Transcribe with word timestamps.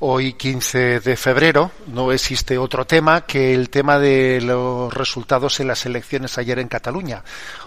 Hoy, 0.00 0.34
15 0.34 1.00
de 1.00 1.16
febrero, 1.16 1.72
no 1.88 2.12
existe 2.12 2.56
otro 2.56 2.86
tema 2.86 3.22
que 3.22 3.52
el 3.52 3.68
tema 3.68 3.98
de 3.98 4.40
los 4.40 4.94
resultados 4.94 5.58
en 5.58 5.66
las 5.66 5.86
elecciones 5.86 6.38
ayer 6.38 6.60
en 6.60 6.68
Cataluña. 6.68 7.24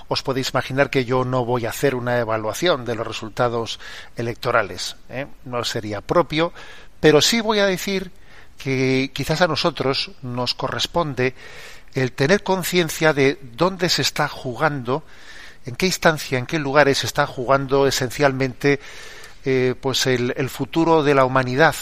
Os 0.08 0.24
podéis 0.24 0.52
imaginar 0.52 0.90
que 0.90 1.04
yo 1.04 1.26
no 1.26 1.44
voy 1.44 1.66
a 1.66 1.72
hacer 1.72 1.94
una 1.94 2.20
evaluación 2.20 2.86
de 2.86 2.96
los 2.96 3.06
resultados 3.06 3.82
electorales. 4.16 4.96
¿eh? 5.10 5.28
No 5.44 5.62
sería 5.66 6.00
propio, 6.00 6.54
pero 7.02 7.20
sí 7.20 7.42
voy 7.42 7.60
a 7.60 7.66
decir 7.66 8.12
que 8.58 9.12
quizás 9.14 9.42
a 9.42 9.48
nosotros 9.48 10.12
nos 10.22 10.54
corresponde 10.54 11.36
el 11.96 12.14
tener 12.14 12.44
conciencia 12.44 13.12
de 13.12 13.40
dónde 13.42 13.90
se 13.90 14.04
está 14.04 14.30
jugando, 14.30 15.04
en 15.66 15.76
qué 15.76 15.88
instancia, 15.88 16.40
en 16.40 16.46
qué 16.46 16.60
lugares 16.60 17.00
se 17.00 17.08
está 17.08 17.28
jugando 17.28 17.88
esencialmente 17.88 18.80
eh, 19.44 19.76
pues 19.82 20.08
el, 20.08 20.34
el 20.38 20.50
futuro 20.50 21.04
de 21.04 21.14
la 21.14 21.26
humanidad 21.26 21.76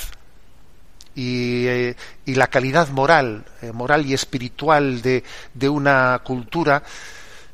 y, 1.16 1.68
eh, 1.68 1.96
y 2.26 2.36
la 2.36 2.48
calidad 2.48 2.90
moral, 2.90 3.46
eh, 3.62 3.72
moral 3.72 4.06
y 4.06 4.14
espiritual 4.14 5.02
de, 5.02 5.24
de 5.54 5.70
una 5.70 6.20
cultura, 6.24 6.84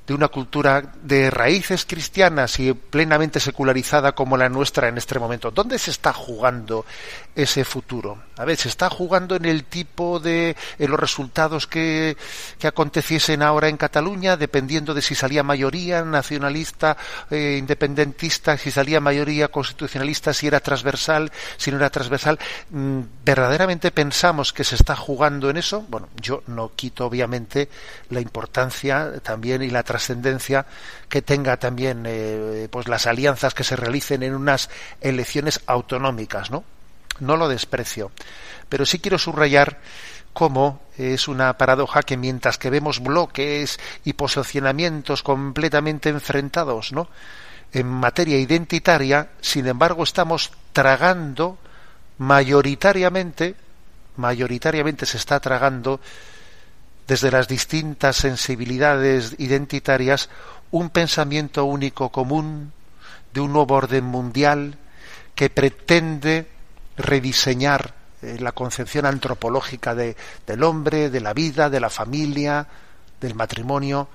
de 0.05 0.13
una 0.13 0.27
cultura 0.27 0.93
de 1.01 1.31
raíces 1.31 1.85
cristianas 1.85 2.59
y 2.59 2.73
plenamente 2.73 3.39
secularizada 3.39 4.13
como 4.13 4.37
la 4.37 4.49
nuestra 4.49 4.87
en 4.87 4.97
este 4.97 5.17
momento. 5.17 5.51
¿Dónde 5.51 5.79
se 5.79 5.91
está 5.91 6.13
jugando 6.13 6.85
ese 7.35 7.65
futuro? 7.65 8.17
A 8.37 8.43
ver, 8.43 8.57
se 8.57 8.67
está 8.67 8.89
jugando 8.89 9.35
en 9.35 9.45
el 9.45 9.63
tipo 9.63 10.19
de 10.19 10.57
en 10.77 10.91
los 10.91 10.99
resultados 10.99 11.67
que, 11.67 12.17
que 12.59 12.67
aconteciesen 12.67 13.41
ahora 13.41 13.69
en 13.69 13.77
Cataluña, 13.77 14.35
dependiendo 14.35 14.93
de 14.93 15.01
si 15.01 15.15
salía 15.15 15.41
mayoría 15.41 16.03
nacionalista, 16.03 16.97
eh, 17.31 17.55
independentista, 17.57 18.57
si 18.57 18.71
salía 18.71 18.99
mayoría 18.99 19.47
constitucionalista, 19.47 20.33
si 20.33 20.47
era 20.47 20.59
transversal, 20.59 21.31
si 21.55 21.71
no 21.71 21.77
era 21.77 21.89
transversal. 21.89 22.37
Mm, 22.71 23.01
¿Verdaderamente 23.23 23.91
pensamos 23.91 24.51
que 24.51 24.65
se 24.65 24.75
está 24.75 24.97
jugando 24.97 25.49
en 25.49 25.55
eso? 25.55 25.85
Bueno, 25.87 26.09
yo 26.21 26.43
no 26.47 26.71
quito 26.75 27.05
obviamente 27.05 27.69
la 28.09 28.19
importancia 28.19 29.13
también 29.23 29.61
y 29.61 29.69
la 29.69 29.83
trascendencia 29.83 30.65
que 31.07 31.21
tenga 31.21 31.57
también 31.57 32.03
eh, 32.05 32.67
pues 32.69 32.89
las 32.89 33.07
alianzas 33.07 33.53
que 33.53 33.63
se 33.63 33.77
realicen 33.77 34.23
en 34.23 34.35
unas 34.35 34.69
elecciones 34.99 35.61
autonómicas, 35.67 36.51
¿no? 36.51 36.74
No 37.19 37.37
lo 37.37 37.47
desprecio, 37.47 38.11
pero 38.69 38.85
sí 38.85 38.99
quiero 38.99 39.17
subrayar 39.17 39.79
cómo 40.33 40.81
es 40.97 41.29
una 41.29 41.57
paradoja 41.57 42.03
que 42.03 42.17
mientras 42.17 42.57
que 42.57 42.69
vemos 42.69 43.01
bloques 43.01 43.79
y 44.03 44.13
posicionamientos 44.13 45.23
completamente 45.23 46.09
enfrentados, 46.09 46.91
¿no? 46.91 47.07
En 47.71 47.87
materia 47.87 48.37
identitaria, 48.37 49.29
sin 49.39 49.67
embargo, 49.67 50.03
estamos 50.03 50.51
tragando 50.73 51.57
mayoritariamente, 52.17 53.55
mayoritariamente 54.17 55.05
se 55.05 55.17
está 55.17 55.39
tragando 55.39 56.01
desde 57.07 57.31
las 57.31 57.47
distintas 57.47 58.17
sensibilidades 58.17 59.35
identitarias 59.37 60.29
un 60.71 60.89
pensamiento 60.89 61.63
único 61.65 62.09
común 62.09 62.73
de 63.33 63.39
un 63.39 63.53
nuevo 63.53 63.75
orden 63.75 64.03
mundial 64.03 64.77
que 65.35 65.49
pretende 65.49 66.47
rediseñar 66.97 67.93
eh, 68.21 68.37
la 68.39 68.51
concepción 68.53 69.05
antropológica 69.05 69.93
de, 69.93 70.15
del 70.47 70.63
hombre, 70.63 71.09
de 71.09 71.21
la 71.21 71.33
vida, 71.33 71.69
de 71.69 71.79
la 71.79 71.89
familia, 71.89 72.67
del 73.19 73.35
matrimonio, 73.35 74.07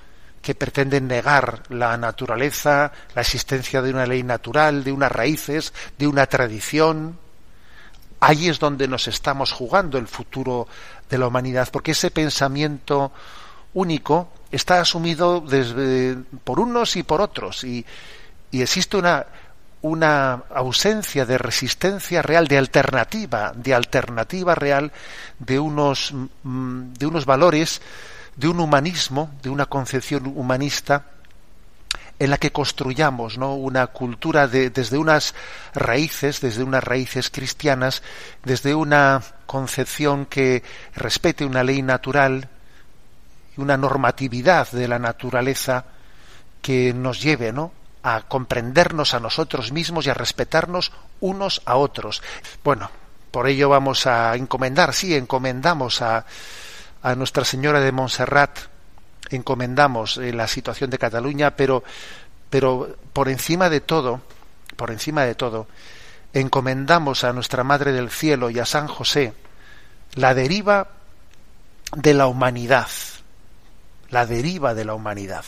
que 0.43 0.55
pretende 0.55 1.01
negar 1.01 1.65
la 1.69 1.97
naturaleza, 1.97 2.93
la 3.15 3.23
existencia 3.23 3.83
de 3.83 3.91
una 3.91 4.07
ley 4.07 4.23
natural, 4.23 4.83
de 4.83 4.93
unas 4.93 5.13
raíces, 5.13 5.73
de 5.99 6.07
una 6.07 6.27
tradición. 6.27 7.19
Ahí 8.21 8.49
es 8.49 8.59
donde 8.59 8.89
nos 8.89 9.07
estamos 9.09 9.53
jugando 9.53 9.99
el 9.99 10.09
futuro 10.09 10.67
de 11.09 11.19
la 11.19 11.27
humanidad, 11.27 11.69
porque 11.71 11.93
ese 11.93 12.11
pensamiento 12.11 13.13
único 13.75 14.33
está 14.51 14.81
asumido 14.81 15.41
desde, 15.41 16.17
por 16.43 16.59
unos 16.59 16.97
y 16.97 17.03
por 17.03 17.21
otros, 17.21 17.65
y, 17.65 17.85
y 18.51 18.63
existe 18.63 18.97
una, 18.97 19.27
una 19.83 20.43
ausencia 20.55 21.25
de 21.25 21.39
resistencia 21.39 22.23
real, 22.23 22.49
de 22.49 22.59
alternativa, 22.59 23.53
de 23.55 23.75
alternativa 23.75 24.55
real 24.55 24.93
de 25.39 25.59
unos, 25.59 26.13
mm, 26.43 26.93
de 26.93 27.07
unos 27.07 27.25
valores, 27.25 27.81
de 28.37 28.49
un 28.49 28.61
humanismo, 28.61 29.31
de 29.43 29.51
una 29.51 29.67
concepción 29.67 30.27
humanista 30.27 31.07
en 32.19 32.29
la 32.29 32.37
que 32.37 32.53
construyamos 32.53 33.39
¿no? 33.39 33.55
una 33.55 33.87
cultura 33.87 34.47
de, 34.47 34.69
desde 34.69 34.99
unas 34.99 35.35
raíces, 35.75 36.43
desde 36.43 36.63
unas 36.63 36.85
raíces 36.85 37.31
cristianas, 37.31 38.03
desde 38.45 38.75
una 38.75 39.23
concepción 39.47 40.27
que 40.27 40.63
respete 40.95 41.47
una 41.47 41.65
ley 41.65 41.81
natural 41.81 42.51
y 43.57 43.61
una 43.63 43.79
normatividad 43.79 44.71
de 44.71 44.87
la 44.87 44.99
naturaleza 44.99 45.87
que 46.61 46.93
nos 46.93 47.23
lleve 47.23 47.53
¿no? 47.55 47.73
A 48.03 48.23
comprendernos 48.23 49.15
a 49.15 49.21
nosotros 49.21 49.73
mismos 49.73 50.07
y 50.07 50.11
a 50.11 50.15
respetarnos 50.15 50.93
unos 51.21 51.63
a 51.65 51.77
otros. 51.77 52.23
Bueno, 52.65 52.91
por 53.31 53.47
ello 53.49 53.69
vamos 53.69 54.07
a 54.07 54.35
encomendar, 54.37 54.95
sí, 54.95 55.15
encomendamos 55.15 56.03
a, 56.03 56.25
a 57.03 57.15
Nuestra 57.15 57.45
Señora 57.45 57.81
de 57.81 57.93
Montserrat, 57.93 58.59
encomendamos 59.31 60.17
eh, 60.17 60.33
la 60.33 60.49
situación 60.49 60.91
de 60.91 60.99
Cataluña, 60.99 61.53
pero, 61.57 61.85
pero 62.49 62.97
por 63.13 63.29
encima 63.29 63.69
de 63.69 63.81
todo, 63.81 64.21
por 64.77 64.91
encima 64.91 65.25
de 65.25 65.35
todo, 65.35 65.67
encomendamos 66.33 67.25
a 67.25 67.33
Nuestra 67.33 67.65
Madre 67.65 67.93
del 67.93 68.11
Cielo 68.11 68.51
y 68.51 68.59
a 68.59 68.67
San 68.67 68.89
José 68.89 69.35
la 70.15 70.35
deriva 70.35 70.89
de 71.95 72.15
la 72.15 72.27
humanidad, 72.27 72.89
la 74.11 74.27
deriva 74.27 74.75
de 74.75 74.85
la 74.85 74.95
humanidad. 74.95 75.45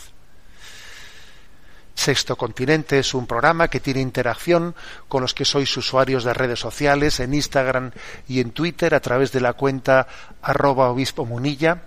Sexto 1.94 2.36
Continente 2.36 2.98
es 2.98 3.14
un 3.14 3.26
programa 3.26 3.68
que 3.68 3.80
tiene 3.80 4.00
interacción 4.00 4.74
con 5.08 5.22
los 5.22 5.34
que 5.34 5.44
sois 5.44 5.76
usuarios 5.76 6.24
de 6.24 6.34
redes 6.34 6.58
sociales 6.58 7.20
en 7.20 7.34
Instagram 7.34 7.92
y 8.28 8.40
en 8.40 8.50
Twitter 8.50 8.94
a 8.94 9.00
través 9.00 9.30
de 9.32 9.40
la 9.40 9.52
cuenta 9.52 10.06
arroba 10.40 10.90
obispo 10.90 11.24
munilla, 11.24 11.82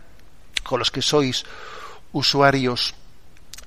con 0.64 0.80
los 0.80 0.92
que 0.92 1.02
sois 1.02 1.44
usuarios 2.14 2.96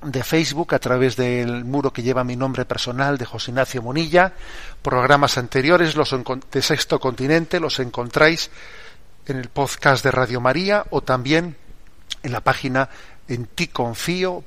de 0.01 0.23
Facebook 0.23 0.73
a 0.73 0.79
través 0.79 1.15
del 1.17 1.65
muro 1.65 1.91
que 1.91 2.03
lleva 2.03 2.23
mi 2.23 2.35
nombre 2.35 2.65
personal 2.65 3.17
de 3.17 3.25
José 3.25 3.51
Ignacio 3.51 3.81
Monilla. 3.81 4.33
Programas 4.81 5.37
anteriores 5.37 5.95
los 5.95 6.15
de 6.51 6.61
Sexto 6.61 6.99
Continente 6.99 7.59
los 7.59 7.79
encontráis 7.79 8.49
en 9.25 9.37
el 9.37 9.49
podcast 9.49 10.03
de 10.03 10.11
Radio 10.11 10.39
María 10.41 10.85
o 10.89 11.01
también 11.01 11.57
en 12.23 12.31
la 12.31 12.41
página 12.41 12.89
en 13.27 13.45
ticonfio.org. 13.45 14.43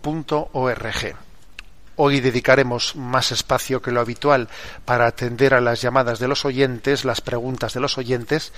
Hoy 1.97 2.21
dedicaremos 2.21 2.97
más 2.97 3.33
espacio 3.33 3.83
que 3.83 3.91
lo 3.91 4.01
habitual 4.01 4.49
para 4.85 5.07
atender 5.07 5.55
a 5.55 5.61
las 5.61 5.83
llamadas 5.83 6.19
de 6.19 6.29
los 6.29 6.45
oyentes, 6.45 7.05
las 7.05 7.21
preguntas 7.21 7.75
de 7.75 7.81
los 7.81 7.99
oyentes, 7.99 8.53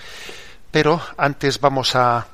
pero 0.71 1.01
antes 1.17 1.61
vamos 1.61 1.97
a, 1.97 2.27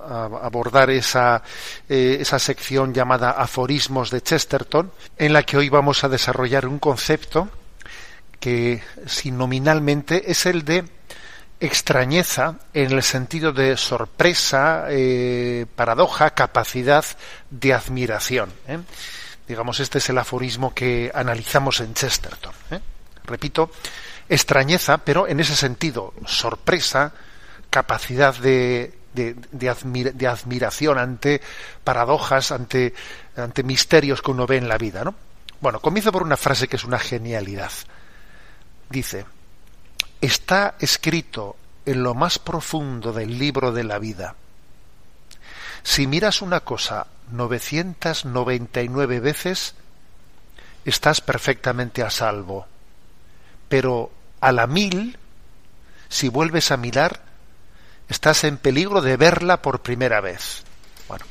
abordar 0.00 0.90
esa, 0.90 1.42
eh, 1.88 2.18
esa 2.20 2.38
sección 2.38 2.94
llamada 2.94 3.32
Aforismos 3.32 4.10
de 4.10 4.22
Chesterton, 4.22 4.92
en 5.16 5.32
la 5.32 5.42
que 5.42 5.56
hoy 5.56 5.68
vamos 5.68 6.04
a 6.04 6.08
desarrollar 6.08 6.66
un 6.66 6.78
concepto 6.78 7.48
que, 8.38 8.82
si 9.06 9.30
nominalmente, 9.30 10.30
es 10.30 10.46
el 10.46 10.64
de 10.64 10.84
extrañeza 11.60 12.56
en 12.74 12.92
el 12.92 13.02
sentido 13.02 13.52
de 13.52 13.76
sorpresa, 13.76 14.86
eh, 14.90 15.66
paradoja, 15.74 16.30
capacidad 16.30 17.04
de 17.50 17.72
admiración. 17.72 18.52
¿eh? 18.68 18.78
Digamos, 19.46 19.80
este 19.80 19.98
es 19.98 20.08
el 20.08 20.18
aforismo 20.18 20.74
que 20.74 21.10
analizamos 21.14 21.80
en 21.80 21.94
Chesterton. 21.94 22.52
¿eh? 22.70 22.80
Repito, 23.24 23.70
extrañeza, 24.28 24.98
pero 24.98 25.28
en 25.28 25.40
ese 25.40 25.54
sentido, 25.54 26.14
sorpresa, 26.26 27.12
capacidad 27.70 28.34
de, 28.34 28.94
de, 29.12 29.36
de, 29.52 30.26
admiración 30.28 30.98
ante 30.98 31.40
paradojas, 31.82 32.52
ante, 32.52 32.94
ante 33.36 33.62
misterios 33.62 34.22
que 34.22 34.30
uno 34.30 34.46
ve 34.46 34.56
en 34.56 34.68
la 34.68 34.78
vida. 34.78 35.04
¿no? 35.04 35.14
Bueno, 35.60 35.80
comienzo 35.80 36.12
por 36.12 36.22
una 36.22 36.36
frase 36.36 36.68
que 36.68 36.76
es 36.76 36.84
una 36.84 36.98
genialidad. 36.98 37.72
Dice, 38.90 39.24
está 40.20 40.74
escrito 40.78 41.56
en 41.86 42.02
lo 42.02 42.14
más 42.14 42.38
profundo 42.38 43.12
del 43.12 43.38
libro 43.38 43.72
de 43.72 43.84
la 43.84 43.98
vida. 43.98 44.34
Si 45.82 46.06
miras 46.06 46.42
una 46.42 46.60
cosa 46.60 47.06
999 47.30 49.20
veces, 49.20 49.74
estás 50.84 51.20
perfectamente 51.20 52.02
a 52.02 52.10
salvo. 52.10 52.66
Pero 53.68 54.10
a 54.40 54.50
la 54.52 54.66
mil, 54.66 55.18
si 56.08 56.28
vuelves 56.28 56.70
a 56.70 56.76
mirar, 56.76 57.22
estás 58.08 58.44
en 58.44 58.58
peligro 58.58 59.00
de 59.00 59.16
verla 59.16 59.62
por 59.62 59.80
primera 59.80 60.20
vez. 60.20 60.62
Bueno, 61.08 61.24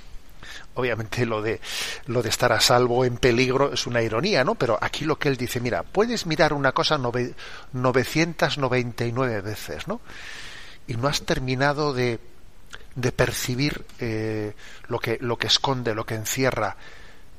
obviamente 0.74 1.26
lo 1.26 1.42
de 1.42 1.62
lo 2.08 2.22
de 2.22 2.28
estar 2.30 2.52
a 2.52 2.60
salvo 2.60 3.06
en 3.06 3.16
peligro 3.18 3.72
es 3.74 3.88
una 3.88 4.02
ironía, 4.02 4.44
¿no? 4.44 4.56
Pero 4.56 4.78
aquí 4.82 5.06
lo 5.06 5.18
que 5.20 5.30
él 5.30 5.38
dice, 5.38 5.60
mira, 5.60 5.84
puedes 5.84 6.26
mirar 6.26 6.54
una 6.54 6.72
cosa 6.72 6.98
999 6.98 9.42
veces, 9.42 9.88
¿no? 9.88 10.02
Y 10.88 10.96
no 10.96 11.08
has 11.08 11.22
terminado 11.22 11.94
de 11.94 12.20
de 12.96 13.12
percibir 13.12 13.86
eh, 14.00 14.54
lo, 14.88 15.00
que, 15.00 15.18
lo 15.22 15.38
que 15.38 15.48
esconde, 15.48 15.96
lo 15.96 16.06
que 16.06 16.16
encierra, 16.16 16.76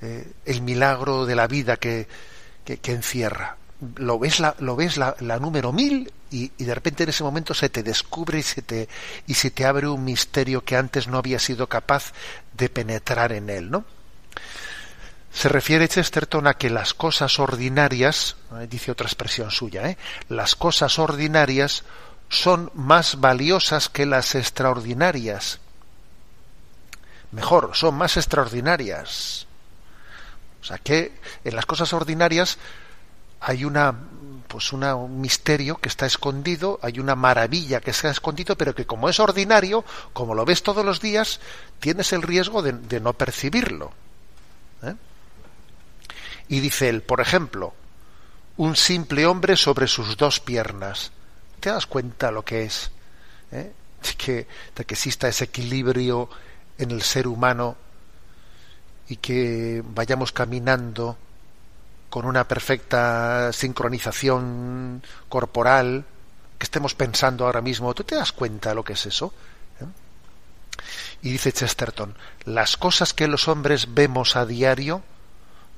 eh, 0.00 0.32
el 0.44 0.62
milagro 0.62 1.26
de 1.26 1.36
la 1.36 1.46
vida 1.46 1.76
que, 1.76 2.08
que, 2.64 2.92
encierra. 2.92 3.56
Lo 3.96 4.18
ves, 4.18 4.40
la, 4.40 4.54
lo 4.60 4.76
ves 4.76 4.96
la, 4.96 5.14
número 5.40 5.72
mil 5.72 6.10
y, 6.30 6.50
y, 6.56 6.64
de 6.64 6.74
repente 6.74 7.02
en 7.02 7.10
ese 7.10 7.24
momento 7.24 7.54
se 7.54 7.68
te 7.68 7.82
descubre 7.82 8.38
y 8.38 8.42
se 8.42 8.62
te, 8.62 8.88
y 9.26 9.34
se 9.34 9.50
te 9.50 9.64
abre 9.64 9.88
un 9.88 10.04
misterio 10.04 10.64
que 10.64 10.76
antes 10.76 11.06
no 11.06 11.18
había 11.18 11.38
sido 11.38 11.68
capaz 11.68 12.12
de 12.56 12.68
penetrar 12.68 13.32
en 13.32 13.50
él, 13.50 13.70
¿no? 13.70 13.84
Se 15.34 15.48
refiere 15.48 15.88
Chesterton 15.88 16.46
a 16.46 16.54
que 16.54 16.70
las 16.70 16.94
cosas 16.94 17.40
ordinarias, 17.40 18.36
dice 18.70 18.92
otra 18.92 19.06
expresión 19.06 19.50
suya, 19.50 19.90
¿eh? 19.90 19.98
las 20.28 20.54
cosas 20.54 21.00
ordinarias 21.00 21.82
son 22.28 22.70
más 22.74 23.20
valiosas 23.20 23.88
que 23.88 24.06
las 24.06 24.34
extraordinarias. 24.34 25.60
Mejor, 27.32 27.70
son 27.74 27.94
más 27.94 28.16
extraordinarias. 28.16 29.46
O 30.60 30.64
sea 30.64 30.78
que 30.78 31.12
en 31.44 31.56
las 31.56 31.66
cosas 31.66 31.92
ordinarias 31.92 32.58
hay 33.40 33.64
una 33.64 33.94
pues 34.54 34.72
una, 34.72 34.94
un 34.94 35.20
misterio 35.20 35.78
que 35.78 35.88
está 35.88 36.06
escondido, 36.06 36.78
hay 36.80 37.00
una 37.00 37.16
maravilla 37.16 37.80
que 37.80 37.90
está 37.90 38.08
escondido, 38.08 38.56
pero 38.56 38.72
que 38.72 38.86
como 38.86 39.08
es 39.08 39.18
ordinario, 39.18 39.84
como 40.12 40.32
lo 40.32 40.44
ves 40.44 40.62
todos 40.62 40.84
los 40.84 41.00
días, 41.00 41.40
tienes 41.80 42.12
el 42.12 42.22
riesgo 42.22 42.62
de, 42.62 43.00
no 43.00 43.14
percibirlo. 43.14 43.90
¿eh? 44.82 44.94
Y 46.46 46.60
dice 46.60 46.88
él, 46.88 47.02
por 47.02 47.20
ejemplo, 47.20 47.74
un 48.56 48.76
simple 48.76 49.26
hombre 49.26 49.56
sobre 49.56 49.88
sus 49.88 50.16
dos 50.16 50.38
piernas 50.38 51.10
te 51.64 51.70
das 51.70 51.86
cuenta 51.86 52.30
lo 52.30 52.44
que 52.44 52.64
es, 52.64 52.90
¿eh? 53.50 53.72
que, 54.18 54.46
que 54.74 54.94
exista 54.94 55.28
ese 55.28 55.44
equilibrio 55.44 56.28
en 56.76 56.90
el 56.90 57.00
ser 57.00 57.26
humano 57.26 57.74
y 59.08 59.16
que 59.16 59.82
vayamos 59.82 60.30
caminando 60.30 61.16
con 62.10 62.26
una 62.26 62.46
perfecta 62.46 63.50
sincronización 63.54 65.02
corporal, 65.30 66.04
que 66.58 66.64
estemos 66.64 66.94
pensando 66.94 67.46
ahora 67.46 67.62
mismo, 67.62 67.94
¿tú 67.94 68.04
te 68.04 68.16
das 68.16 68.32
cuenta 68.32 68.68
de 68.68 68.74
lo 68.74 68.84
que 68.84 68.92
es 68.92 69.06
eso? 69.06 69.32
¿Eh? 69.80 69.86
Y 71.22 71.30
dice 71.32 71.50
Chesterton, 71.50 72.14
las 72.44 72.76
cosas 72.76 73.14
que 73.14 73.26
los 73.26 73.48
hombres 73.48 73.94
vemos 73.94 74.36
a 74.36 74.44
diario 74.44 75.02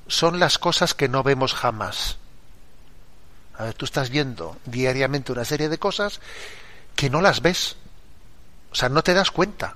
son 0.07 0.37
las 0.37 0.57
cosas 0.57 0.93
que 0.93 1.07
no 1.07 1.23
vemos 1.23 1.53
jamás. 1.53 2.17
A 3.57 3.63
ver, 3.63 3.73
tú 3.73 3.85
estás 3.85 4.09
viendo 4.09 4.57
diariamente 4.65 5.31
una 5.31 5.45
serie 5.45 5.69
de 5.69 5.79
cosas 5.79 6.19
que 6.95 7.09
no 7.09 7.21
las 7.21 7.41
ves. 7.41 7.75
O 8.71 8.75
sea, 8.75 8.89
no 8.89 9.03
te 9.03 9.13
das 9.13 9.31
cuenta. 9.31 9.75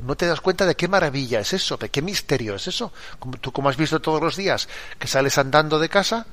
No 0.00 0.16
te 0.16 0.26
das 0.26 0.40
cuenta 0.40 0.66
de 0.66 0.74
qué 0.74 0.88
maravilla 0.88 1.38
es 1.38 1.52
eso, 1.52 1.76
de 1.76 1.88
qué 1.88 2.02
misterio 2.02 2.56
es 2.56 2.66
eso. 2.66 2.92
Tú 3.40 3.52
como 3.52 3.68
has 3.68 3.76
visto 3.76 4.00
todos 4.00 4.20
los 4.20 4.36
días 4.36 4.68
que 4.98 5.06
sales 5.06 5.38
andando 5.38 5.78
de 5.78 5.88
casa, 5.88 6.26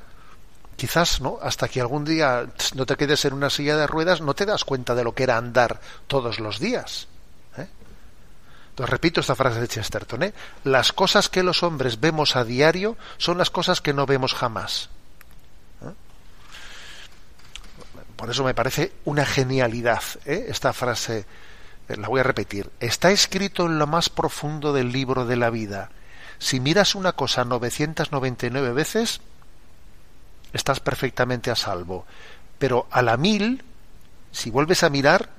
quizás, 0.75 1.21
¿no? 1.21 1.37
Hasta 1.41 1.67
que 1.67 1.79
algún 1.79 2.03
día 2.05 2.47
no 2.73 2.85
te 2.87 2.95
quedes 2.95 3.25
en 3.25 3.33
una 3.33 3.51
silla 3.51 3.77
de 3.77 3.85
ruedas, 3.85 4.21
no 4.21 4.33
te 4.33 4.47
das 4.47 4.63
cuenta 4.63 4.95
de 4.95 5.03
lo 5.03 5.13
que 5.13 5.23
era 5.23 5.37
andar 5.37 5.79
todos 6.07 6.39
los 6.39 6.57
días. 6.57 7.07
¿eh? 7.57 7.67
Entonces 8.69 8.89
repito 8.89 9.19
esta 9.19 9.35
frase 9.35 9.61
de 9.61 9.67
Chesterton, 9.67 10.23
¿eh? 10.23 10.33
Las 10.63 10.91
cosas 10.91 11.29
que 11.29 11.43
los 11.43 11.61
hombres 11.61 11.99
vemos 11.99 12.35
a 12.35 12.43
diario 12.43 12.97
son 13.19 13.37
las 13.37 13.51
cosas 13.51 13.81
que 13.81 13.93
no 13.93 14.07
vemos 14.07 14.33
jamás. 14.33 14.89
Por 18.19 18.29
eso 18.29 18.43
me 18.43 18.53
parece 18.53 18.91
una 19.05 19.25
genialidad 19.25 20.03
¿eh? 20.25 20.47
esta 20.49 20.73
frase. 20.73 21.25
Eh, 21.87 21.95
la 21.95 22.09
voy 22.09 22.19
a 22.19 22.23
repetir. 22.23 22.69
Está 22.81 23.11
escrito 23.11 23.65
en 23.65 23.79
lo 23.79 23.87
más 23.87 24.09
profundo 24.09 24.73
del 24.73 24.91
libro 24.91 25.25
de 25.25 25.37
la 25.37 25.49
vida. 25.49 25.89
Si 26.37 26.59
miras 26.59 26.95
una 26.95 27.13
cosa 27.13 27.45
999 27.45 28.73
veces, 28.73 29.21
estás 30.51 30.81
perfectamente 30.81 31.49
a 31.49 31.55
salvo. 31.55 32.05
Pero 32.57 32.87
a 32.91 33.01
la 33.01 33.15
mil, 33.15 33.63
si 34.33 34.49
vuelves 34.49 34.83
a 34.83 34.89
mirar, 34.89 35.29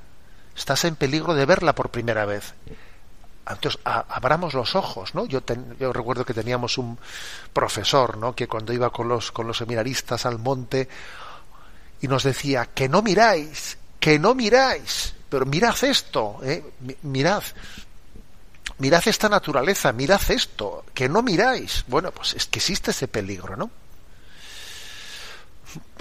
estás 0.56 0.86
en 0.86 0.96
peligro 0.96 1.34
de 1.34 1.44
verla 1.44 1.74
por 1.74 1.90
primera 1.90 2.24
vez. 2.24 2.54
Entonces, 3.46 3.78
abramos 3.84 4.54
los 4.54 4.74
ojos, 4.74 5.14
¿no? 5.14 5.26
Yo, 5.26 5.42
yo, 5.78 5.92
recuerdo 5.92 6.24
que 6.24 6.32
teníamos 6.32 6.78
un 6.78 6.98
profesor, 7.52 8.16
¿no? 8.16 8.34
Que 8.34 8.48
cuando 8.48 8.72
iba 8.72 8.88
con 8.88 9.06
los, 9.06 9.32
con 9.32 9.46
los 9.46 9.58
seminaristas 9.58 10.24
al 10.24 10.38
monte, 10.38 10.88
y 12.00 12.08
nos 12.08 12.22
decía 12.22 12.66
que 12.66 12.88
no 12.88 13.02
miráis, 13.02 13.76
que 13.98 14.18
no 14.18 14.34
miráis, 14.34 15.14
pero 15.28 15.46
mirad 15.46 15.76
esto, 15.84 16.40
¿eh? 16.42 16.64
mirad, 17.02 17.42
mirad 18.78 19.02
esta 19.06 19.28
naturaleza, 19.28 19.92
mirad 19.92 20.20
esto, 20.28 20.84
que 20.94 21.08
no 21.08 21.22
miráis. 21.22 21.84
Bueno, 21.86 22.10
pues 22.10 22.34
es 22.34 22.46
que 22.46 22.58
existe 22.58 22.90
ese 22.90 23.08
peligro, 23.08 23.56
¿no? 23.56 23.70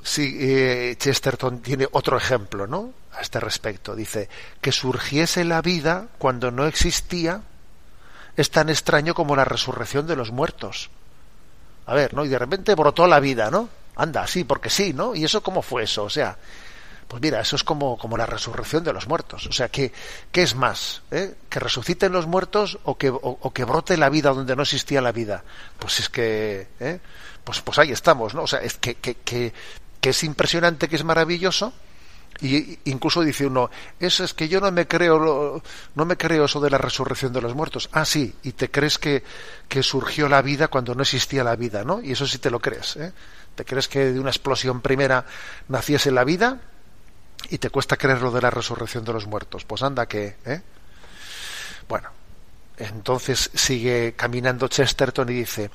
Sí, 0.01 0.37
eh, 0.39 0.95
Chesterton 0.97 1.61
tiene 1.61 1.87
otro 1.91 2.17
ejemplo, 2.17 2.65
¿no? 2.65 2.93
A 3.13 3.21
este 3.21 3.39
respecto. 3.39 3.95
Dice, 3.95 4.29
que 4.61 4.71
surgiese 4.71 5.43
la 5.43 5.61
vida 5.61 6.07
cuando 6.17 6.51
no 6.51 6.65
existía 6.65 7.41
es 8.37 8.49
tan 8.49 8.69
extraño 8.69 9.13
como 9.13 9.35
la 9.35 9.45
resurrección 9.45 10.07
de 10.07 10.15
los 10.15 10.31
muertos. 10.31 10.89
A 11.85 11.93
ver, 11.93 12.13
¿no? 12.13 12.23
Y 12.23 12.29
de 12.29 12.39
repente 12.39 12.73
brotó 12.75 13.05
la 13.05 13.19
vida, 13.19 13.51
¿no? 13.51 13.67
Anda, 13.99 14.25
sí, 14.27 14.43
porque 14.43 14.69
sí, 14.69 14.93
¿no? 14.93 15.13
¿Y 15.13 15.25
eso 15.25 15.43
cómo 15.43 15.61
fue 15.61 15.83
eso? 15.83 16.05
O 16.05 16.09
sea, 16.09 16.37
pues 17.09 17.21
mira, 17.21 17.41
eso 17.41 17.55
es 17.55 17.63
como, 17.63 17.97
como 17.97 18.17
la 18.17 18.25
resurrección 18.25 18.83
de 18.83 18.93
los 18.93 19.07
muertos. 19.07 19.47
O 19.47 19.51
sea, 19.51 19.67
¿qué, 19.69 19.91
qué 20.31 20.43
es 20.43 20.55
más? 20.55 21.01
¿Eh? 21.11 21.35
¿Que 21.49 21.59
resuciten 21.59 22.11
los 22.11 22.27
muertos 22.27 22.79
o 22.83 22.97
que, 22.97 23.09
o, 23.09 23.51
que 23.51 23.63
brote 23.63 23.97
la 23.97 24.09
vida 24.09 24.31
donde 24.31 24.55
no 24.55 24.61
existía 24.61 25.01
la 25.01 25.11
vida? 25.11 25.43
Pues 25.79 25.99
es 25.99 26.07
que, 26.09 26.67
¿eh? 26.79 26.99
pues, 27.43 27.61
pues 27.61 27.79
ahí 27.79 27.91
estamos, 27.91 28.35
¿no? 28.35 28.43
O 28.43 28.47
sea, 28.47 28.59
es 28.59 28.75
que, 28.77 28.95
que, 28.95 29.15
que, 29.15 29.53
que 29.99 30.09
es 30.11 30.23
impresionante, 30.23 30.87
que 30.87 30.95
es 30.95 31.03
maravilloso 31.03 31.73
Y 32.41 32.79
incluso 32.85 33.21
dice 33.21 33.45
uno, 33.45 33.69
eso 33.99 34.23
es 34.23 34.33
que 34.33 34.47
yo 34.47 34.61
no 34.61 34.71
me 34.71 34.87
creo, 34.87 35.61
no 35.95 36.05
me 36.05 36.15
creo 36.15 36.45
eso 36.45 36.61
de 36.61 36.69
la 36.69 36.77
resurrección 36.77 37.33
de 37.33 37.41
los 37.41 37.53
muertos. 37.53 37.89
Ah, 37.91 38.05
sí, 38.05 38.33
y 38.43 38.53
te 38.53 38.71
crees 38.71 38.97
que, 38.97 39.23
que 39.67 39.83
surgió 39.83 40.29
la 40.29 40.41
vida 40.41 40.69
cuando 40.69 40.95
no 40.95 41.01
existía 41.01 41.43
la 41.43 41.55
vida, 41.55 41.83
¿no? 41.83 42.01
Y 42.01 42.11
eso 42.13 42.25
sí 42.25 42.37
te 42.37 42.49
lo 42.49 42.59
crees, 42.59 42.95
¿eh? 42.95 43.11
¿Te 43.59 43.65
crees 43.65 43.89
que 43.89 44.13
de 44.13 44.21
una 44.21 44.29
explosión 44.29 44.79
primera 44.79 45.25
naciese 45.67 46.11
la 46.11 46.23
vida? 46.23 46.61
Y 47.49 47.57
te 47.57 47.69
cuesta 47.69 47.97
creer 47.97 48.21
lo 48.21 48.31
de 48.31 48.41
la 48.41 48.49
resurrección 48.49 49.03
de 49.03 49.11
los 49.11 49.27
muertos. 49.27 49.65
Pues 49.65 49.83
anda 49.83 50.05
que, 50.05 50.37
¿eh? 50.45 50.61
Bueno, 51.89 52.07
entonces 52.77 53.51
sigue 53.53 54.13
caminando 54.15 54.69
Chesterton 54.69 55.27
y 55.27 55.33
dice, 55.33 55.71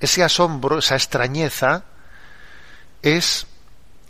ese 0.00 0.24
asombro, 0.24 0.80
esa 0.80 0.96
extrañeza, 0.96 1.84
es 3.02 3.46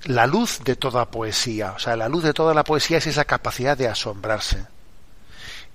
la 0.04 0.26
luz 0.26 0.60
de 0.64 0.76
toda 0.76 1.10
poesía. 1.10 1.72
O 1.72 1.78
sea, 1.78 1.96
la 1.96 2.08
luz 2.08 2.24
de 2.24 2.32
toda 2.32 2.54
la 2.54 2.64
poesía 2.64 2.96
es 2.96 3.08
esa 3.08 3.26
capacidad 3.26 3.76
de 3.76 3.88
asombrarse. 3.88 4.64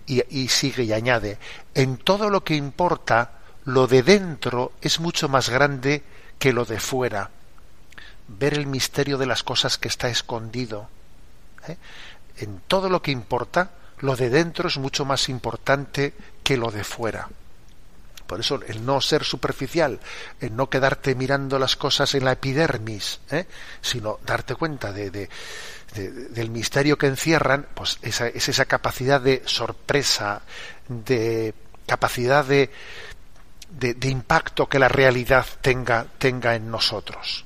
Y, 0.08 0.48
sigue 0.48 0.86
y 0.86 0.94
añade, 0.94 1.38
en 1.76 1.98
todo 1.98 2.32
lo 2.32 2.44
que 2.44 2.56
importa, 2.56 3.42
lo 3.66 3.86
de 3.86 4.02
dentro 4.02 4.72
es 4.82 5.00
mucho 5.00 5.30
más 5.30 5.50
grande 5.50 6.02
que 6.40 6.52
lo 6.52 6.66
de 6.66 6.80
fuera. 6.80 7.30
Ver 8.28 8.54
el 8.54 8.68
misterio 8.68 9.18
de 9.18 9.26
las 9.26 9.44
cosas 9.44 9.78
que 9.78 9.88
está 9.88 10.10
escondido. 10.10 10.90
¿eh? 11.68 11.78
En 12.38 12.62
todo 12.68 12.90
lo 12.90 13.02
que 13.02 13.12
importa, 13.12 13.72
lo 14.00 14.16
de 14.16 14.30
dentro 14.30 14.68
es 14.68 14.78
mucho 14.78 15.06
más 15.06 15.30
importante 15.30 16.14
que 16.44 16.58
lo 16.58 16.72
de 16.72 16.84
fuera. 16.84 17.30
Por 18.28 18.40
eso 18.40 18.60
el 18.68 18.86
no 18.86 19.02
ser 19.02 19.24
superficial, 19.24 20.00
el 20.40 20.56
no 20.56 20.70
quedarte 20.70 21.14
mirando 21.14 21.60
las 21.60 21.76
cosas 21.76 22.16
en 22.16 22.26
la 22.26 22.32
epidermis, 22.32 23.20
¿eh? 23.30 23.46
sino 23.82 24.20
darte 24.26 24.56
cuenta 24.56 24.92
de, 24.92 25.30
del 25.94 26.50
misterio 26.50 26.98
que 26.98 27.08
encierran, 27.08 27.68
pues 27.74 28.00
esa, 28.02 28.28
es 28.28 28.50
esa 28.50 28.66
capacidad 28.66 29.22
de 29.22 29.44
sorpresa, 29.46 30.42
de 30.88 31.54
capacidad 31.86 32.46
de, 32.46 32.72
de, 33.70 34.08
impacto 34.08 34.68
que 34.68 34.80
la 34.80 34.88
realidad 34.88 35.46
tenga, 35.62 36.08
tenga 36.18 36.56
en 36.56 36.72
nosotros. 36.72 37.46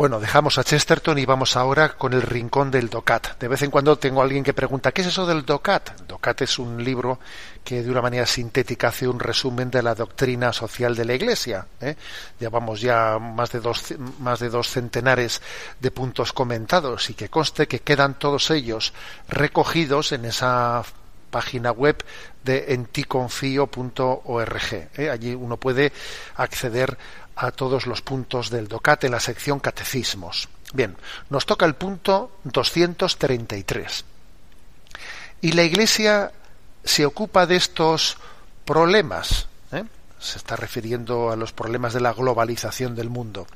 Bueno, 0.00 0.16
dejamos 0.18 0.56
a 0.56 0.64
Chesterton 0.64 1.18
y 1.18 1.26
vamos 1.26 1.58
ahora 1.58 1.90
con 1.90 2.14
el 2.14 2.22
rincón 2.22 2.70
del 2.70 2.88
DOCAT. 2.88 3.38
De 3.38 3.48
vez 3.48 3.60
en 3.60 3.70
cuando 3.70 3.98
tengo 3.98 4.22
a 4.22 4.24
alguien 4.24 4.42
que 4.42 4.54
pregunta, 4.54 4.92
¿qué 4.92 5.02
es 5.02 5.08
eso 5.08 5.26
del 5.26 5.44
DOCAT? 5.44 6.08
DOCAT 6.08 6.40
es 6.40 6.58
un 6.58 6.82
libro 6.82 7.18
que 7.62 7.82
de 7.82 7.90
una 7.90 8.00
manera 8.00 8.24
sintética 8.24 8.88
hace 8.88 9.06
un 9.06 9.20
resumen 9.20 9.70
de 9.70 9.82
la 9.82 9.94
doctrina 9.94 10.54
social 10.54 10.96
de 10.96 11.04
la 11.04 11.12
Iglesia. 11.12 11.66
¿eh? 11.82 11.96
Llevamos 12.38 12.80
ya 12.80 13.18
más 13.18 13.52
de, 13.52 13.60
dos, 13.60 13.94
más 14.20 14.40
de 14.40 14.48
dos 14.48 14.70
centenares 14.70 15.42
de 15.78 15.90
puntos 15.90 16.32
comentados 16.32 17.10
y 17.10 17.14
que 17.14 17.28
conste 17.28 17.68
que 17.68 17.80
quedan 17.80 18.18
todos 18.18 18.50
ellos 18.50 18.94
recogidos 19.28 20.12
en 20.12 20.24
esa 20.24 20.82
página 21.30 21.72
web 21.72 22.02
de 22.42 22.72
enticonfio.org. 22.72 24.88
¿eh? 24.96 25.10
Allí 25.10 25.34
uno 25.34 25.58
puede 25.58 25.92
acceder 26.36 26.96
a 27.40 27.50
todos 27.52 27.86
los 27.86 28.02
puntos 28.02 28.50
del 28.50 28.68
DOCAT 28.68 29.04
en 29.04 29.12
la 29.12 29.20
sección 29.20 29.60
Catecismos. 29.60 30.48
Bien, 30.74 30.96
nos 31.30 31.46
toca 31.46 31.64
el 31.64 31.74
punto 31.74 32.36
233. 32.44 34.04
Y 35.40 35.52
la 35.52 35.62
Iglesia 35.62 36.32
se 36.84 37.06
ocupa 37.06 37.46
de 37.46 37.56
estos 37.56 38.18
problemas. 38.66 39.48
¿eh? 39.72 39.84
Se 40.18 40.36
está 40.36 40.54
refiriendo 40.54 41.30
a 41.30 41.36
los 41.36 41.52
problemas 41.52 41.94
de 41.94 42.00
la 42.00 42.12
globalización 42.12 42.94
del 42.94 43.08
mundo. 43.08 43.46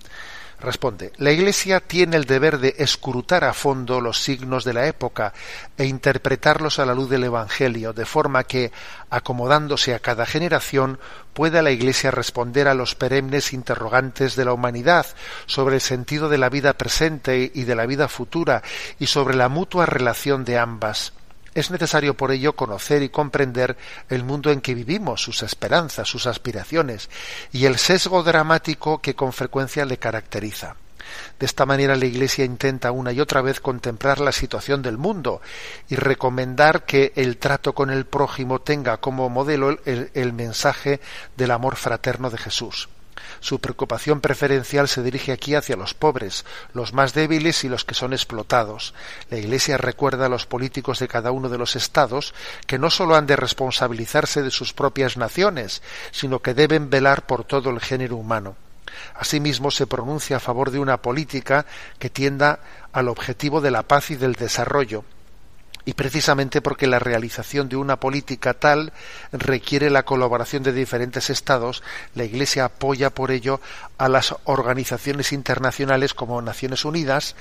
Responde, 0.64 1.12
la 1.18 1.30
Iglesia 1.30 1.80
tiene 1.80 2.16
el 2.16 2.24
deber 2.24 2.58
de 2.58 2.74
escrutar 2.78 3.44
a 3.44 3.52
fondo 3.52 4.00
los 4.00 4.22
signos 4.22 4.64
de 4.64 4.72
la 4.72 4.86
época 4.86 5.34
e 5.76 5.84
interpretarlos 5.84 6.78
a 6.78 6.86
la 6.86 6.94
luz 6.94 7.10
del 7.10 7.24
Evangelio, 7.24 7.92
de 7.92 8.06
forma 8.06 8.44
que, 8.44 8.72
acomodándose 9.10 9.94
a 9.94 9.98
cada 9.98 10.24
generación, 10.24 10.98
pueda 11.34 11.60
la 11.60 11.70
Iglesia 11.70 12.10
responder 12.10 12.66
a 12.66 12.74
los 12.74 12.94
perennes 12.94 13.52
interrogantes 13.52 14.36
de 14.36 14.46
la 14.46 14.54
humanidad 14.54 15.04
sobre 15.44 15.74
el 15.74 15.80
sentido 15.82 16.30
de 16.30 16.38
la 16.38 16.48
vida 16.48 16.72
presente 16.72 17.52
y 17.52 17.64
de 17.64 17.74
la 17.74 17.84
vida 17.84 18.08
futura 18.08 18.62
y 18.98 19.06
sobre 19.06 19.36
la 19.36 19.50
mutua 19.50 19.84
relación 19.84 20.46
de 20.46 20.56
ambas. 20.56 21.12
Es 21.54 21.70
necesario 21.70 22.14
por 22.14 22.32
ello 22.32 22.54
conocer 22.54 23.02
y 23.02 23.08
comprender 23.08 23.76
el 24.08 24.24
mundo 24.24 24.50
en 24.50 24.60
que 24.60 24.74
vivimos, 24.74 25.22
sus 25.22 25.42
esperanzas, 25.42 26.08
sus 26.08 26.26
aspiraciones 26.26 27.10
y 27.52 27.66
el 27.66 27.78
sesgo 27.78 28.22
dramático 28.22 29.00
que 29.00 29.14
con 29.14 29.32
frecuencia 29.32 29.84
le 29.84 29.98
caracteriza. 29.98 30.76
De 31.38 31.46
esta 31.46 31.66
manera 31.66 31.96
la 31.96 32.06
Iglesia 32.06 32.44
intenta 32.44 32.90
una 32.90 33.12
y 33.12 33.20
otra 33.20 33.42
vez 33.42 33.60
contemplar 33.60 34.20
la 34.20 34.32
situación 34.32 34.82
del 34.82 34.98
mundo 34.98 35.40
y 35.88 35.96
recomendar 35.96 36.84
que 36.84 37.12
el 37.16 37.36
trato 37.36 37.74
con 37.74 37.90
el 37.90 38.06
prójimo 38.06 38.60
tenga 38.60 38.96
como 38.96 39.28
modelo 39.28 39.78
el, 39.84 40.10
el 40.14 40.32
mensaje 40.32 41.00
del 41.36 41.50
amor 41.50 41.76
fraterno 41.76 42.30
de 42.30 42.38
Jesús. 42.38 42.88
Su 43.44 43.58
preocupación 43.58 44.22
preferencial 44.22 44.88
se 44.88 45.02
dirige 45.02 45.30
aquí 45.30 45.54
hacia 45.54 45.76
los 45.76 45.92
pobres, 45.92 46.46
los 46.72 46.94
más 46.94 47.12
débiles 47.12 47.62
y 47.64 47.68
los 47.68 47.84
que 47.84 47.94
son 47.94 48.14
explotados. 48.14 48.94
La 49.28 49.36
Iglesia 49.36 49.76
recuerda 49.76 50.24
a 50.24 50.28
los 50.30 50.46
políticos 50.46 50.98
de 50.98 51.08
cada 51.08 51.30
uno 51.30 51.50
de 51.50 51.58
los 51.58 51.76
estados 51.76 52.32
que 52.66 52.78
no 52.78 52.88
sólo 52.88 53.16
han 53.16 53.26
de 53.26 53.36
responsabilizarse 53.36 54.42
de 54.42 54.50
sus 54.50 54.72
propias 54.72 55.18
naciones, 55.18 55.82
sino 56.10 56.38
que 56.38 56.54
deben 56.54 56.88
velar 56.88 57.26
por 57.26 57.44
todo 57.44 57.68
el 57.68 57.80
género 57.80 58.16
humano. 58.16 58.56
Asimismo, 59.14 59.70
se 59.70 59.86
pronuncia 59.86 60.38
a 60.38 60.40
favor 60.40 60.70
de 60.70 60.78
una 60.78 61.02
política 61.02 61.66
que 61.98 62.08
tienda 62.08 62.60
al 62.94 63.08
objetivo 63.08 63.60
de 63.60 63.72
la 63.72 63.82
paz 63.82 64.10
y 64.10 64.16
del 64.16 64.36
desarrollo, 64.36 65.04
y 65.84 65.94
precisamente 65.94 66.60
porque 66.62 66.86
la 66.86 66.98
realización 66.98 67.68
de 67.68 67.76
una 67.76 68.00
política 68.00 68.54
tal 68.54 68.92
requiere 69.32 69.90
la 69.90 70.04
colaboración 70.04 70.62
de 70.62 70.72
diferentes 70.72 71.30
estados, 71.30 71.82
la 72.14 72.24
Iglesia 72.24 72.66
apoya 72.66 73.10
por 73.10 73.30
ello 73.30 73.60
a 73.98 74.08
las 74.08 74.34
organizaciones 74.44 75.32
internacionales 75.32 76.14
como 76.14 76.40
Naciones 76.40 76.84
Unidas, 76.84 77.36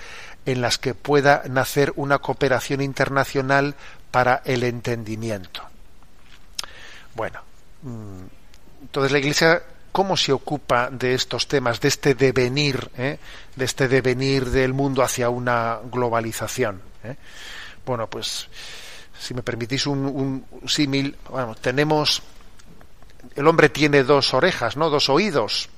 en 0.45 0.61
las 0.61 0.77
que 0.77 0.93
pueda 0.93 1.43
nacer 1.49 1.93
una 1.95 2.19
cooperación 2.19 2.81
internacional 2.81 3.75
para 4.11 4.41
el 4.45 4.63
entendimiento. 4.63 5.63
Bueno, 7.15 7.41
mm, 7.83 8.23
entonces 8.81 9.11
la 9.11 9.19
Iglesia 9.19 9.63
cómo 9.93 10.17
se 10.17 10.33
ocupa 10.33 10.89
de 10.89 11.13
estos 11.13 11.47
temas, 11.47 11.79
de 11.79 11.87
este 11.87 12.15
devenir, 12.15 12.89
eh? 12.97 13.19
de 13.55 13.65
este 13.65 13.87
devenir 13.87 14.49
del 14.49 14.73
mundo 14.73 15.03
hacia 15.03 15.29
una 15.29 15.79
globalización. 15.89 16.81
Eh? 17.03 17.15
Bueno, 17.85 18.09
pues 18.09 18.47
si 19.19 19.33
me 19.33 19.43
permitís 19.43 19.87
un, 19.87 20.45
símil, 20.67 21.15
bueno, 21.29 21.55
tenemos, 21.55 22.21
el 23.35 23.47
hombre 23.47 23.69
tiene 23.69 24.03
dos 24.03 24.33
orejas, 24.33 24.77
¿no? 24.77 24.89
Dos 24.89 25.09
oídos. 25.09 25.69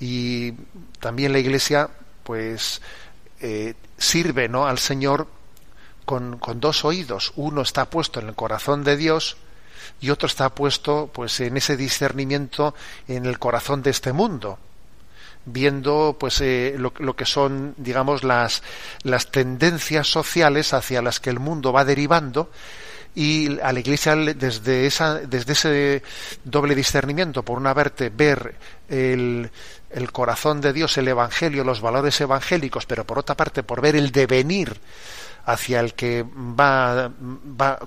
Y 0.00 0.52
también 1.00 1.32
la 1.32 1.38
Iglesia, 1.38 1.90
pues, 2.22 2.80
eh, 3.40 3.74
sirve, 3.96 4.48
¿no? 4.48 4.66
Al 4.66 4.78
Señor 4.78 5.28
con, 6.04 6.38
con 6.38 6.60
dos 6.60 6.84
oídos. 6.84 7.32
Uno 7.36 7.62
está 7.62 7.88
puesto 7.88 8.20
en 8.20 8.28
el 8.28 8.34
corazón 8.34 8.84
de 8.84 8.96
Dios 8.96 9.36
y 10.00 10.10
otro 10.10 10.26
está 10.26 10.54
puesto, 10.54 11.10
pues, 11.12 11.40
en 11.40 11.56
ese 11.56 11.76
discernimiento 11.76 12.74
en 13.08 13.26
el 13.26 13.38
corazón 13.38 13.82
de 13.82 13.90
este 13.90 14.12
mundo 14.12 14.58
viendo 15.46 16.16
pues 16.18 16.40
eh, 16.40 16.76
lo, 16.78 17.16
que 17.16 17.26
son 17.26 17.74
digamos 17.76 18.24
las 18.24 18.62
las 19.02 19.30
tendencias 19.30 20.08
sociales 20.08 20.72
hacia 20.72 21.02
las 21.02 21.20
que 21.20 21.30
el 21.30 21.38
mundo 21.38 21.72
va 21.72 21.84
derivando 21.84 22.50
y 23.14 23.60
a 23.60 23.72
la 23.72 23.80
iglesia 23.80 24.16
desde 24.16 24.86
esa 24.86 25.20
desde 25.20 25.52
ese 25.52 26.02
doble 26.44 26.74
discernimiento 26.74 27.42
por 27.42 27.58
una 27.58 27.74
parte 27.74 28.10
ver 28.10 28.56
el, 28.88 29.50
el 29.90 30.12
corazón 30.12 30.60
de 30.60 30.72
Dios 30.72 30.96
el 30.98 31.08
evangelio 31.08 31.62
los 31.62 31.80
valores 31.80 32.20
evangélicos 32.20 32.86
pero 32.86 33.04
por 33.04 33.18
otra 33.18 33.36
parte 33.36 33.62
por 33.62 33.80
ver 33.80 33.96
el 33.96 34.10
devenir 34.10 34.80
hacia 35.46 35.80
el 35.80 35.94
que 35.94 36.24
va, 36.24 37.12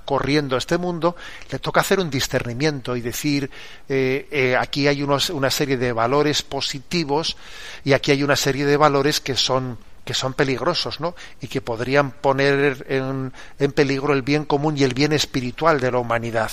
corriendo 0.06 0.58
este 0.58 0.78
mundo, 0.78 1.16
le 1.52 1.60
toca 1.60 1.82
hacer 1.82 2.00
un 2.00 2.10
discernimiento 2.10 2.96
y 2.96 3.02
decir, 3.02 3.50
eh, 3.90 4.28
eh, 4.32 4.56
aquí 4.58 4.88
hay 4.88 5.02
una 5.04 5.50
serie 5.50 5.78
de 5.78 5.92
valores 5.92 6.44
positivos 6.44 7.38
y 7.84 7.94
aquí 7.94 8.12
hay 8.12 8.24
una 8.24 8.36
serie 8.36 8.66
de 8.66 8.78
valores 8.78 9.20
que 9.20 9.36
son 9.36 9.78
que 10.06 10.14
son 10.14 10.34
peligrosos, 10.34 11.02
¿no? 11.02 11.16
Y 11.42 11.50
que 11.50 11.60
podrían 11.60 12.12
poner 12.12 12.86
en 12.88 13.72
peligro 13.74 14.14
el 14.14 14.22
bien 14.22 14.46
común 14.46 14.78
y 14.78 14.84
el 14.84 14.94
bien 14.94 15.12
espiritual 15.12 15.82
de 15.82 15.92
la 15.92 15.98
humanidad 15.98 16.50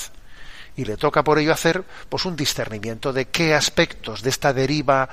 y 0.76 0.84
le 0.84 0.96
toca 0.96 1.22
por 1.22 1.38
ello 1.38 1.52
hacer 1.52 1.84
pues 2.08 2.24
un 2.24 2.36
discernimiento 2.36 3.12
de 3.12 3.26
qué 3.26 3.54
aspectos 3.54 4.22
de 4.22 4.30
esta 4.30 4.52
deriva 4.52 5.08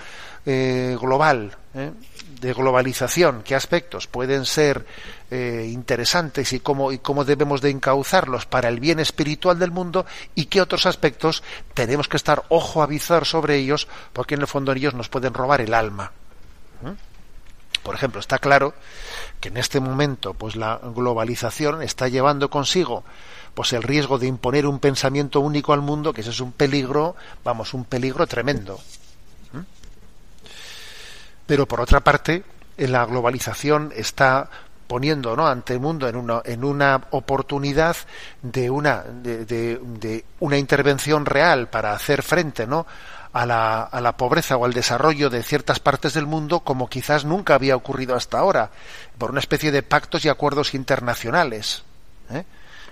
eh, 0.46 0.98
global 1.00 1.56
eh, 1.74 1.92
de 2.40 2.54
globalización 2.54 3.44
qué 3.44 3.54
aspectos 3.54 4.08
pueden 4.08 4.46
ser 4.46 4.86
eh, 5.30 5.70
interesantes 5.72 6.52
y 6.54 6.60
cómo 6.60 6.92
y 6.92 6.98
cómo 6.98 7.24
debemos 7.26 7.62
de 7.62 7.70
encauzarlos 7.70 8.46
para 8.46 8.70
el 8.70 8.80
bien 8.80 9.00
espiritual 9.00 9.60
del 9.60 9.72
mundo 9.72 10.06
y 10.36 10.46
qué 10.46 10.62
otros 10.62 10.86
aspectos 10.86 11.44
tenemos 11.74 12.08
que 12.08 12.18
estar 12.18 12.44
ojo 12.50 12.82
a 12.82 12.90
sobre 13.26 13.58
ellos 13.58 13.88
porque 14.14 14.36
en 14.36 14.42
el 14.42 14.48
fondo 14.48 14.72
ellos 14.72 14.94
nos 14.94 15.10
pueden 15.10 15.34
robar 15.34 15.62
el 15.62 15.74
alma. 15.74 16.12
Por 17.84 17.96
ejemplo, 17.96 18.20
está 18.20 18.38
claro 18.38 18.74
que 19.40 19.50
en 19.50 19.58
este 19.58 19.80
momento 19.80 20.34
pues 20.34 20.56
la 20.56 20.80
globalización 20.84 21.82
está 21.82 22.08
llevando 22.08 22.50
consigo 22.50 23.04
pues 23.54 23.74
el 23.74 23.84
riesgo 23.84 24.18
de 24.18 24.28
imponer 24.28 24.66
un 24.66 24.80
pensamiento 24.80 25.40
único 25.42 25.74
al 25.74 25.82
mundo, 25.82 26.14
que 26.14 26.22
ese 26.22 26.30
es 26.30 26.40
un 26.40 26.52
peligro, 26.52 27.16
vamos, 27.44 27.74
un 27.74 27.84
peligro 27.86 28.26
tremendo. 28.28 28.80
¿Mm? 29.54 29.60
Pero 31.46 31.66
por 31.68 31.82
otra 31.82 32.00
parte, 32.00 32.44
en 32.78 32.92
la 32.92 33.06
globalización 33.06 33.92
está 33.96 34.50
poniendo 34.88 35.36
¿no? 35.36 35.48
ante 35.48 35.74
el 35.74 35.80
mundo 35.80 36.08
en 36.10 36.16
una, 36.16 36.42
en 36.44 36.64
una 36.64 37.02
oportunidad 37.12 37.96
de 38.42 38.70
una, 38.70 39.04
de, 39.04 39.46
de- 39.46 40.26
una 40.40 40.58
intervención 40.58 41.26
real 41.26 41.70
para 41.70 41.94
hacer 41.94 42.24
frente 42.24 42.68
¿no? 42.68 42.86
a, 43.32 43.46
la, 43.46 43.84
a 43.84 44.02
la 44.02 44.18
pobreza 44.18 44.58
o 44.58 44.66
al 44.66 44.74
desarrollo 44.74 45.30
de 45.30 45.44
ciertas 45.44 45.80
partes 45.80 46.14
del 46.14 46.26
mundo 46.26 46.60
como 46.62 46.90
quizás 46.90 47.24
nunca 47.24 47.56
había 47.56 47.78
ocurrido 47.78 48.16
hasta 48.16 48.40
ahora, 48.40 48.72
por 49.18 49.32
una 49.32 49.40
especie 49.40 49.72
de 49.72 49.84
pactos 49.84 50.26
y 50.26 50.30
acuerdos 50.30 50.74
internacionales. 50.74 51.84
¿eh? 52.30 52.44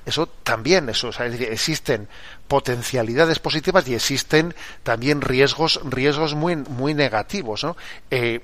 Eso 0.05 0.27
también, 0.27 0.89
eso, 0.89 1.09
es 1.09 1.17
decir, 1.17 1.49
existen 1.51 2.07
potencialidades 2.47 3.39
positivas 3.39 3.87
y 3.87 3.95
existen 3.95 4.55
también 4.83 5.21
riesgos, 5.21 5.79
riesgos 5.83 6.35
muy, 6.35 6.55
muy 6.55 6.93
negativos, 6.93 7.63
¿no? 7.63 7.77
Eh, 8.09 8.41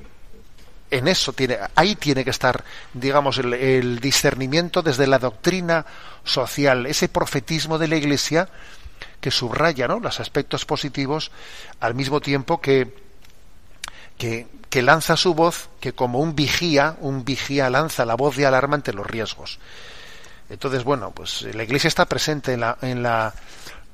en 0.91 1.07
eso 1.07 1.33
tiene, 1.33 1.57
ahí 1.73 1.95
tiene 1.95 2.23
que 2.23 2.29
estar, 2.29 2.63
digamos, 2.93 3.39
el, 3.39 3.53
el 3.53 3.99
discernimiento 3.99 4.81
desde 4.81 5.07
la 5.07 5.17
doctrina 5.17 5.85
social, 6.23 6.85
ese 6.85 7.09
profetismo 7.09 7.77
de 7.77 7.87
la 7.87 7.95
Iglesia 7.95 8.47
que 9.19 9.31
subraya 9.31 9.87
¿no? 9.87 9.99
los 9.99 10.19
aspectos 10.19 10.65
positivos 10.65 11.31
al 11.79 11.95
mismo 11.95 12.21
tiempo 12.21 12.61
que, 12.61 12.93
que, 14.17 14.47
que 14.69 14.81
lanza 14.81 15.17
su 15.17 15.33
voz, 15.33 15.69
que 15.79 15.93
como 15.93 16.19
un 16.19 16.35
vigía, 16.35 16.95
un 16.99 17.25
vigía 17.25 17.69
lanza 17.69 18.05
la 18.05 18.15
voz 18.15 18.35
de 18.35 18.45
alarma 18.45 18.75
ante 18.75 18.93
los 18.93 19.07
riesgos. 19.07 19.59
Entonces, 20.49 20.83
bueno, 20.83 21.11
pues 21.11 21.41
la 21.53 21.63
Iglesia 21.63 21.87
está 21.87 22.05
presente 22.05 22.53
en, 22.53 22.59
la, 22.61 22.77
en, 22.81 23.01
la, 23.01 23.33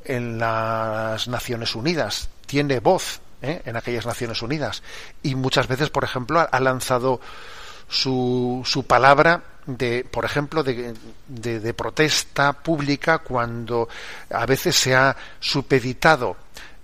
en 0.04 0.38
las 0.38 1.28
Naciones 1.28 1.76
Unidas, 1.76 2.30
tiene 2.46 2.80
voz 2.80 3.22
¿eh? 3.42 3.62
en 3.66 3.78
aquellas 3.78 4.06
Naciones 4.06 4.42
Unidas 4.42 4.84
y 5.24 5.36
muchas 5.36 5.68
veces, 5.68 5.90
por 5.90 6.04
ejemplo, 6.04 6.48
ha, 6.52 6.60
lanzado 6.60 7.22
su, 7.88 8.62
su 8.66 8.86
palabra 8.86 9.44
de, 9.66 10.04
por 10.04 10.26
ejemplo, 10.26 10.64
de 10.64 11.74
protesta 11.74 12.54
pública 12.54 13.20
cuando 13.20 13.88
a 14.30 14.46
veces 14.46 14.76
se 14.76 14.96
ha 14.96 15.16
supeditado 15.40 16.36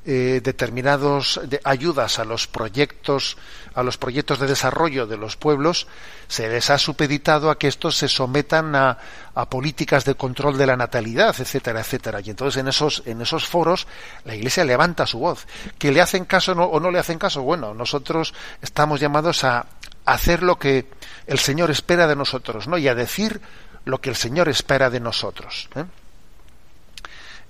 eh, 0.09 0.39
determinados 0.41 1.41
de 1.43 1.59
ayudas 1.65 2.17
a 2.17 2.23
los 2.23 2.47
proyectos 2.47 3.35
a 3.73 3.83
los 3.83 3.97
proyectos 3.97 4.39
de 4.39 4.47
desarrollo 4.47 5.05
de 5.05 5.17
los 5.17 5.35
pueblos 5.35 5.85
se 6.29 6.47
les 6.47 6.69
ha 6.69 6.77
supeditado 6.77 7.49
a 7.49 7.59
que 7.59 7.67
estos 7.67 7.97
se 7.97 8.07
sometan 8.07 8.73
a, 8.73 8.97
a 9.35 9.49
políticas 9.49 10.05
de 10.05 10.15
control 10.15 10.57
de 10.57 10.65
la 10.65 10.77
natalidad 10.77 11.35
etcétera 11.37 11.81
etcétera. 11.81 12.21
Y 12.21 12.29
entonces 12.29 12.61
en 12.61 12.69
esos 12.69 13.03
en 13.05 13.21
esos 13.21 13.45
foros 13.45 13.85
la 14.23 14.33
iglesia 14.33 14.63
levanta 14.63 15.05
su 15.05 15.19
voz. 15.19 15.45
Que 15.77 15.91
le 15.91 15.99
hacen 15.99 16.23
caso 16.23 16.53
o 16.53 16.79
no 16.79 16.89
le 16.89 16.99
hacen 16.99 17.19
caso 17.19 17.41
bueno 17.41 17.73
nosotros 17.73 18.33
estamos 18.61 19.01
llamados 19.01 19.43
a 19.43 19.65
hacer 20.05 20.41
lo 20.41 20.57
que 20.57 20.89
el 21.25 21.37
Señor 21.37 21.69
espera 21.69 22.07
de 22.07 22.15
nosotros 22.15 22.69
no 22.69 22.77
y 22.77 22.87
a 22.87 22.95
decir 22.95 23.41
lo 23.83 23.99
que 23.99 24.09
el 24.09 24.15
Señor 24.15 24.47
espera 24.47 24.89
de 24.89 25.01
nosotros 25.01 25.67
¿eh? 25.75 25.83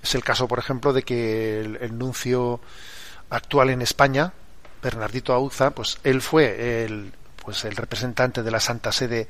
Es 0.02 0.14
el 0.14 0.24
caso, 0.24 0.48
por 0.48 0.58
ejemplo, 0.58 0.92
de 0.92 1.02
que 1.02 1.60
el, 1.60 1.98
nuncio 1.98 2.60
actual 3.30 3.70
en 3.70 3.82
España, 3.82 4.32
Bernardito 4.82 5.32
Auza, 5.32 5.70
pues 5.70 5.98
él 6.04 6.20
fue 6.20 6.84
el, 6.84 7.12
pues 7.44 7.64
el 7.64 7.76
representante 7.76 8.42
de 8.42 8.50
la 8.50 8.60
Santa 8.60 8.92
Sede 8.92 9.28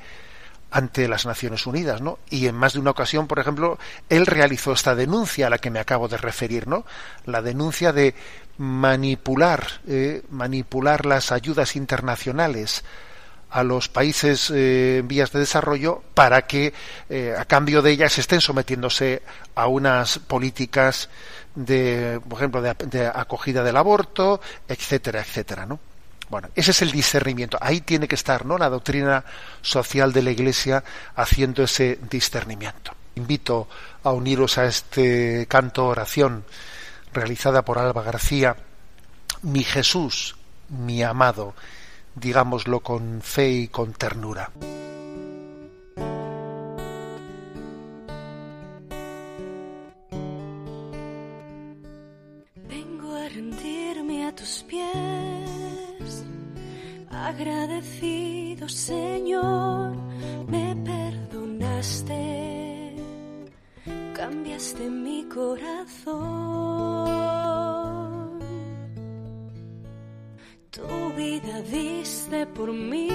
ante 0.70 1.08
las 1.08 1.24
Naciones 1.24 1.66
Unidas, 1.66 2.02
¿no? 2.02 2.18
Y 2.28 2.46
en 2.46 2.54
más 2.54 2.74
de 2.74 2.80
una 2.80 2.90
ocasión, 2.90 3.26
por 3.26 3.38
ejemplo, 3.38 3.78
él 4.10 4.26
realizó 4.26 4.72
esta 4.72 4.94
denuncia 4.94 5.46
a 5.46 5.50
la 5.50 5.58
que 5.58 5.70
me 5.70 5.80
acabo 5.80 6.08
de 6.08 6.18
referir, 6.18 6.68
¿no? 6.68 6.84
La 7.24 7.40
denuncia 7.40 7.92
de 7.92 8.14
manipular, 8.58 9.66
eh, 9.86 10.22
manipular 10.30 11.06
las 11.06 11.32
ayudas 11.32 11.76
internacionales 11.76 12.84
a 13.50 13.62
los 13.62 13.88
países 13.88 14.50
eh, 14.50 14.98
en 14.98 15.08
vías 15.08 15.32
de 15.32 15.40
desarrollo 15.40 16.02
para 16.14 16.42
que 16.42 16.72
eh, 17.08 17.34
a 17.36 17.44
cambio 17.44 17.82
de 17.82 17.92
ellas 17.92 18.18
estén 18.18 18.40
sometiéndose 18.40 19.22
a 19.54 19.66
unas 19.66 20.18
políticas 20.18 21.08
de 21.54 22.20
por 22.28 22.38
ejemplo 22.38 22.62
de, 22.62 22.74
de, 22.86 23.06
acogida 23.06 23.62
del 23.62 23.76
aborto 23.76 24.40
etcétera 24.68 25.20
etcétera 25.20 25.64
no 25.66 25.80
bueno 26.28 26.50
ese 26.54 26.72
es 26.72 26.82
el 26.82 26.92
discernimiento. 26.92 27.56
Ahí 27.60 27.80
tiene 27.80 28.06
que 28.06 28.14
estar 28.14 28.44
no 28.44 28.58
la 28.58 28.68
doctrina 28.68 29.24
social 29.62 30.12
de 30.12 30.22
la 30.22 30.30
iglesia 30.30 30.84
haciendo 31.16 31.62
ese 31.62 31.98
discernimiento. 32.10 32.92
Invito 33.14 33.66
a 34.04 34.12
uniros 34.12 34.58
a 34.58 34.66
este 34.66 35.46
canto 35.48 35.86
oración 35.86 36.44
realizada 37.14 37.62
por 37.62 37.78
Alba 37.78 38.02
García. 38.02 38.56
Mi 39.40 39.64
Jesús 39.64 40.36
mi 40.68 41.02
amado 41.02 41.54
digámoslo 42.18 42.80
con 42.80 43.20
fe 43.22 43.50
y 43.50 43.68
con 43.68 43.92
ternura. 43.92 44.50
Vengo 52.68 53.14
a 53.14 53.28
rendirme 53.28 54.26
a 54.26 54.34
tus 54.34 54.64
pies, 54.64 56.24
agradecido 57.10 58.68
Señor, 58.68 59.96
me 60.48 60.76
perdonaste, 60.84 62.16
cambiaste 64.14 64.90
mi 64.90 65.24
corazón 65.24 66.68
vida 71.18 71.60
diste 71.62 72.46
por 72.46 72.72
mí 72.72 73.08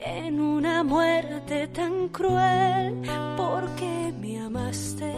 en 0.00 0.40
una 0.40 0.82
muerte 0.82 1.68
tan 1.68 2.08
cruel 2.08 3.02
porque 3.36 3.92
me 4.18 4.40
amaste 4.40 5.12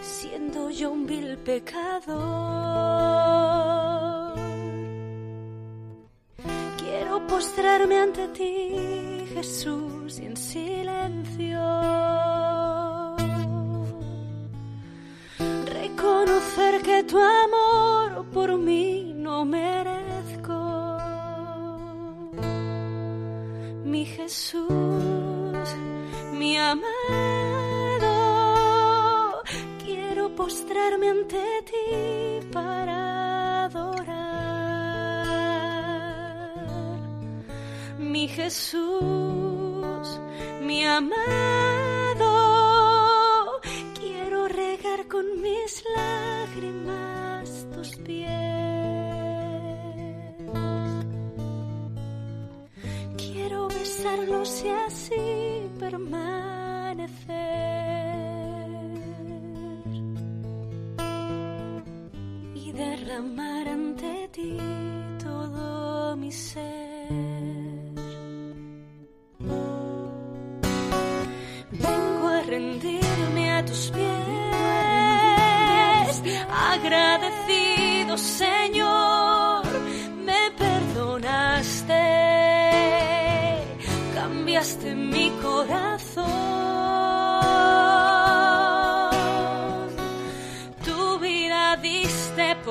siendo 0.00 0.70
yo 0.70 0.92
un 0.92 1.06
vil 1.06 1.36
pecador. 1.38 2.18
Quiero 6.80 7.26
postrarme 7.26 7.96
ante 8.06 8.28
ti 8.28 8.54
Jesús 9.34 10.20
y 10.20 10.26
en 10.26 10.36
silencio. 10.36 11.60
Reconocer 15.78 16.74
que 16.82 17.02
tu 17.10 17.18
amor 17.18 17.59
por 18.32 18.56
mí 18.58 19.12
no 19.16 19.44
merezco. 19.44 20.60
Mi 23.84 24.04
Jesús, 24.06 24.70
mi 26.32 26.56
amado, 26.56 26.86
quiero 29.84 30.34
postrarme 30.34 31.10
ante 31.10 31.42
ti 31.70 32.46
para 32.52 33.64
adorar. 33.64 34.20
Mi 37.98 38.28
Jesús, 38.28 40.20
mi 40.62 40.84
amado, 40.84 41.99
Y 55.12 55.68
permanecer 55.78 57.26
y 62.54 62.72
derramar 62.72 63.68
ante 63.68 64.28
ti 64.32 64.56
todo 65.22 66.16
mi 66.16 66.30
ser. 66.30 67.08
Vengo 71.70 72.28
a 72.28 72.42
rendirme 72.42 73.52
a 73.52 73.64
tus 73.64 73.90
pies, 73.90 74.06
agradecido 76.72 78.16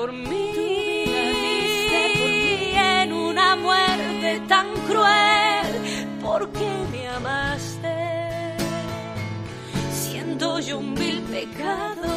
por 0.00 0.12
mí, 0.12 1.04
en 2.74 3.12
una 3.12 3.56
muerte 3.56 4.42
cruel, 4.86 6.16
porque 6.22 6.68
me 6.92 7.08
amaste, 7.08 8.56
siendo 9.92 10.58
yo 10.60 10.78
un 10.78 10.94
vil 10.94 11.20
pecado. 11.22 12.08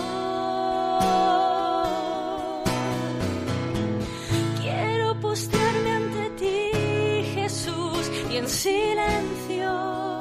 Quiero 4.61 5.19
postrarme 5.19 5.91
ante 5.91 6.29
ti, 6.31 7.33
Jesús, 7.35 8.11
y 8.31 8.37
en 8.37 8.47
silencio 8.47 10.13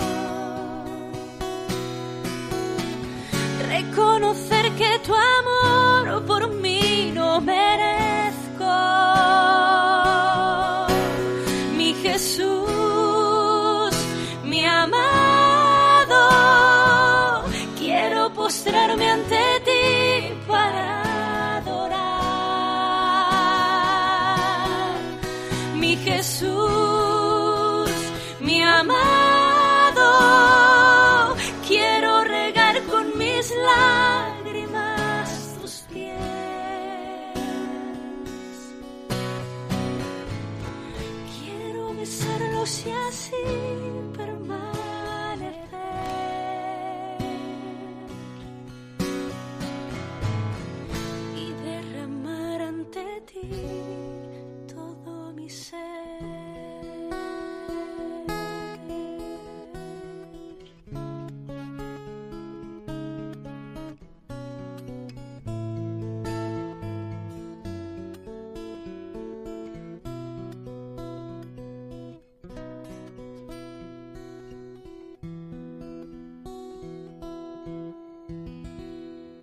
reconocer 3.68 4.70
que 4.72 4.98
tu 5.04 5.14
amor 5.14 5.41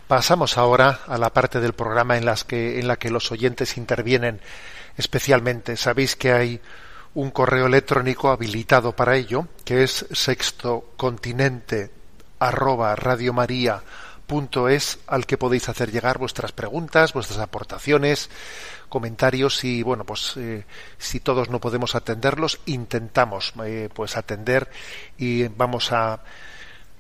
Pasamos 0.09 0.57
ahora 0.57 1.01
a 1.05 1.19
la 1.19 1.31
parte 1.31 1.59
del 1.59 1.73
programa 1.73 2.17
en, 2.17 2.25
las 2.25 2.43
que, 2.43 2.79
en 2.79 2.87
la 2.87 2.95
que 2.95 3.11
los 3.11 3.31
oyentes 3.31 3.77
intervienen 3.77 4.41
especialmente. 4.97 5.77
Sabéis 5.77 6.15
que 6.15 6.31
hay 6.33 6.59
un 7.13 7.29
correo 7.29 7.67
electrónico 7.67 8.31
habilitado 8.31 8.93
para 8.95 9.17
ello, 9.17 9.47
que 9.63 9.83
es 9.83 10.07
sextocontinente 10.11 11.91
al 15.05 15.27
que 15.27 15.37
podéis 15.37 15.69
hacer 15.69 15.91
llegar 15.91 16.17
vuestras 16.17 16.53
preguntas, 16.53 17.13
vuestras 17.13 17.37
aportaciones, 17.37 18.31
comentarios 18.89 19.63
y 19.63 19.83
bueno 19.83 20.05
pues 20.05 20.33
eh, 20.37 20.65
si 20.97 21.19
todos 21.19 21.51
no 21.51 21.59
podemos 21.59 21.93
atenderlos 21.93 22.59
intentamos 22.65 23.53
eh, 23.63 23.89
pues 23.93 24.17
atender 24.17 24.71
y 25.19 25.47
vamos 25.49 25.91
a 25.91 26.21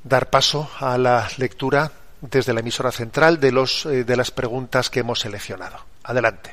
dar 0.03 0.29
paso 0.29 0.69
a 0.79 0.99
la 0.99 1.27
lectura 1.37 1.91
desde 2.21 2.53
la 2.53 2.59
emisora 2.59 2.91
central 2.91 3.39
de 3.39 3.51
los 3.51 3.85
eh, 3.85 4.03
de 4.03 4.17
las 4.17 4.31
preguntas 4.31 4.89
que 4.89 5.01
hemos 5.01 5.19
seleccionado. 5.19 5.77
Adelante. 6.03 6.51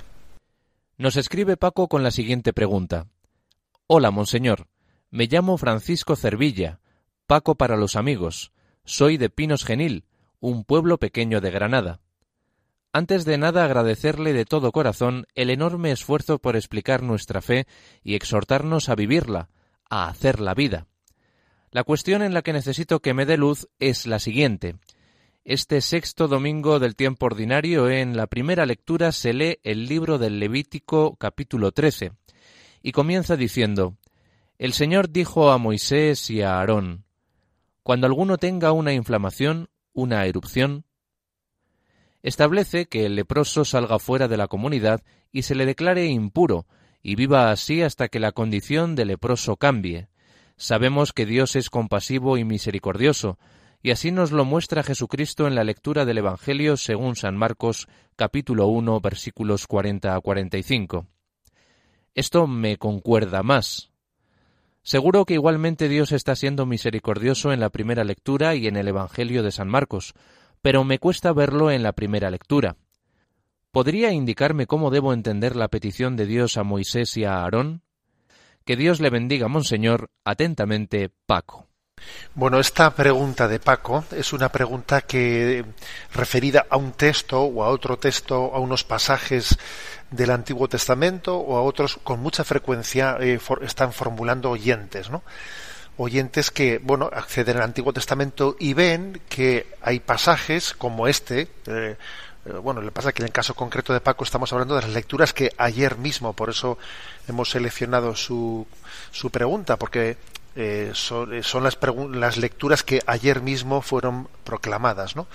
Nos 0.99 1.17
escribe 1.17 1.57
Paco 1.57 1.89
con 1.89 2.03
la 2.03 2.11
siguiente 2.11 2.53
pregunta. 2.53 3.07
Hola, 3.87 4.11
monseñor. 4.11 4.69
Me 5.11 5.27
llamo 5.27 5.59
Francisco 5.59 6.17
Cervilla, 6.17 6.81
Paco 7.27 7.55
para 7.55 7.77
los 7.77 7.97
amigos. 7.97 8.53
Soy 8.85 9.17
de 9.17 9.31
Pinos 9.31 9.65
Genil, 9.65 10.05
un 10.41 10.65
pueblo 10.65 10.99
pequeño 10.99 11.41
de 11.41 11.51
Granada. 11.51 12.01
Antes 12.93 13.25
de 13.25 13.37
nada 13.37 13.65
agradecerle 13.65 14.33
de 14.33 14.47
todo 14.47 14.73
corazón 14.73 15.27
el 15.35 15.51
enorme 15.51 15.93
esfuerzo 15.93 16.39
por 16.39 16.57
explicar 16.57 17.03
nuestra 17.03 17.43
fe 17.43 17.67
y 18.03 18.15
exhortarnos 18.15 18.89
a 18.89 18.95
vivirla, 18.95 19.51
a 19.91 20.09
hacer 20.09 20.41
la 20.41 20.55
vida. 20.55 20.87
La 21.71 21.85
cuestión 21.85 22.23
en 22.23 22.33
la 22.33 22.41
que 22.41 22.55
necesito 22.55 23.01
que 23.01 23.13
me 23.13 23.27
dé 23.27 23.37
luz 23.37 23.69
es 23.79 24.07
la 24.07 24.19
siguiente. 24.19 24.77
Este 25.49 25.81
sexto 25.81 26.27
domingo 26.27 26.81
del 26.81 26.97
tiempo 26.97 27.27
ordinario 27.27 27.89
en 27.89 28.17
la 28.17 28.27
primera 28.27 28.67
lectura 28.67 29.13
se 29.13 29.33
lee 29.33 29.61
el 29.63 29.87
libro 29.87 30.19
del 30.19 30.41
Levítico 30.41 31.15
capítulo 31.15 31.71
13 31.71 32.11
y 32.83 32.91
comienza 32.91 33.37
diciendo 33.37 33.97
El 34.59 34.73
Señor 34.73 35.09
dijo 35.09 35.53
a 35.53 35.59
Moisés 35.59 36.31
y 36.31 36.43
a 36.43 36.59
Aarón 36.59 37.05
Cuando 37.85 38.09
alguno 38.09 38.39
tenga 38.39 38.73
una 38.73 38.93
inflamación, 38.93 39.69
una 39.93 40.27
erupción, 40.27 40.85
establece 42.25 42.87
que 42.87 43.07
el 43.07 43.15
leproso 43.15 43.65
salga 43.65 44.01
fuera 44.01 44.27
de 44.27 44.39
la 44.39 44.49
comunidad 44.49 45.05
y 45.31 45.43
se 45.43 45.55
le 45.55 45.65
declare 45.65 46.07
impuro 46.07 46.67
y 47.05 47.15
viva 47.15 47.53
así 47.53 47.83
hasta 47.83 48.09
que 48.09 48.19
la 48.19 48.33
condición 48.33 48.97
de 48.97 49.05
leproso 49.05 49.57
cambie. 49.57 50.09
Sabemos 50.57 51.13
que 51.13 51.25
Dios 51.25 51.55
es 51.55 51.71
compasivo 51.71 52.37
y 52.37 52.45
misericordioso, 52.45 53.39
y 53.87 53.93
así 53.93 54.11
nos 54.11 54.33
lo 54.33 54.45
muestra 54.45 54.83
Jesucristo 54.83 55.47
en 55.47 55.55
la 55.55 55.63
lectura 55.63 56.05
del 56.05 56.19
Evangelio 56.19 56.77
según 56.77 57.15
San 57.15 57.37
Marcos 57.37 57.87
capítulo 58.17 58.67
1 58.67 59.01
versículos 59.01 59.69
40 59.69 60.13
a 60.13 60.21
45. 60.21 61.07
Esto 62.13 62.49
me 62.49 62.79
concuerda 62.79 63.45
más. 63.45 63.93
Seguro 64.83 65.25
que 65.25 65.35
igualmente 65.35 65.89
Dios 65.89 66.11
está 66.11 66.35
siendo 66.35 66.67
misericordioso 66.67 67.53
en 67.53 67.61
la 67.61 67.71
primera 67.71 68.03
lectura 68.03 68.57
y 68.57 68.67
en 68.67 68.75
el 68.75 68.89
Evangelio 68.89 69.45
de 69.45 69.53
San 69.53 69.69
Marcos, 69.69 70.15
pero 70.63 70.83
me 70.83 70.99
cuesta 70.99 71.33
verlo 71.33 71.71
en 71.71 71.85
la 71.85 71.93
primera 71.93 72.29
lectura. 72.29 72.75
¿Podría 73.71 74.11
indicarme 74.11 74.67
cómo 74.67 74.91
debo 74.91 75.13
entender 75.13 75.55
la 75.55 75.69
petición 75.69 76.17
de 76.17 76.27
Dios 76.27 76.57
a 76.57 76.65
Moisés 76.65 77.17
y 77.17 77.23
a 77.23 77.35
Aarón? 77.35 77.83
Que 78.65 78.75
Dios 78.75 78.99
le 78.99 79.11
bendiga, 79.11 79.47
Monseñor. 79.47 80.11
Atentamente, 80.25 81.13
Paco. 81.27 81.69
Bueno, 82.37 82.61
esta 82.61 82.95
pregunta 82.95 83.49
de 83.49 83.59
Paco 83.59 84.05
es 84.11 84.35
una 84.35 84.51
pregunta 84.51 85.01
que 85.01 85.65
referida 86.13 86.67
a 86.69 86.77
un 86.77 86.93
texto 86.93 87.41
o 87.41 87.65
a 87.65 87.71
otro 87.71 87.99
texto, 87.99 88.55
a 88.55 88.59
unos 88.59 88.85
pasajes 88.85 89.57
del 90.11 90.31
Antiguo 90.31 90.69
Testamento 90.69 91.39
o 91.39 91.57
a 91.57 91.63
otros 91.63 91.99
con 92.05 92.21
mucha 92.21 92.45
frecuencia 92.45 93.17
eh, 93.21 93.41
están 93.63 93.95
formulando 93.95 94.51
oyentes, 94.51 95.09
¿no? 95.09 95.23
Oyentes 95.97 96.51
que, 96.51 96.77
bueno, 96.77 97.09
acceden 97.11 97.57
al 97.57 97.63
Antiguo 97.63 97.95
Testamento 97.95 98.55
y 98.59 98.75
ven 98.75 99.19
que 99.31 99.67
hay 99.81 100.01
pasajes 100.01 100.75
como 100.75 101.09
este, 101.09 101.49
eh, 101.65 101.97
bueno, 102.63 102.83
le 102.83 102.91
pasa 102.91 103.13
que 103.13 103.23
en 103.23 103.29
el 103.29 103.33
caso 103.33 103.55
concreto 103.55 103.95
de 103.95 104.01
Paco 104.01 104.25
estamos 104.25 104.53
hablando 104.53 104.77
de 104.77 104.83
las 104.83 104.91
lecturas 104.91 105.33
que 105.33 105.53
ayer 105.57 105.97
mismo, 105.97 106.35
por 106.35 106.51
eso 106.51 106.77
hemos 107.29 107.49
seleccionado 107.49 108.15
su, 108.15 108.67
su 109.11 109.31
pregunta, 109.31 109.79
porque 109.79 110.19
eh, 110.59 110.93
son, 110.95 111.43
son 111.43 111.65
las, 111.65 112.37
lecturas 112.39 112.83
que 112.83 113.03
ayer 113.07 113.43
mismo 113.43 113.83
fueron 113.83 114.27
proclamadas, 114.43 115.15
¿no? 115.15 115.27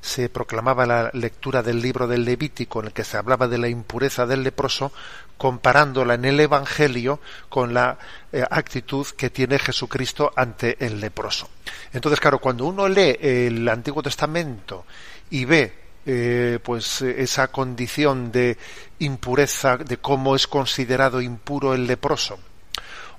Se 0.00 0.28
proclamaba 0.28 0.86
la 0.86 1.10
lectura 1.12 1.62
del 1.62 1.82
libro 1.82 2.06
del 2.06 2.24
Levítico 2.24 2.78
en 2.78 2.86
el 2.86 2.92
que 2.92 3.02
se 3.02 3.16
hablaba 3.16 3.48
de 3.48 3.58
la 3.58 3.68
impureza 3.68 4.26
del 4.26 4.44
leproso, 4.44 4.92
comparándola 5.36 6.14
en 6.14 6.24
el 6.24 6.38
Evangelio 6.38 7.18
con 7.48 7.74
la 7.74 7.98
eh, 8.32 8.44
actitud 8.48 9.06
que 9.16 9.28
tiene 9.28 9.58
Jesucristo 9.58 10.32
ante 10.36 10.76
el 10.84 11.00
leproso. 11.00 11.50
Entonces, 11.92 12.20
claro, 12.20 12.38
cuando 12.38 12.64
uno 12.64 12.88
lee 12.88 13.16
el 13.20 13.68
Antiguo 13.68 14.04
Testamento 14.04 14.86
y 15.30 15.46
ve 15.46 15.74
eh, 16.06 16.60
pues 16.62 17.02
esa 17.02 17.48
condición 17.48 18.30
de 18.30 18.56
impureza, 19.00 19.76
de 19.76 19.96
cómo 19.96 20.36
es 20.36 20.46
considerado 20.46 21.20
impuro 21.20 21.74
el 21.74 21.86
leproso, 21.86 22.38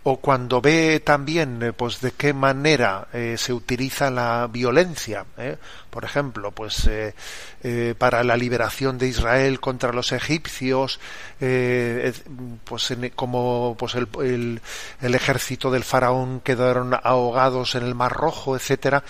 o 0.03 0.17
cuando 0.17 0.61
ve 0.61 0.99
también 0.99 1.61
eh, 1.61 1.73
pues 1.73 2.01
de 2.01 2.11
qué 2.13 2.33
manera 2.33 3.07
eh, 3.13 3.35
se 3.37 3.53
utiliza 3.53 4.09
la 4.09 4.47
violencia 4.51 5.25
¿eh? 5.37 5.57
por 5.89 6.05
ejemplo 6.05 6.51
pues 6.51 6.89
para 7.99 8.23
la 8.23 8.37
liberación 8.37 8.97
de 8.97 9.07
Israel 9.07 9.59
contra 9.59 9.93
los 9.93 10.11
egipcios 10.13 10.99
pues 11.37 12.91
en, 12.91 13.09
como 13.09 13.75
pues 13.77 13.93
el, 13.95 14.07
el, 14.23 14.61
el, 15.01 15.15
ejército 15.15 15.69
del 15.69 15.83
faraón 15.83 16.39
quedaron 16.39 16.95
ahogados 17.03 17.75
en 17.75 17.83
el 17.83 17.93
mar 17.93 18.13
rojo 18.13 18.55
etcétera 18.55 19.03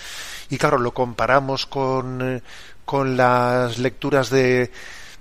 y 0.50 0.58
claro 0.58 0.78
lo 0.78 0.92
comparamos 0.92 1.64
con 1.66 2.42
con 2.84 3.16
las 3.16 3.78
lecturas 3.78 4.28
de 4.28 4.70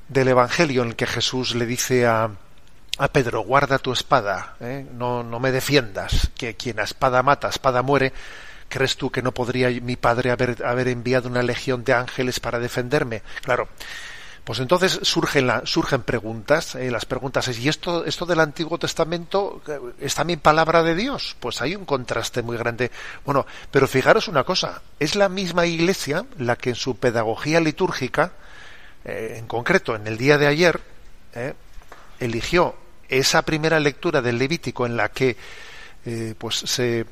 del 0.09 0.27
evangelio 0.27 0.81
en 0.81 0.89
el 0.89 0.95
que 0.95 1.07
Jesús 1.07 1.55
le 1.55 1.65
dice 1.65 2.05
a 2.05 2.31
a 3.01 3.07
Pedro, 3.07 3.41
guarda 3.41 3.79
tu 3.79 3.91
espada, 3.91 4.55
¿eh? 4.59 4.85
no, 4.93 5.23
no 5.23 5.39
me 5.39 5.51
defiendas, 5.51 6.29
que 6.37 6.53
quien 6.53 6.79
a 6.79 6.83
espada 6.83 7.23
mata, 7.23 7.47
a 7.47 7.49
espada 7.49 7.81
muere, 7.81 8.13
¿crees 8.69 8.95
tú 8.95 9.09
que 9.09 9.23
no 9.23 9.31
podría 9.31 9.69
mi 9.81 9.95
padre 9.95 10.29
haber, 10.29 10.63
haber 10.63 10.87
enviado 10.87 11.27
una 11.27 11.41
legión 11.41 11.83
de 11.83 11.93
ángeles 11.93 12.39
para 12.39 12.59
defenderme? 12.59 13.23
Claro, 13.41 13.67
pues 14.43 14.59
entonces 14.59 14.99
surgen, 15.01 15.49
surgen 15.63 16.03
preguntas, 16.03 16.75
eh, 16.75 16.91
las 16.91 17.05
preguntas 17.05 17.47
es, 17.47 17.57
¿y 17.57 17.69
esto, 17.69 18.05
esto 18.05 18.27
del 18.27 18.39
Antiguo 18.39 18.77
Testamento 18.77 19.63
eh, 19.67 19.79
es 19.99 20.13
también 20.13 20.39
palabra 20.39 20.83
de 20.83 20.93
Dios? 20.93 21.35
Pues 21.39 21.59
hay 21.63 21.75
un 21.75 21.85
contraste 21.85 22.43
muy 22.43 22.55
grande. 22.55 22.91
Bueno, 23.25 23.47
pero 23.71 23.87
fijaros 23.87 24.27
una 24.27 24.43
cosa, 24.43 24.83
es 24.99 25.15
la 25.15 25.27
misma 25.27 25.65
Iglesia 25.65 26.27
la 26.37 26.55
que 26.55 26.69
en 26.69 26.75
su 26.75 26.97
pedagogía 26.97 27.61
litúrgica, 27.61 28.33
en 29.03 29.47
concreto 29.47 29.95
en 29.95 30.05
el 30.05 30.19
día 30.19 30.37
de 30.37 30.45
ayer, 30.45 30.79
eligió 32.19 32.75
esa 33.11 33.43
primera 33.43 33.79
lectura 33.79 34.21
del 34.21 34.39
Levítico 34.39 34.85
en 34.85 34.97
la 34.97 35.09
que 35.09 35.37
pues 36.39 36.55
se, 36.55 37.05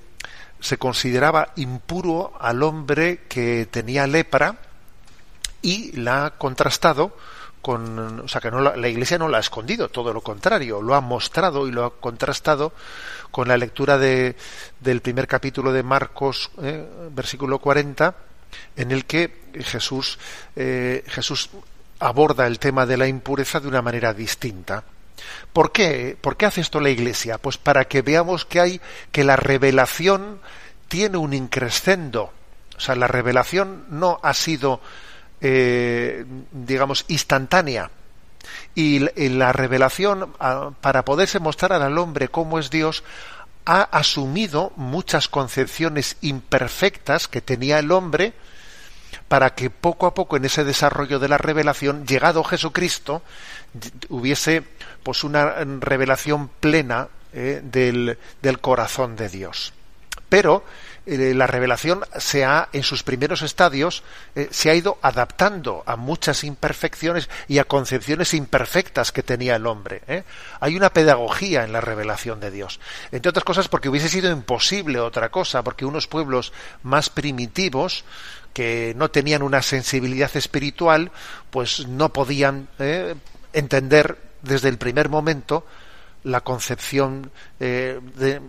se 0.60 0.78
consideraba 0.80 1.54
impuro 1.58 2.34
al 2.40 2.64
hombre 2.64 3.26
que 3.30 3.68
tenía 3.70 4.08
lepra, 4.08 4.58
y 5.62 5.92
la 5.94 6.26
ha 6.26 6.30
contrastado 6.38 7.16
con, 7.62 8.22
o 8.22 8.28
sea, 8.28 8.40
que 8.40 8.52
no 8.52 8.62
la, 8.62 8.88
Iglesia 8.88 9.18
no 9.18 9.28
la 9.28 9.38
ha 9.38 9.42
escondido, 9.42 9.90
todo 9.90 10.14
lo 10.14 10.22
contrario, 10.22 10.82
lo 10.82 10.96
ha 10.96 11.02
mostrado 11.02 11.68
y 11.68 11.72
lo 11.72 11.86
ha 11.86 12.00
contrastado 12.00 12.74
con 13.32 13.48
la 13.48 13.58
lectura 13.58 13.98
de, 13.98 14.36
del 14.80 15.02
primer 15.02 15.28
capítulo 15.28 15.74
de 15.74 15.84
Marcos, 15.84 16.52
eh, 16.62 16.88
versículo 17.12 17.60
40, 17.60 18.16
en 18.78 18.92
el 18.92 19.06
que 19.06 19.50
Jesús, 19.60 20.18
eh, 20.56 21.04
Jesús 21.08 21.50
aborda 22.00 22.48
el 22.48 22.60
tema 22.60 22.86
de 22.86 22.98
la 22.98 23.08
impureza 23.08 23.60
de 23.60 23.68
una 23.68 23.82
manera 23.82 24.14
distinta. 24.14 24.84
¿Por 25.54 25.72
qué? 25.72 26.18
¿Por 26.20 26.38
qué 26.38 26.46
hace 26.46 26.62
esto 26.62 26.80
la 26.80 26.90
Iglesia? 26.90 27.38
Pues 27.38 27.58
para 27.58 27.86
que 27.86 28.02
veamos 28.02 28.46
que 28.46 28.60
hay 28.60 28.82
que 29.12 29.24
la 29.24 29.36
revelación 29.36 30.40
tiene 30.88 31.18
un 31.18 31.34
increscendo. 31.34 32.32
O 32.78 32.80
sea, 32.80 32.96
la 32.96 33.08
revelación 33.08 33.86
no 33.90 34.20
ha 34.24 34.34
sido 34.34 34.82
eh, 35.42 36.26
digamos, 36.52 37.06
instantánea. 37.08 37.92
Y 38.76 39.00
la 39.30 39.52
revelación, 39.52 40.34
para 40.82 41.06
poderse 41.06 41.40
mostrar 41.40 41.74
al 41.74 41.98
hombre 41.98 42.30
cómo 42.30 42.60
es 42.60 42.70
Dios, 42.70 43.04
ha 43.66 43.82
asumido 43.84 44.72
muchas 44.76 45.28
concepciones 45.28 46.18
imperfectas 46.22 47.28
que 47.28 47.42
tenía 47.42 47.80
el 47.80 47.92
hombre 47.92 48.34
para 49.28 49.54
que 49.54 49.70
poco 49.70 50.08
a 50.08 50.14
poco 50.14 50.38
en 50.38 50.46
ese 50.46 50.64
desarrollo 50.64 51.20
de 51.20 51.28
la 51.28 51.38
revelación, 51.38 52.06
llegado 52.06 52.44
Jesucristo, 52.44 53.22
hubiese 54.10 54.64
pues 55.10 55.24
una 55.24 55.56
revelación 55.80 56.52
plena 56.60 57.08
eh, 57.34 57.62
del, 57.64 58.16
del 58.44 58.60
corazón 58.60 59.16
de 59.16 59.28
Dios. 59.28 59.74
Pero 60.30 60.64
eh, 61.08 61.34
la 61.34 61.48
revelación 61.48 62.04
se 62.20 62.46
ha, 62.46 62.70
en 62.74 62.84
sus 62.84 63.02
primeros 63.02 63.42
estadios, 63.42 64.04
eh, 64.36 64.50
se 64.52 64.70
ha 64.70 64.76
ido 64.76 65.00
adaptando 65.02 65.82
a 65.88 65.96
muchas 65.96 66.44
imperfecciones 66.44 67.28
y 67.48 67.58
a 67.58 67.64
concepciones 67.64 68.36
imperfectas 68.36 69.12
que 69.12 69.24
tenía 69.24 69.56
el 69.56 69.66
hombre. 69.66 70.04
Hay 70.60 70.76
una 70.76 70.94
pedagogía 70.94 71.64
en 71.64 71.74
la 71.74 71.82
revelación 71.82 72.40
de 72.40 72.52
Dios. 72.52 72.80
Entre 73.12 73.32
otras 73.32 73.44
cosas 73.44 73.68
porque 73.68 73.90
hubiese 73.90 74.10
sido 74.10 74.32
imposible 74.32 75.00
otra 75.00 75.30
cosa, 75.30 75.64
porque 75.64 75.86
unos 75.86 76.06
pueblos 76.06 76.54
más 76.84 77.10
primitivos, 77.10 78.04
que 78.54 78.94
no 78.96 79.10
tenían 79.10 79.42
una 79.42 79.64
sensibilidad 79.64 80.30
espiritual, 80.38 81.12
pues 81.50 81.88
no 81.88 82.14
podían 82.14 82.68
entender 83.54 84.29
desde 84.42 84.70
el 84.70 84.78
primer 84.78 85.10
momento 85.10 85.66
la 86.24 86.42
concepción 86.42 87.32
de, 87.60 88.42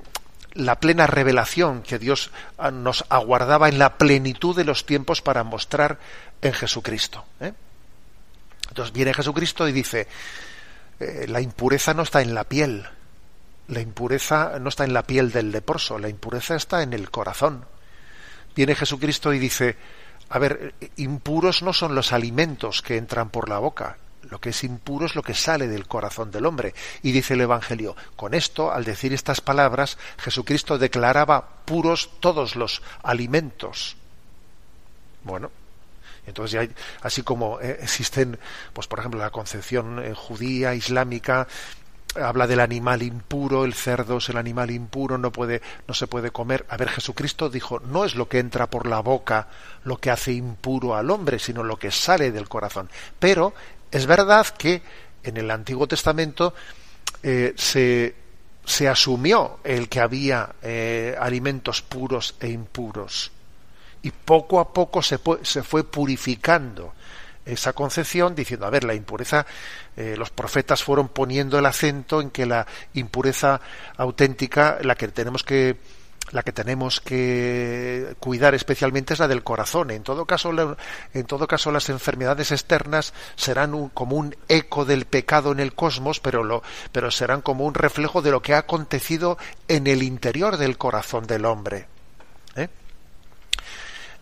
la 0.54 0.80
plena 0.80 1.06
revelación 1.06 1.82
que 1.82 1.98
Dios 1.98 2.30
ah, 2.58 2.70
nos 2.70 3.04
aguardaba 3.08 3.68
en 3.68 3.78
la 3.78 3.98
plenitud 3.98 4.56
de 4.56 4.64
los 4.64 4.86
tiempos 4.86 5.22
para 5.22 5.44
mostrar 5.44 5.98
en 6.42 6.52
Jesucristo. 6.52 7.24
¿eh? 7.40 7.52
Entonces 8.68 8.92
viene 8.92 9.14
Jesucristo 9.14 9.68
y 9.68 9.72
dice, 9.72 10.08
eh, 10.98 11.26
la 11.28 11.40
impureza 11.40 11.94
no 11.94 12.02
está 12.02 12.22
en 12.22 12.34
la 12.34 12.44
piel, 12.44 12.86
la 13.68 13.80
impureza 13.80 14.58
no 14.60 14.68
está 14.68 14.84
en 14.84 14.92
la 14.92 15.04
piel 15.04 15.30
del 15.30 15.52
leproso, 15.52 15.98
la 15.98 16.08
impureza 16.08 16.56
está 16.56 16.82
en 16.82 16.92
el 16.92 17.10
corazón. 17.10 17.64
Viene 18.54 18.74
Jesucristo 18.74 19.32
y 19.32 19.38
dice, 19.38 19.76
a 20.28 20.38
ver, 20.38 20.74
impuros 20.96 21.62
no 21.62 21.72
son 21.72 21.94
los 21.94 22.12
alimentos 22.12 22.82
que 22.82 22.96
entran 22.96 23.30
por 23.30 23.48
la 23.48 23.58
boca, 23.58 23.98
lo 24.28 24.40
que 24.40 24.50
es 24.50 24.64
impuro 24.64 25.06
es 25.06 25.14
lo 25.14 25.22
que 25.22 25.34
sale 25.34 25.68
del 25.68 25.86
corazón 25.86 26.30
del 26.30 26.46
hombre. 26.46 26.74
Y 27.02 27.12
dice 27.12 27.34
el 27.34 27.40
Evangelio, 27.40 27.96
con 28.16 28.34
esto, 28.34 28.72
al 28.72 28.84
decir 28.84 29.12
estas 29.12 29.40
palabras, 29.40 29.98
Jesucristo 30.18 30.78
declaraba 30.78 31.48
puros 31.64 32.10
todos 32.20 32.56
los 32.56 32.82
alimentos. 33.02 33.96
Bueno, 35.22 35.50
entonces 36.26 36.52
ya 36.52 36.74
así 37.02 37.22
como 37.22 37.60
eh, 37.60 37.78
existen, 37.82 38.38
pues 38.72 38.86
por 38.86 38.98
ejemplo, 38.98 39.20
la 39.20 39.30
concepción 39.30 40.02
eh, 40.04 40.14
judía, 40.14 40.74
islámica, 40.74 41.46
habla 42.16 42.46
del 42.46 42.60
animal 42.60 43.02
impuro, 43.02 43.64
el 43.64 43.74
cerdo 43.74 44.18
es 44.18 44.28
el 44.28 44.36
animal 44.36 44.70
impuro, 44.70 45.16
no 45.18 45.30
puede, 45.30 45.62
no 45.86 45.94
se 45.94 46.06
puede 46.06 46.30
comer. 46.30 46.66
A 46.68 46.76
ver, 46.76 46.88
Jesucristo 46.88 47.48
dijo, 47.48 47.80
no 47.80 48.04
es 48.04 48.14
lo 48.14 48.28
que 48.28 48.38
entra 48.38 48.68
por 48.68 48.86
la 48.86 49.00
boca 49.00 49.48
lo 49.84 49.98
que 49.98 50.10
hace 50.10 50.32
impuro 50.32 50.96
al 50.96 51.10
hombre, 51.10 51.38
sino 51.38 51.62
lo 51.62 51.76
que 51.78 51.90
sale 51.90 52.32
del 52.32 52.48
corazón. 52.48 52.90
Pero 53.18 53.54
es 53.90 54.06
verdad 54.06 54.46
que 54.46 54.82
en 55.22 55.36
el 55.36 55.50
Antiguo 55.50 55.86
Testamento 55.86 56.54
eh, 57.22 57.54
se, 57.56 58.14
se, 58.64 58.88
asumió 58.88 59.58
el 59.64 59.88
que 59.88 60.00
había 60.00 60.54
eh, 60.62 61.16
alimentos 61.18 61.82
puros 61.82 62.36
e 62.40 62.48
impuros. 62.48 63.30
Y 64.02 64.10
poco 64.12 64.60
a 64.60 64.72
poco 64.72 65.02
se, 65.02 65.18
se, 65.42 65.62
fue 65.62 65.84
purificando 65.84 66.94
esa 67.44 67.72
concepción 67.72 68.34
diciendo, 68.34 68.66
a 68.66 68.70
ver, 68.70 68.84
la 68.84 68.94
impureza, 68.94 69.44
eh, 69.96 70.14
los 70.16 70.30
profetas 70.30 70.82
fueron 70.82 71.08
poniendo 71.08 71.58
el 71.58 71.66
acento 71.66 72.20
en 72.20 72.30
que 72.30 72.46
la 72.46 72.66
impureza 72.94 73.60
auténtica, 73.96 74.78
la 74.82 74.94
que 74.94 75.08
tenemos 75.08 75.42
que 75.42 75.76
la 76.30 76.42
que 76.42 76.52
tenemos 76.52 77.00
que 77.00 78.14
cuidar 78.20 78.54
especialmente 78.54 79.14
es 79.14 79.20
la 79.20 79.28
del 79.28 79.42
corazón. 79.42 79.90
En 79.90 80.02
todo 80.02 80.26
caso, 80.26 80.50
en 81.12 81.26
todo 81.26 81.46
caso 81.46 81.70
las 81.70 81.88
enfermedades 81.88 82.52
externas 82.52 83.12
serán 83.36 83.88
como 83.88 84.16
un 84.16 84.36
eco 84.48 84.84
del 84.84 85.06
pecado 85.06 85.52
en 85.52 85.60
el 85.60 85.74
cosmos, 85.74 86.20
pero, 86.20 86.44
lo, 86.44 86.62
pero 86.92 87.10
serán 87.10 87.42
como 87.42 87.64
un 87.64 87.74
reflejo 87.74 88.22
de 88.22 88.30
lo 88.30 88.42
que 88.42 88.54
ha 88.54 88.58
acontecido 88.58 89.38
en 89.68 89.86
el 89.86 90.02
interior 90.02 90.56
del 90.56 90.78
corazón 90.78 91.26
del 91.26 91.44
hombre. 91.44 91.86
¿eh? 92.56 92.68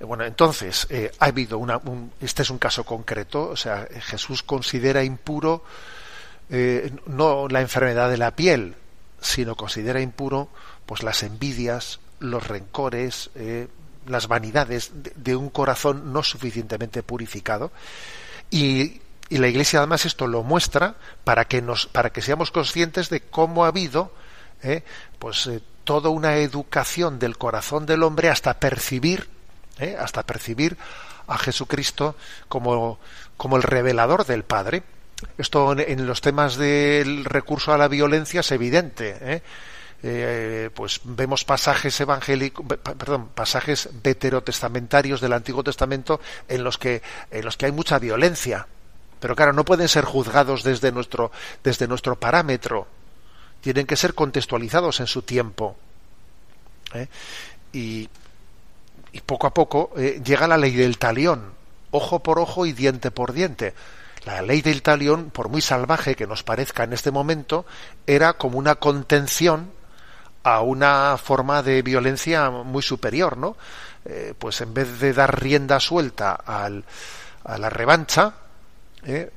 Bueno, 0.00 0.24
entonces, 0.24 0.86
eh, 0.90 1.10
ha 1.18 1.26
habido 1.26 1.58
una, 1.58 1.78
un, 1.78 2.12
este 2.20 2.42
es 2.42 2.50
un 2.50 2.58
caso 2.58 2.84
concreto, 2.84 3.48
o 3.48 3.56
sea, 3.56 3.86
Jesús 4.00 4.42
considera 4.42 5.02
impuro 5.02 5.64
eh, 6.50 6.90
no 7.06 7.46
la 7.48 7.60
enfermedad 7.60 8.08
de 8.08 8.16
la 8.16 8.30
piel, 8.30 8.74
sino 9.20 9.54
considera 9.54 10.00
impuro 10.00 10.48
pues 10.88 11.02
las 11.02 11.22
envidias, 11.22 12.00
los 12.18 12.48
rencores, 12.48 13.28
eh, 13.34 13.68
las 14.06 14.26
vanidades 14.26 14.90
de, 14.94 15.36
un 15.36 15.50
corazón 15.50 16.14
no 16.14 16.22
suficientemente 16.22 17.02
purificado. 17.02 17.70
Y, 18.50 19.02
la 19.28 19.48
Iglesia 19.48 19.80
además 19.80 20.06
esto 20.06 20.26
lo 20.26 20.42
muestra 20.42 20.94
para 21.22 21.44
que 21.44 21.60
nos, 21.60 21.86
para 21.86 22.08
que 22.08 22.22
seamos 22.22 22.50
conscientes 22.50 23.10
de 23.10 23.20
cómo 23.20 23.66
ha 23.66 23.68
habido, 23.68 24.10
eh, 24.62 24.82
pues 25.18 25.46
eh, 25.46 25.60
toda 25.84 26.08
una 26.08 26.36
educación 26.38 27.18
del 27.18 27.36
corazón 27.36 27.84
del 27.84 28.02
hombre 28.02 28.30
hasta 28.30 28.58
percibir, 28.58 29.28
hasta 30.00 30.22
percibir 30.22 30.78
a 31.26 31.36
Jesucristo 31.36 32.16
como, 32.48 32.98
como 33.36 33.58
el 33.58 33.62
revelador 33.62 34.24
del 34.24 34.44
Padre. 34.44 34.82
Esto 35.36 35.78
en, 35.78 36.06
los 36.06 36.22
temas 36.22 36.56
del 36.56 37.26
recurso 37.26 37.74
a 37.74 37.78
la 37.78 37.88
violencia 37.88 38.40
es 38.40 38.50
evidente. 38.52 39.42
Pues 40.00 41.00
vemos 41.02 41.44
pasajes 41.44 42.00
evangélicos, 42.00 42.64
perdón, 42.66 43.30
pasajes 43.34 43.88
veterotestamentarios 44.02 45.20
del 45.20 45.32
Antiguo 45.32 45.64
Testamento 45.64 46.20
en 46.46 46.62
los 46.62 46.78
que 46.78 47.02
en 47.30 47.44
los 47.44 47.56
que 47.56 47.66
hay 47.66 47.72
mucha 47.72 47.98
violencia. 47.98 48.68
Pero 49.20 49.34
claro, 49.34 49.52
no 49.52 49.64
pueden 49.64 49.88
ser 49.88 50.04
juzgados 50.04 50.62
desde 50.62 50.92
nuestro 50.92 51.32
desde 51.64 51.88
nuestro 51.88 52.16
parámetro. 52.16 52.86
Tienen 53.60 53.86
que 53.86 53.96
ser 53.96 54.14
contextualizados 54.14 55.00
en 55.00 55.06
su 55.06 55.22
tiempo. 55.22 55.76
¿eh? 56.94 57.08
Y, 57.72 58.08
y, 59.12 59.20
poco 59.20 59.46
a 59.48 59.54
poco 59.54 59.90
eh, 59.96 60.22
llega 60.24 60.46
la 60.46 60.56
ley 60.56 60.72
del 60.72 60.98
talión, 60.98 61.52
ojo 61.90 62.22
por 62.22 62.38
ojo 62.38 62.66
y 62.66 62.72
diente 62.72 63.10
por 63.10 63.32
diente. 63.32 63.74
La 64.24 64.42
ley 64.42 64.62
del 64.62 64.82
talión, 64.82 65.30
por 65.30 65.48
muy 65.48 65.60
salvaje 65.60 66.14
que 66.14 66.26
nos 66.26 66.42
parezca 66.42 66.84
en 66.84 66.92
este 66.92 67.10
momento, 67.10 67.66
era 68.06 68.34
como 68.34 68.58
una 68.58 68.76
contención 68.76 69.70
a 70.54 70.62
una 70.62 71.16
forma 71.16 71.62
de 71.62 71.82
violencia 71.82 72.50
muy 72.50 72.82
superior, 72.82 73.36
¿no? 73.36 73.56
Eh, 74.04 74.34
pues 74.38 74.60
en 74.60 74.72
vez 74.72 75.00
de 75.00 75.12
dar 75.12 75.40
rienda 75.40 75.80
suelta 75.80 76.32
al, 76.32 76.84
a 77.44 77.58
la 77.58 77.68
revancha, 77.68 78.32
¿eh? 79.04 79.30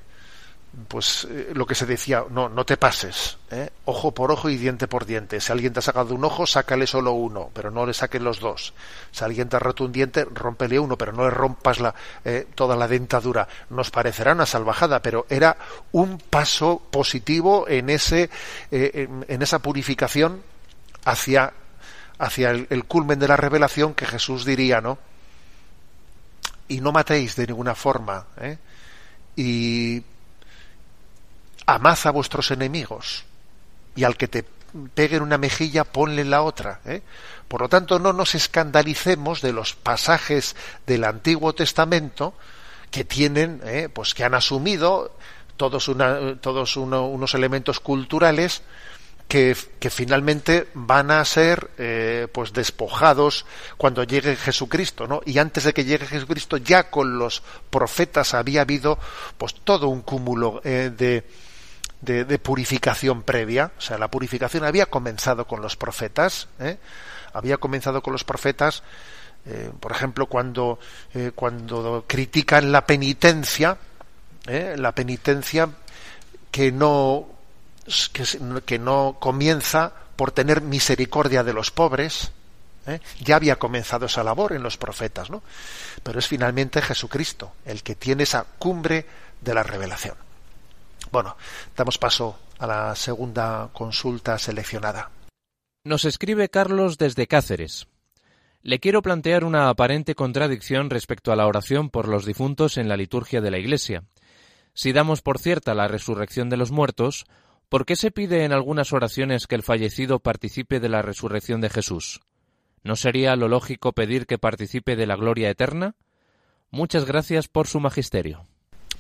pues 0.88 1.28
eh, 1.30 1.52
lo 1.54 1.66
que 1.66 1.76
se 1.76 1.86
decía, 1.86 2.24
no, 2.30 2.48
no 2.48 2.66
te 2.66 2.78
pases, 2.78 3.38
¿eh? 3.50 3.70
ojo 3.86 4.14
por 4.14 4.32
ojo 4.32 4.50
y 4.50 4.56
diente 4.56 4.88
por 4.88 5.06
diente. 5.06 5.42
Si 5.42 5.52
alguien 5.52 5.74
te 5.74 5.80
ha 5.80 5.82
sacado 5.82 6.16
un 6.16 6.24
ojo, 6.24 6.46
sácale 6.46 6.88
solo 6.88 7.12
uno, 7.12 7.50
pero 7.54 7.72
no 7.72 7.86
le 7.86 7.94
saques 7.94 8.22
los 8.22 8.40
dos. 8.40 8.74
Si 9.12 9.24
alguien 9.24 9.50
te 9.50 9.58
ha 9.58 9.60
roto 9.60 9.84
un 9.84 9.92
diente, 9.92 10.26
rómpele 10.26 10.80
uno, 10.80 10.98
pero 10.98 11.12
no 11.12 11.26
le 11.26 11.30
rompas 11.30 11.80
la, 11.80 11.94
eh, 12.24 12.48
toda 12.56 12.76
la 12.78 12.88
dentadura. 12.88 13.48
Nos 13.70 13.92
parecerá 13.92 14.32
una 14.32 14.46
salvajada, 14.46 15.02
pero 15.02 15.26
era 15.30 15.58
un 15.92 16.18
paso 16.18 16.82
positivo 16.90 17.68
en 17.68 17.90
ese, 17.90 18.30
en, 18.72 19.26
en, 19.28 19.42
esa 19.42 19.60
purificación 19.60 20.42
hacia, 21.06 21.54
hacia 22.20 22.52
el, 22.52 22.86
culmen 22.86 23.20
de 23.20 23.28
la 23.28 23.38
revelación 23.38 23.94
que 23.94 24.06
Jesús 24.06 24.46
diría, 24.46 24.82
¿no? 24.82 24.98
Y 26.68 26.82
no 26.82 26.92
matéis 26.92 27.36
de 27.36 27.48
ninguna 27.48 27.76
forma, 27.76 28.28
¿eh? 28.40 28.58
y 29.36 30.04
amad 31.66 31.98
a 32.04 32.12
vuestros 32.12 32.52
enemigos 32.52 33.24
y 33.96 34.04
al 34.04 34.18
que 34.18 34.28
te 34.28 34.46
pegue 34.94 35.18
en 35.18 35.24
una 35.24 35.38
mejilla 35.38 35.84
ponle 35.84 36.24
la 36.26 36.42
otra. 36.44 36.80
¿eh? 36.86 37.02
Por 37.48 37.62
lo 37.62 37.70
tanto, 37.70 38.00
no 38.00 38.14
nos 38.14 38.36
escandalicemos 38.36 39.42
de 39.42 39.54
los 39.54 39.76
pasajes 39.76 40.56
del 40.88 41.04
Antiguo 41.04 41.54
Testamento 41.54 42.34
que 42.90 43.04
tienen, 43.04 43.62
¿eh? 43.66 43.90
pues 43.92 44.14
que 44.14 44.24
han 44.24 44.34
asumido 44.34 45.16
todos, 45.58 45.88
una, 45.88 46.36
todos 46.38 46.78
uno, 46.78 47.08
unos 47.08 47.34
elementos 47.34 47.80
culturales 47.80 48.64
que, 49.32 49.56
finalmente 49.90 50.68
van 50.74 51.10
a 51.10 51.24
ser 51.24 51.72
eh, 51.78 52.28
pues 52.34 52.52
despojados 52.52 53.46
cuando 53.78 54.04
llegue 54.04 54.36
Jesucristo, 54.36 55.08
¿no? 55.08 55.22
Y 55.26 55.38
antes 55.38 55.64
de 55.64 55.74
que 55.74 55.86
llegue 55.86 56.06
Jesucristo, 56.06 56.58
ya 56.58 56.90
con 56.90 57.18
los 57.18 57.42
profetas 57.70 58.34
había 58.34 58.64
habido 58.64 59.00
pues 59.38 59.56
todo 59.64 59.88
un 59.88 60.02
cúmulo 60.02 60.60
eh, 60.66 60.92
de, 60.94 61.24
de, 62.02 62.26
de, 62.26 62.40
purificación 62.40 63.24
previa. 63.24 63.72
O 63.78 63.80
sea, 63.80 63.98
la 63.98 64.12
purificación 64.12 64.66
había 64.66 64.88
comenzado 64.88 65.48
con 65.48 65.62
los 65.62 65.78
profetas, 65.78 66.50
¿eh? 66.60 66.78
había 67.32 67.56
comenzado 67.56 68.04
con 68.04 68.12
los 68.12 68.26
profetas, 68.26 68.84
eh, 69.46 69.72
por 69.80 69.94
ejemplo, 69.94 70.26
cuando, 70.26 70.78
eh, 71.14 71.32
cuando 71.34 72.04
critican 72.06 72.74
la 72.74 72.86
penitencia, 72.86 73.78
la 74.44 74.92
penitencia 74.94 75.70
que 76.52 76.72
no, 76.72 77.30
que, 78.10 78.80
no 78.80 79.18
comienza 79.20 79.94
por 80.16 80.32
tener 80.32 80.62
misericordia 80.62 81.44
de 81.44 81.54
los 81.54 81.72
pobres, 81.72 82.32
ya 83.20 83.36
había 83.36 83.58
comenzado 83.58 84.08
esa 84.08 84.24
labor 84.24 84.54
en 84.54 84.64
los 84.64 84.78
profetas, 84.78 85.30
¿no? 85.30 85.44
Pero 86.04 86.20
es 86.20 86.28
finalmente 86.28 86.82
Jesucristo 86.82 87.54
el 87.66 87.84
que 87.84 87.96
tiene 87.96 88.24
esa 88.24 88.46
cumbre 88.58 89.06
de 89.40 89.54
la 89.54 89.64
revelación. 89.64 90.16
Bueno, 91.12 91.36
damos 91.76 91.98
paso 91.98 92.40
a 92.60 92.68
la 92.68 92.96
segunda 92.96 93.70
consulta 93.74 94.38
seleccionada. 94.38 95.10
Nos 95.84 96.06
escribe 96.06 96.50
Carlos 96.50 96.98
desde 96.98 97.28
Cáceres. 97.28 97.88
Le 98.62 98.80
quiero 98.80 99.02
plantear 99.02 99.44
una 99.44 99.70
aparente 99.70 100.14
contradicción 100.14 100.92
respecto 100.92 101.32
a 101.32 101.36
la 101.36 101.48
oración 101.48 101.90
por 101.90 102.08
los 102.08 102.26
difuntos 102.26 102.78
en 102.78 102.88
la 102.88 102.98
liturgia 102.98 103.42
de 103.42 103.50
la 103.50 103.58
Iglesia. 103.58 104.04
Si 104.74 104.94
damos 104.94 105.22
por 105.24 105.40
cierta 105.40 105.74
la 105.74 105.88
resurrección 105.88 106.50
de 106.50 106.58
los 106.58 106.70
muertos, 106.70 107.26
¿por 107.72 107.86
qué 107.86 107.96
se 107.96 108.12
pide 108.12 108.44
en 108.44 108.52
algunas 108.52 108.92
oraciones 108.92 109.48
que 109.48 109.56
el 109.56 109.64
fallecido 109.64 110.20
participe 110.20 110.82
de 110.82 110.90
la 110.90 111.02
resurrección 111.02 111.62
de 111.62 111.70
Jesús? 111.70 112.20
¿No 112.84 112.98
sería 112.98 113.38
lo 113.38 113.48
lógico 113.48 113.94
pedir 113.94 114.28
que 114.28 114.38
participe 114.38 114.98
de 114.98 115.08
la 115.08 115.16
gloria 115.16 115.50
eterna? 115.50 115.96
Muchas 116.70 117.06
gracias 117.06 117.48
por 117.48 117.68
su 117.68 117.80
magisterio. 117.80 118.46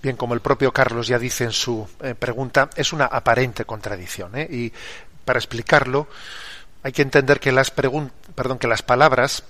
Bien, 0.02 0.16
como 0.16 0.36
el 0.36 0.40
propio 0.40 0.72
Carlos 0.72 1.08
ya 1.08 1.20
dice 1.20 1.44
en 1.44 1.52
su 1.52 1.86
eh, 2.02 2.16
pregunta, 2.16 2.70
es 2.78 2.94
una 2.94 3.08
aparente 3.08 3.66
contradicción. 3.66 4.38
¿eh? 4.38 4.48
Y 4.50 4.72
para 5.26 5.38
explicarlo, 5.38 6.08
hay 6.82 6.94
que 6.94 7.02
entender 7.02 7.42
que 7.42 7.52
las, 7.52 7.72
perdón, 7.72 8.14
que 8.58 8.68
las 8.68 8.84
palabras, 8.84 9.44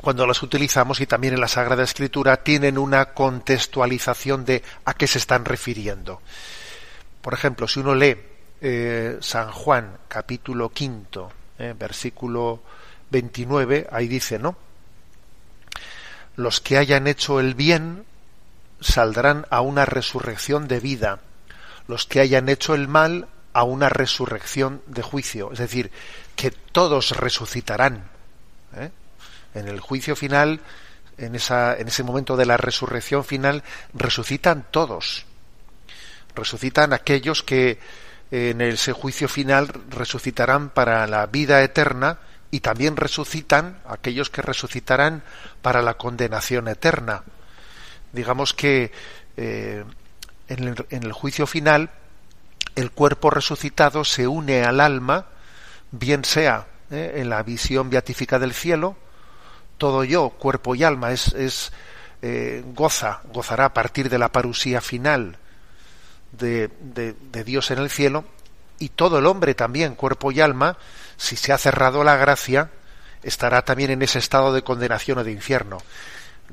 cuando 0.00 0.26
las 0.26 0.42
utilizamos 0.42 1.02
y 1.02 1.06
también 1.06 1.34
en 1.34 1.40
la 1.40 1.48
Sagrada 1.48 1.84
Escritura, 1.84 2.38
tienen 2.38 2.78
una 2.78 3.12
contextualización 3.12 4.46
de 4.46 4.62
a 4.86 4.94
qué 4.94 5.06
se 5.06 5.18
están 5.18 5.44
refiriendo. 5.44 6.22
Por 7.20 7.34
ejemplo, 7.34 7.68
si 7.68 7.80
uno 7.80 7.94
lee 7.94 8.16
eh, 8.60 9.18
San 9.20 9.50
Juan, 9.50 9.98
capítulo 10.08 10.70
quinto, 10.70 11.32
versículo 11.76 12.62
29, 13.10 13.88
ahí 13.90 14.06
dice, 14.06 14.38
¿no? 14.38 14.56
Los 16.36 16.60
que 16.60 16.78
hayan 16.78 17.06
hecho 17.08 17.40
el 17.40 17.54
bien 17.54 18.04
saldrán 18.80 19.46
a 19.50 19.60
una 19.60 19.84
resurrección 19.84 20.68
de 20.68 20.80
vida, 20.80 21.20
los 21.88 22.06
que 22.06 22.20
hayan 22.20 22.48
hecho 22.48 22.74
el 22.74 22.86
mal 22.86 23.28
a 23.52 23.64
una 23.64 23.88
resurrección 23.88 24.82
de 24.86 25.02
juicio, 25.02 25.50
es 25.52 25.58
decir, 25.58 25.90
que 26.36 26.50
todos 26.50 27.10
resucitarán. 27.16 28.08
¿eh? 28.76 28.90
En 29.54 29.66
el 29.66 29.80
juicio 29.80 30.14
final, 30.14 30.60
en, 31.16 31.34
esa, 31.34 31.76
en 31.76 31.88
ese 31.88 32.04
momento 32.04 32.36
de 32.36 32.46
la 32.46 32.56
resurrección 32.56 33.24
final, 33.24 33.64
resucitan 33.92 34.66
todos. 34.70 35.24
Resucitan 36.36 36.92
aquellos 36.92 37.42
que 37.42 37.80
en 38.30 38.60
ese 38.60 38.92
juicio 38.92 39.28
final 39.28 39.68
resucitarán 39.90 40.70
para 40.70 41.06
la 41.06 41.26
vida 41.26 41.62
eterna 41.62 42.18
y 42.50 42.60
también 42.60 42.96
resucitan 42.96 43.78
aquellos 43.86 44.30
que 44.30 44.42
resucitarán 44.42 45.22
para 45.62 45.82
la 45.82 45.94
condenación 45.94 46.68
eterna. 46.68 47.22
Digamos 48.12 48.54
que 48.54 48.92
eh, 49.36 49.84
en, 50.48 50.76
el, 50.90 51.12
juicio 51.12 51.46
final 51.46 51.90
el 52.74 52.90
cuerpo 52.90 53.30
resucitado 53.30 54.04
se 54.04 54.26
une 54.26 54.64
al 54.64 54.80
alma, 54.80 55.26
bien 55.90 56.24
sea 56.24 56.66
eh, 56.90 57.14
en 57.16 57.28
la 57.28 57.42
visión 57.42 57.90
beatífica 57.90 58.38
del 58.38 58.54
cielo, 58.54 58.96
todo 59.76 60.04
yo, 60.04 60.30
cuerpo 60.30 60.74
y 60.74 60.84
alma, 60.84 61.12
es, 61.12 61.32
es 61.34 61.72
eh, 62.22 62.64
goza, 62.74 63.20
gozará 63.32 63.66
a 63.66 63.74
partir 63.74 64.08
de 64.08 64.18
la 64.18 64.32
parusía 64.32 64.80
final 64.80 65.38
de, 66.32 66.70
de, 66.80 67.44
Dios 67.44 67.70
en 67.70 67.78
el 67.78 67.90
cielo, 67.90 68.24
y 68.78 68.90
todo 68.90 69.18
el 69.18 69.26
hombre 69.26 69.54
también, 69.54 69.94
cuerpo 69.94 70.30
y 70.30 70.40
alma, 70.40 70.76
si 71.16 71.36
se 71.36 71.52
ha 71.52 71.58
cerrado 71.58 72.04
la 72.04 72.16
gracia, 72.16 72.70
estará 73.22 73.62
también 73.62 73.90
en 73.90 74.02
ese 74.02 74.18
estado 74.18 74.52
de 74.52 74.62
condenación 74.62 75.18
o 75.18 75.24
de 75.24 75.32
infierno. 75.32 75.78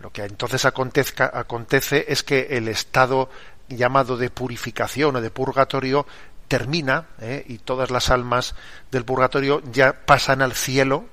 Lo 0.02 0.12
que 0.12 0.24
entonces 0.24 0.66
acontezca, 0.66 1.30
acontece 1.34 2.06
es 2.08 2.24
que 2.24 2.58
el 2.58 2.68
estado 2.68 3.30
llamado 3.70 4.18
de 4.18 4.30
purificación 4.30 5.16
o 5.16 5.22
de 5.22 5.32
purgatorio 5.32 6.06
termina 6.48 7.08
¿eh? 7.22 7.44
y 7.48 7.58
todas 7.60 7.90
las 7.92 8.10
almas 8.10 8.56
del 8.92 9.06
purgatorio 9.06 9.62
ya 9.72 9.94
pasan 10.06 10.42
al 10.42 10.54
cielo, 10.54 11.06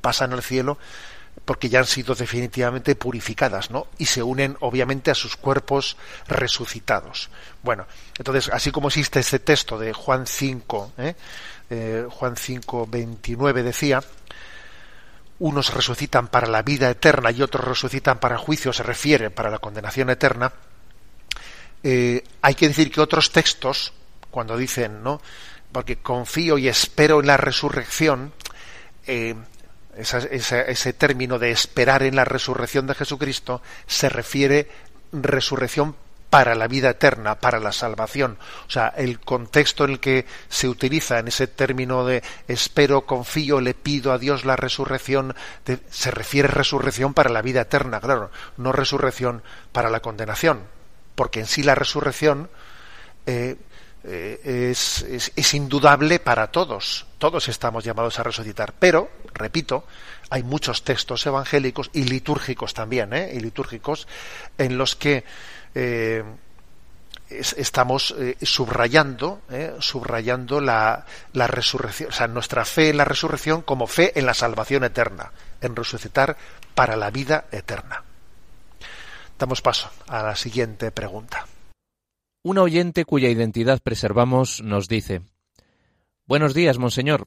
pasan 0.00 0.32
al 0.32 0.42
cielo 0.42 0.78
porque 1.44 1.68
ya 1.68 1.80
han 1.80 1.86
sido 1.86 2.14
definitivamente 2.14 2.94
purificadas, 2.94 3.70
¿no? 3.70 3.86
Y 3.98 4.06
se 4.06 4.22
unen 4.22 4.56
obviamente 4.60 5.10
a 5.10 5.14
sus 5.14 5.36
cuerpos 5.36 5.96
resucitados. 6.28 7.30
Bueno, 7.62 7.86
entonces, 8.18 8.50
así 8.52 8.70
como 8.70 8.88
existe 8.88 9.20
este 9.20 9.38
texto 9.38 9.78
de 9.78 9.92
Juan 9.92 10.26
5, 10.26 10.92
¿eh? 10.98 11.14
Eh, 11.70 12.06
Juan 12.10 12.36
5, 12.36 12.86
29 12.88 13.62
decía, 13.62 14.02
unos 15.38 15.72
resucitan 15.72 16.28
para 16.28 16.46
la 16.46 16.62
vida 16.62 16.90
eterna 16.90 17.30
y 17.30 17.42
otros 17.42 17.64
resucitan 17.64 18.18
para 18.18 18.36
juicio, 18.36 18.72
se 18.72 18.82
refiere 18.82 19.30
para 19.30 19.50
la 19.50 19.58
condenación 19.58 20.10
eterna, 20.10 20.52
eh, 21.82 22.22
hay 22.42 22.54
que 22.54 22.68
decir 22.68 22.90
que 22.90 23.00
otros 23.00 23.32
textos, 23.32 23.92
cuando 24.30 24.56
dicen, 24.56 25.02
¿no? 25.02 25.20
Porque 25.72 25.96
confío 25.96 26.58
y 26.58 26.68
espero 26.68 27.20
en 27.20 27.26
la 27.26 27.36
resurrección, 27.36 28.32
eh, 29.06 29.34
ese 30.00 30.92
término 30.92 31.38
de 31.38 31.50
esperar 31.50 32.02
en 32.02 32.16
la 32.16 32.24
resurrección 32.24 32.86
de 32.86 32.94
Jesucristo 32.94 33.62
se 33.86 34.08
refiere 34.08 34.68
resurrección 35.12 35.94
para 36.30 36.54
la 36.54 36.68
vida 36.68 36.90
eterna, 36.90 37.40
para 37.40 37.58
la 37.58 37.72
salvación. 37.72 38.38
O 38.68 38.70
sea, 38.70 38.88
el 38.96 39.18
contexto 39.18 39.84
en 39.84 39.90
el 39.90 40.00
que 40.00 40.26
se 40.48 40.68
utiliza 40.68 41.18
en 41.18 41.28
ese 41.28 41.48
término 41.48 42.06
de 42.06 42.22
espero, 42.46 43.02
confío, 43.02 43.60
le 43.60 43.74
pido 43.74 44.12
a 44.12 44.18
Dios 44.18 44.44
la 44.44 44.56
resurrección, 44.56 45.34
se 45.90 46.10
refiere 46.12 46.48
resurrección 46.48 47.12
para 47.14 47.30
la 47.30 47.42
vida 47.42 47.62
eterna, 47.62 48.00
claro, 48.00 48.30
no 48.56 48.70
resurrección 48.70 49.42
para 49.72 49.90
la 49.90 50.00
condenación, 50.00 50.62
porque 51.16 51.40
en 51.40 51.46
sí 51.46 51.64
la 51.64 51.74
resurrección 51.74 52.48
eh, 53.26 53.56
eh, 54.04 54.70
es, 54.72 55.02
es, 55.02 55.54
indudable 55.54 56.20
para 56.20 56.50
todos, 56.50 57.06
todos 57.18 57.48
estamos 57.48 57.84
llamados 57.84 58.18
a 58.18 58.22
resucitar, 58.22 58.72
pero, 58.78 59.10
repito, 59.34 59.84
hay 60.30 60.42
muchos 60.42 60.84
textos 60.84 61.26
evangélicos 61.26 61.90
y 61.92 62.04
litúrgicos 62.04 62.72
también, 62.72 63.12
¿eh? 63.12 63.32
y 63.34 63.40
litúrgicos, 63.40 64.06
en 64.56 64.78
los 64.78 64.96
que 64.96 65.24
eh, 65.74 66.24
es, 67.28 67.52
estamos 67.54 68.14
eh, 68.18 68.36
subrayando, 68.40 69.42
subrayando 69.80 70.60
la, 70.60 71.04
la, 71.32 71.46
resurrección, 71.46 72.10
o 72.10 72.12
sea, 72.12 72.28
nuestra 72.28 72.64
fe 72.64 72.90
en 72.90 72.96
la 72.96 73.04
resurrección 73.04 73.62
como 73.62 73.86
fe 73.86 74.18
en 74.18 74.24
la 74.24 74.34
salvación 74.34 74.84
eterna, 74.84 75.32
en 75.60 75.76
resucitar 75.76 76.36
para 76.74 76.96
la 76.96 77.10
vida 77.10 77.44
eterna. 77.50 78.04
Damos 79.38 79.62
paso 79.62 79.90
a 80.08 80.22
la 80.22 80.36
siguiente 80.36 80.90
pregunta. 80.90 81.46
Una 82.42 82.62
oyente 82.62 83.04
cuya 83.04 83.28
identidad 83.28 83.80
preservamos 83.82 84.62
nos 84.62 84.88
dice 84.88 85.20
Buenos 86.26 86.54
días, 86.54 86.78
monseñor. 86.78 87.26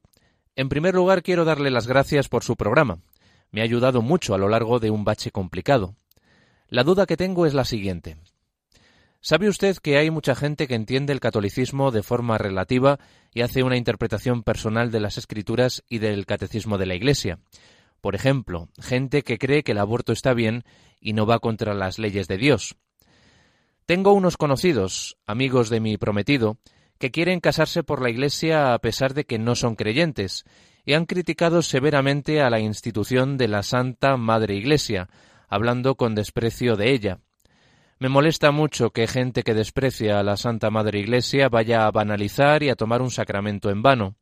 En 0.56 0.70
primer 0.70 0.96
lugar, 0.96 1.22
quiero 1.22 1.46
darle 1.46 1.70
las 1.70 1.88
gracias 1.88 2.30
por 2.30 2.44
su 2.44 2.56
programa. 2.56 3.00
Me 3.52 3.62
ha 3.62 3.64
ayudado 3.64 4.02
mucho 4.02 4.34
a 4.34 4.40
lo 4.40 4.50
largo 4.50 4.80
de 4.80 4.90
un 4.90 5.04
bache 5.04 5.30
complicado. 5.30 5.96
La 6.68 6.84
duda 6.84 7.06
que 7.06 7.18
tengo 7.18 7.46
es 7.46 7.54
la 7.54 7.66
siguiente. 7.66 8.18
¿Sabe 9.22 9.50
usted 9.50 9.78
que 9.78 9.98
hay 9.98 10.10
mucha 10.10 10.34
gente 10.36 10.68
que 10.68 10.76
entiende 10.76 11.14
el 11.14 11.20
catolicismo 11.20 11.92
de 11.92 12.02
forma 12.02 12.38
relativa 12.40 13.00
y 13.34 13.42
hace 13.42 13.62
una 13.62 13.78
interpretación 13.78 14.42
personal 14.42 14.90
de 14.90 15.00
las 15.00 15.18
escrituras 15.18 15.84
y 15.88 16.00
del 16.00 16.26
catecismo 16.26 16.78
de 16.78 16.88
la 16.88 16.96
Iglesia? 16.96 17.40
Por 18.02 18.16
ejemplo, 18.16 18.70
gente 18.82 19.22
que 19.22 19.38
cree 19.38 19.64
que 19.64 19.74
el 19.74 19.78
aborto 19.78 20.12
está 20.12 20.34
bien 20.34 20.64
y 21.00 21.14
no 21.14 21.26
va 21.26 21.40
contra 21.40 21.74
las 21.74 22.00
leyes 22.00 22.28
de 22.28 22.38
Dios. 22.38 22.76
Tengo 23.86 24.14
unos 24.14 24.38
conocidos, 24.38 25.18
amigos 25.28 25.70
de 25.70 25.82
mi 25.82 25.98
prometido, 25.98 26.58
que 27.00 27.12
quieren 27.12 27.42
casarse 27.42 27.84
por 27.84 28.02
la 28.02 28.10
Iglesia 28.10 28.74
a 28.74 28.80
pesar 28.80 29.14
de 29.14 29.26
que 29.26 29.38
no 29.38 29.56
son 29.56 29.76
creyentes, 29.76 30.46
y 30.86 30.94
han 30.94 31.06
criticado 31.06 31.62
severamente 31.62 32.42
a 32.42 32.50
la 32.50 32.62
institución 32.62 33.38
de 33.38 33.50
la 33.50 33.62
Santa 33.62 34.16
Madre 34.16 34.56
Iglesia, 34.56 35.10
hablando 35.50 35.96
con 35.96 36.16
desprecio 36.16 36.78
de 36.78 36.92
ella. 36.92 37.20
Me 38.00 38.08
molesta 38.08 38.52
mucho 38.52 38.92
que 38.92 39.06
gente 39.06 39.44
que 39.44 39.54
desprecia 39.54 40.18
a 40.18 40.24
la 40.24 40.38
Santa 40.38 40.70
Madre 40.70 41.00
Iglesia 41.00 41.50
vaya 41.50 41.86
a 41.86 41.92
banalizar 41.92 42.64
y 42.64 42.70
a 42.70 42.76
tomar 42.76 43.02
un 43.02 43.12
sacramento 43.12 43.70
en 43.70 43.82
vano. 43.82 44.16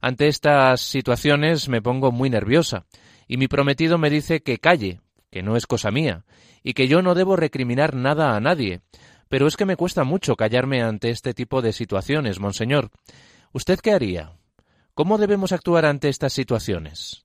Ante 0.00 0.26
estas 0.28 0.80
situaciones 0.80 1.68
me 1.68 1.82
pongo 1.82 2.12
muy 2.12 2.30
nerviosa, 2.30 2.86
y 3.28 3.36
mi 3.36 3.46
prometido 3.46 3.98
me 3.98 4.08
dice 4.08 4.40
que 4.40 4.56
calle, 4.56 5.00
que 5.30 5.42
no 5.42 5.56
es 5.56 5.66
cosa 5.66 5.90
mía, 5.90 6.24
y 6.62 6.74
que 6.74 6.88
yo 6.88 7.02
no 7.02 7.14
debo 7.14 7.36
recriminar 7.36 7.94
nada 7.94 8.36
a 8.36 8.40
nadie. 8.40 8.80
Pero 9.28 9.46
es 9.46 9.56
que 9.56 9.66
me 9.66 9.76
cuesta 9.76 10.04
mucho 10.04 10.36
callarme 10.36 10.82
ante 10.82 11.10
este 11.10 11.34
tipo 11.34 11.62
de 11.62 11.72
situaciones, 11.72 12.40
monseñor. 12.40 12.90
¿Usted 13.52 13.78
qué 13.80 13.92
haría? 13.92 14.32
¿Cómo 14.94 15.18
debemos 15.18 15.52
actuar 15.52 15.86
ante 15.86 16.08
estas 16.08 16.32
situaciones? 16.32 17.24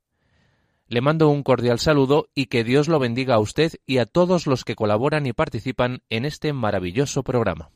Le 0.87 1.01
mando 1.01 1.29
un 1.29 1.41
cordial 1.41 1.79
saludo 1.79 2.29
y 2.35 2.45
que 2.45 2.63
Dios 2.63 2.87
lo 2.87 2.99
bendiga 2.99 3.35
a 3.35 3.39
usted 3.39 3.73
y 3.87 3.97
a 3.97 4.05
todos 4.05 4.45
los 4.45 4.63
que 4.63 4.75
colaboran 4.75 5.25
y 5.25 5.33
participan 5.33 6.03
en 6.11 6.25
este 6.25 6.53
maravilloso 6.53 7.23
programa. 7.23 7.71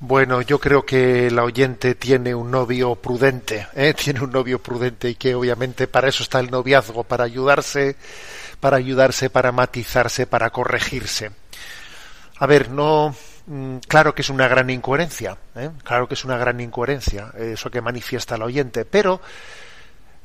Bueno, 0.00 0.42
yo 0.42 0.60
creo 0.60 0.86
que 0.86 1.28
la 1.32 1.42
oyente 1.42 1.96
tiene 1.96 2.32
un 2.32 2.52
novio 2.52 2.94
prudente, 2.94 3.66
¿eh? 3.74 3.92
tiene 3.98 4.20
un 4.20 4.30
novio 4.30 4.60
prudente 4.62 5.10
y 5.10 5.14
que 5.16 5.34
obviamente 5.34 5.88
para 5.88 6.08
eso 6.08 6.22
está 6.22 6.38
el 6.38 6.52
noviazgo, 6.52 7.02
para 7.02 7.24
ayudarse, 7.24 7.96
para 8.60 8.76
ayudarse, 8.76 9.30
para 9.30 9.52
matizarse, 9.52 10.26
para 10.26 10.50
corregirse. 10.50 11.30
A 12.38 12.46
ver, 12.46 12.70
no, 12.70 13.14
mm, 13.46 13.78
claro 13.88 14.14
que 14.14 14.22
es 14.22 14.30
una 14.30 14.48
gran 14.48 14.70
incoherencia, 14.70 15.36
¿eh? 15.56 15.70
claro 15.84 16.08
que 16.08 16.14
es 16.14 16.24
una 16.24 16.36
gran 16.36 16.60
incoherencia 16.60 17.32
eso 17.36 17.70
que 17.70 17.80
manifiesta 17.80 18.36
el 18.36 18.42
oyente, 18.42 18.84
pero 18.84 19.20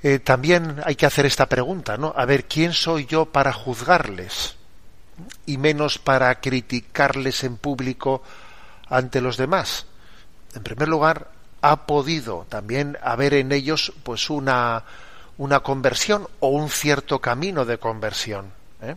eh, 0.03 0.19
también 0.19 0.81
hay 0.83 0.95
que 0.95 1.05
hacer 1.05 1.25
esta 1.25 1.47
pregunta, 1.47 1.97
¿no? 1.97 2.13
A 2.15 2.25
ver, 2.25 2.45
¿quién 2.45 2.73
soy 2.73 3.05
yo 3.05 3.25
para 3.25 3.53
juzgarles? 3.53 4.57
Y 5.45 5.57
menos 5.57 5.97
para 5.97 6.41
criticarles 6.41 7.45
en 7.45 7.55
público 7.55 8.21
ante 8.89 9.21
los 9.21 9.37
demás. 9.37 9.85
En 10.55 10.63
primer 10.63 10.89
lugar, 10.89 11.29
ha 11.61 11.85
podido 11.85 12.45
también 12.49 12.97
haber 13.01 13.33
en 13.33 13.53
ellos 13.53 13.93
pues 14.03 14.29
una, 14.29 14.83
una 15.37 15.61
conversión 15.61 16.27
o 16.39 16.49
un 16.49 16.69
cierto 16.69 17.19
camino 17.19 17.65
de 17.65 17.77
conversión. 17.77 18.51
¿eh? 18.81 18.95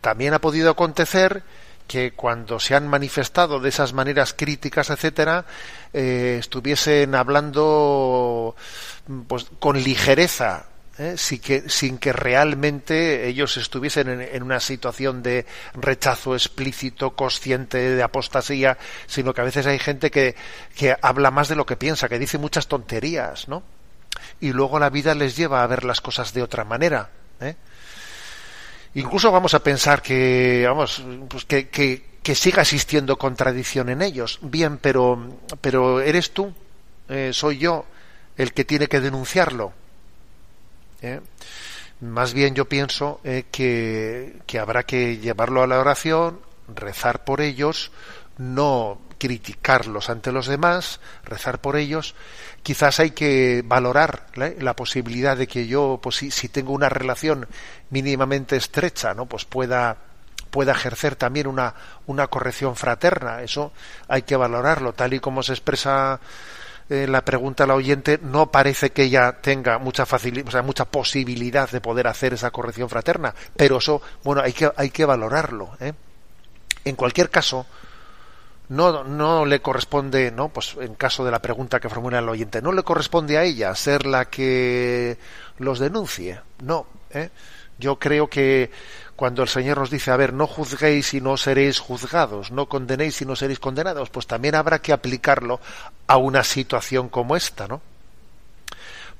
También 0.00 0.34
ha 0.34 0.40
podido 0.40 0.70
acontecer 0.70 1.42
que 1.86 2.12
cuando 2.12 2.60
se 2.60 2.74
han 2.74 2.86
manifestado 2.86 3.60
de 3.60 3.70
esas 3.70 3.94
maneras 3.94 4.34
críticas, 4.34 4.90
etcétera, 4.90 5.46
eh, 5.92 6.36
estuviesen 6.38 7.14
hablando 7.14 8.54
pues, 9.26 9.46
con 9.58 9.82
ligereza, 9.82 10.66
¿eh? 10.98 11.14
sin, 11.16 11.40
que, 11.40 11.68
sin 11.70 11.98
que 11.98 12.12
realmente 12.12 13.26
ellos 13.26 13.56
estuviesen 13.56 14.08
en, 14.08 14.20
en, 14.20 14.42
una 14.42 14.60
situación 14.60 15.22
de 15.22 15.46
rechazo 15.74 16.34
explícito, 16.34 17.12
consciente 17.12 17.78
de 17.78 18.02
apostasía, 18.02 18.76
sino 19.06 19.32
que 19.32 19.40
a 19.40 19.44
veces 19.44 19.66
hay 19.66 19.78
gente 19.78 20.10
que, 20.10 20.36
que 20.76 20.94
habla 21.00 21.30
más 21.30 21.48
de 21.48 21.56
lo 21.56 21.64
que 21.64 21.76
piensa, 21.76 22.08
que 22.08 22.18
dice 22.18 22.36
muchas 22.36 22.68
tonterías, 22.68 23.48
¿no? 23.48 23.62
Y 24.40 24.52
luego 24.52 24.78
la 24.78 24.90
vida 24.90 25.14
les 25.14 25.36
lleva 25.36 25.62
a 25.62 25.66
ver 25.66 25.84
las 25.84 26.00
cosas 26.00 26.32
de 26.32 26.42
otra 26.42 26.64
manera. 26.64 27.10
¿eh? 27.40 27.54
Incluso 28.94 29.30
vamos 29.30 29.54
a 29.54 29.62
pensar 29.62 30.02
que, 30.02 30.64
vamos, 30.66 31.02
pues 31.28 31.44
que, 31.44 31.68
que, 31.68 32.04
que, 32.22 32.34
siga 32.34 32.62
existiendo 32.62 33.16
contradicción 33.16 33.88
en 33.88 34.02
ellos. 34.02 34.38
Bien, 34.42 34.78
pero, 34.78 35.38
pero 35.60 36.00
eres 36.00 36.32
tú, 36.32 36.52
eh, 37.08 37.30
soy 37.32 37.58
yo 37.58 37.84
el 38.36 38.52
que 38.52 38.64
tiene 38.64 38.86
que 38.86 39.00
denunciarlo. 39.00 39.72
¿Eh? 41.02 41.20
Más 42.00 42.32
bien 42.32 42.54
yo 42.54 42.66
pienso 42.66 43.20
eh, 43.24 43.44
que, 43.50 44.36
que 44.46 44.58
habrá 44.58 44.84
que 44.84 45.18
llevarlo 45.18 45.62
a 45.62 45.66
la 45.66 45.80
oración, 45.80 46.40
rezar 46.68 47.24
por 47.24 47.40
ellos, 47.40 47.90
no 48.36 48.98
criticarlos 49.18 50.10
ante 50.10 50.32
los 50.32 50.46
demás, 50.46 51.00
rezar 51.24 51.60
por 51.60 51.76
ellos. 51.76 52.14
Quizás 52.62 53.00
hay 53.00 53.10
que 53.10 53.62
valorar 53.64 54.26
la 54.34 54.74
posibilidad 54.74 55.36
de 55.36 55.46
que 55.46 55.66
yo, 55.66 55.98
pues 56.02 56.16
si, 56.16 56.30
si, 56.30 56.48
tengo 56.48 56.72
una 56.72 56.88
relación 56.88 57.46
mínimamente 57.90 58.56
estrecha, 58.56 59.14
no, 59.14 59.26
pues 59.26 59.44
pueda 59.44 59.96
pueda 60.50 60.72
ejercer 60.72 61.14
también 61.14 61.46
una, 61.46 61.74
una 62.06 62.26
corrección 62.28 62.74
fraterna. 62.74 63.42
Eso 63.42 63.72
hay 64.08 64.22
que 64.22 64.36
valorarlo, 64.36 64.94
tal 64.94 65.12
y 65.14 65.20
como 65.20 65.42
se 65.42 65.52
expresa 65.52 66.20
eh, 66.90 67.06
la 67.06 67.22
pregunta 67.22 67.64
al 67.64 67.72
oyente, 67.72 68.18
no 68.22 68.50
parece 68.50 68.90
que 68.90 69.02
ella 69.02 69.40
tenga 69.42 69.78
mucha 69.78 70.06
facilidad, 70.06 70.48
o 70.48 70.50
sea, 70.50 70.62
mucha 70.62 70.86
posibilidad 70.86 71.68
de 71.70 71.82
poder 71.82 72.06
hacer 72.06 72.32
esa 72.32 72.50
corrección 72.50 72.88
fraterna, 72.88 73.34
pero 73.56 73.76
eso, 73.76 74.00
bueno, 74.24 74.40
hay 74.40 74.54
que, 74.54 74.70
hay 74.74 74.88
que 74.88 75.04
valorarlo. 75.04 75.76
¿eh? 75.80 75.92
En 76.86 76.96
cualquier 76.96 77.28
caso, 77.28 77.66
no, 78.68 79.04
no 79.04 79.46
le 79.46 79.60
corresponde, 79.60 80.30
¿no? 80.30 80.48
Pues 80.48 80.76
en 80.80 80.94
caso 80.94 81.24
de 81.24 81.30
la 81.30 81.40
pregunta 81.40 81.80
que 81.80 81.88
formula 81.88 82.18
el 82.18 82.28
oyente, 82.28 82.60
no 82.60 82.72
le 82.72 82.82
corresponde 82.82 83.38
a 83.38 83.44
ella 83.44 83.74
ser 83.74 84.06
la 84.06 84.26
que 84.26 85.18
los 85.58 85.78
denuncie. 85.78 86.40
No, 86.62 86.86
¿eh? 87.10 87.30
Yo 87.78 87.98
creo 87.98 88.28
que 88.28 88.70
cuando 89.16 89.42
el 89.42 89.48
Señor 89.48 89.78
nos 89.78 89.90
dice, 89.90 90.10
a 90.10 90.16
ver, 90.16 90.32
no 90.32 90.46
juzguéis 90.46 91.14
y 91.14 91.20
no 91.20 91.36
seréis 91.36 91.78
juzgados, 91.78 92.50
no 92.50 92.66
condenéis 92.66 93.20
y 93.22 93.24
no 93.24 93.36
seréis 93.36 93.58
condenados, 93.58 94.10
pues 94.10 94.26
también 94.26 94.54
habrá 94.54 94.80
que 94.80 94.92
aplicarlo 94.92 95.60
a 96.06 96.16
una 96.16 96.44
situación 96.44 97.08
como 97.08 97.36
esta, 97.36 97.66
¿no? 97.66 97.80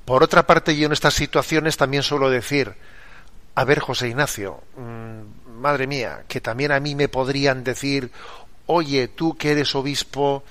Por 0.05 0.23
otra 0.23 0.47
parte, 0.47 0.75
yo 0.75 0.85
en 0.85 0.93
estas 0.93 1.13
situaciones 1.13 1.77
también 1.77 2.03
suelo 2.03 2.29
decir, 2.29 2.73
a 3.55 3.63
ver, 3.63 3.79
José 3.79 4.07
Ignacio, 4.07 4.61
mmm, 4.77 5.59
madre 5.59 5.85
mía, 5.85 6.23
que 6.27 6.41
también 6.41 6.71
a 6.71 6.79
mí 6.79 6.95
me 6.95 7.09
podrían 7.09 7.63
decir, 7.63 8.11
oye, 8.71 9.07
tú 9.07 9.35
que 9.35 9.51
eres 9.51 9.75
obispo, 9.75 10.43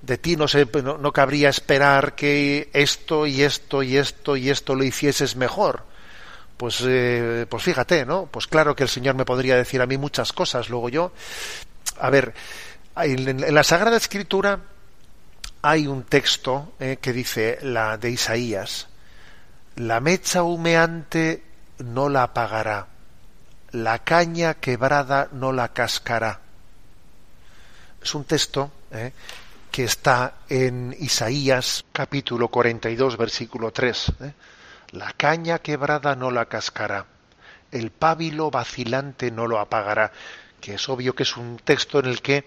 de 0.00 0.18
ti 0.18 0.36
no, 0.36 0.46
no, 0.98 1.12
cabría 1.12 1.48
esperar 1.48 2.14
que 2.14 2.70
esto 2.72 3.26
y 3.26 3.42
esto 3.42 3.82
y 3.82 3.96
esto 3.96 4.36
y 4.36 4.50
esto 4.50 4.74
lo 4.74 4.84
hicieses 4.84 5.36
mejor 5.36 5.84
pues, 6.62 6.80
eh, 6.86 7.44
pues 7.48 7.64
fíjate, 7.64 8.06
¿no? 8.06 8.26
Pues 8.26 8.46
claro 8.46 8.76
que 8.76 8.84
el 8.84 8.88
Señor 8.88 9.16
me 9.16 9.24
podría 9.24 9.56
decir 9.56 9.82
a 9.82 9.86
mí 9.86 9.96
muchas 9.96 10.32
cosas. 10.32 10.68
Luego 10.68 10.88
yo, 10.88 11.12
a 11.98 12.08
ver, 12.08 12.34
en, 12.94 13.42
en 13.42 13.52
la 13.52 13.64
Sagrada 13.64 13.96
Escritura 13.96 14.60
hay 15.60 15.88
un 15.88 16.04
texto 16.04 16.74
eh, 16.78 16.98
que 17.00 17.12
dice 17.12 17.58
la 17.62 17.98
de 17.98 18.10
Isaías: 18.10 18.86
la 19.74 19.98
mecha 19.98 20.44
humeante 20.44 21.42
no 21.78 22.08
la 22.08 22.22
apagará, 22.22 22.86
la 23.72 23.98
caña 23.98 24.54
quebrada 24.54 25.30
no 25.32 25.50
la 25.50 25.72
cascará. 25.72 26.41
Es 28.02 28.16
un 28.16 28.24
texto 28.24 28.70
eh, 28.90 29.12
que 29.70 29.84
está 29.84 30.38
en 30.48 30.94
Isaías 30.98 31.84
capítulo 31.92 32.48
42, 32.48 33.16
versículo 33.16 33.70
3. 33.70 34.12
Eh. 34.20 34.32
La 34.90 35.12
caña 35.12 35.60
quebrada 35.60 36.16
no 36.16 36.32
la 36.32 36.46
cascará, 36.46 37.06
el 37.70 37.92
pábilo 37.92 38.50
vacilante 38.50 39.30
no 39.30 39.46
lo 39.46 39.60
apagará, 39.60 40.10
que 40.60 40.74
es 40.74 40.88
obvio 40.88 41.14
que 41.14 41.22
es 41.22 41.36
un 41.36 41.58
texto 41.58 42.00
en 42.00 42.06
el 42.06 42.20
que 42.20 42.44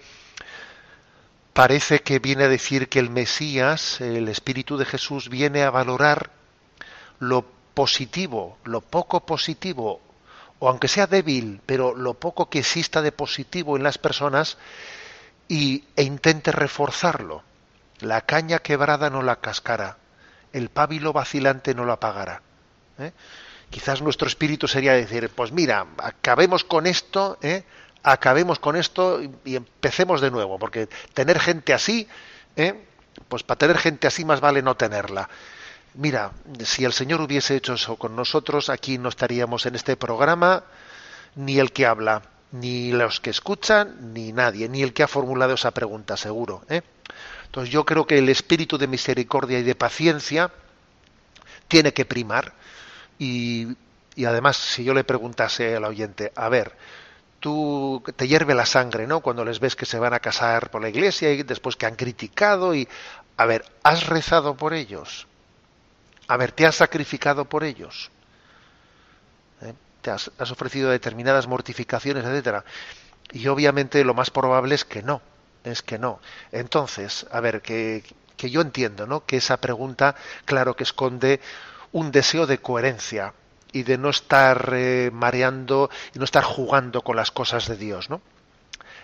parece 1.54 2.02
que 2.02 2.20
viene 2.20 2.44
a 2.44 2.50
decir 2.50 2.90
que 2.90 3.00
el 3.00 3.10
Mesías, 3.10 4.02
el 4.02 4.28
Espíritu 4.28 4.76
de 4.76 4.86
Jesús, 4.86 5.30
viene 5.30 5.64
a 5.64 5.72
valorar 5.72 6.32
lo 7.20 7.46
positivo, 7.74 8.58
lo 8.66 8.82
poco 8.82 9.26
positivo, 9.26 10.02
o 10.60 10.68
aunque 10.68 10.90
sea 10.90 11.08
débil, 11.08 11.62
pero 11.66 11.96
lo 11.96 12.14
poco 12.14 12.50
que 12.50 12.60
exista 12.60 13.02
de 13.02 13.14
positivo 13.14 13.78
en 13.78 13.84
las 13.84 13.98
personas, 13.98 14.58
y, 15.48 15.84
e 15.96 16.04
intente 16.04 16.52
reforzarlo. 16.52 17.44
La 18.00 18.22
caña 18.22 18.60
quebrada 18.60 19.10
no 19.10 19.22
la 19.22 19.38
cascará 19.38 19.98
el 20.56 20.70
pábilo 20.70 21.12
vacilante 21.12 21.76
no 21.76 21.84
lo 21.84 21.92
apagará. 21.92 22.42
¿eh? 22.98 23.12
Quizás 23.70 24.02
nuestro 24.02 24.26
espíritu 24.26 24.70
sería 24.70 24.94
decir, 24.94 25.30
pues 25.30 25.52
mira, 25.52 25.86
acabemos 25.98 26.64
con 26.64 26.88
esto, 26.88 27.38
¿eh? 27.42 27.66
acabemos 28.04 28.58
con 28.60 28.78
esto 28.78 29.22
y, 29.22 29.30
y 29.44 29.58
empecemos 29.58 30.22
de 30.22 30.32
nuevo, 30.32 30.58
porque 30.58 30.88
tener 31.14 31.42
gente 31.42 31.74
así, 31.74 32.08
¿eh? 32.56 32.86
pues 33.28 33.44
para 33.44 33.58
tener 33.58 33.78
gente 33.78 34.08
así 34.08 34.24
más 34.24 34.40
vale 34.40 34.62
no 34.62 34.76
tenerla. 34.76 35.30
Mira, 35.96 36.32
si 36.64 36.86
el 36.86 36.94
Señor 36.94 37.20
hubiese 37.20 37.58
hecho 37.58 37.74
eso 37.74 37.98
con 37.98 38.16
nosotros, 38.16 38.70
aquí 38.70 38.98
no 38.98 39.10
estaríamos 39.10 39.66
en 39.66 39.76
este 39.76 39.98
programa, 39.98 40.64
ni 41.36 41.60
el 41.60 41.74
que 41.74 41.86
habla, 41.86 42.22
ni 42.52 42.92
los 42.92 43.20
que 43.20 43.30
escuchan, 43.30 44.14
ni 44.14 44.32
nadie, 44.32 44.70
ni 44.70 44.82
el 44.82 44.94
que 44.94 45.04
ha 45.04 45.08
formulado 45.08 45.54
esa 45.54 45.72
pregunta, 45.72 46.18
seguro. 46.18 46.64
¿eh? 46.70 46.82
Entonces 47.46 47.72
yo 47.72 47.86
creo 47.86 48.06
que 48.06 48.18
el 48.18 48.30
espíritu 48.30 48.78
de 48.78 48.88
misericordia 48.88 49.60
y 49.60 49.64
de 49.64 49.76
paciencia 49.76 50.52
tiene 51.68 51.94
que 51.94 52.06
primar. 52.06 52.54
Y, 53.20 53.68
y 54.16 54.26
además, 54.26 54.58
si 54.58 54.84
yo 54.84 54.94
le 54.94 55.04
preguntase 55.04 55.76
al 55.76 55.86
oyente, 55.86 56.32
a 56.36 56.50
ver, 56.50 56.76
tú 57.40 58.04
te 58.16 58.28
hierve 58.28 58.56
la 58.56 58.66
sangre, 58.66 59.08
¿no? 59.08 59.20
Cuando 59.20 59.46
les 59.46 59.60
ves 59.60 59.76
que 59.76 59.86
se 59.86 60.00
van 60.00 60.14
a 60.14 60.20
casar 60.20 60.72
por 60.72 60.82
la 60.82 60.90
iglesia 60.90 61.32
y 61.32 61.44
después 61.44 61.76
que 61.76 61.86
han 61.86 61.96
criticado 61.96 62.74
y, 62.74 62.88
a 63.38 63.46
ver, 63.46 63.66
¿has 63.84 64.08
rezado 64.08 64.56
por 64.56 64.74
ellos? 64.74 65.28
A 66.28 66.38
ver, 66.38 66.52
¿te 66.52 66.66
has 66.66 66.76
sacrificado 66.76 67.46
por 67.46 67.64
ellos? 67.64 68.10
¿Te 70.06 70.12
has, 70.12 70.30
ofrecido 70.52 70.92
determinadas 70.92 71.48
mortificaciones, 71.48 72.24
etcétera? 72.24 72.64
Y 73.32 73.48
obviamente 73.48 74.04
lo 74.04 74.14
más 74.14 74.30
probable 74.30 74.76
es 74.76 74.86
que 74.86 75.02
no, 75.02 75.20
es 75.64 75.82
que 75.82 75.98
no. 75.98 76.20
Entonces, 76.52 77.26
a 77.32 77.40
ver, 77.40 77.64
que, 77.64 78.04
que 78.38 78.52
yo 78.52 78.62
entiendo, 78.62 79.08
¿no? 79.08 79.26
Que 79.26 79.38
esa 79.38 79.58
pregunta, 79.58 80.14
claro 80.46 80.76
que 80.76 80.84
esconde 80.84 81.40
un 81.92 82.12
deseo 82.12 82.46
de 82.46 82.60
coherencia 82.60 83.34
y 83.72 83.82
de 83.82 83.98
no 83.98 84.12
estar 84.12 84.70
eh, 84.74 85.10
mareando 85.12 85.90
y 86.14 86.20
no 86.20 86.26
estar 86.26 86.44
jugando 86.44 87.02
con 87.02 87.16
las 87.16 87.32
cosas 87.32 87.68
de 87.68 87.76
Dios, 87.76 88.12
¿no? 88.12 88.22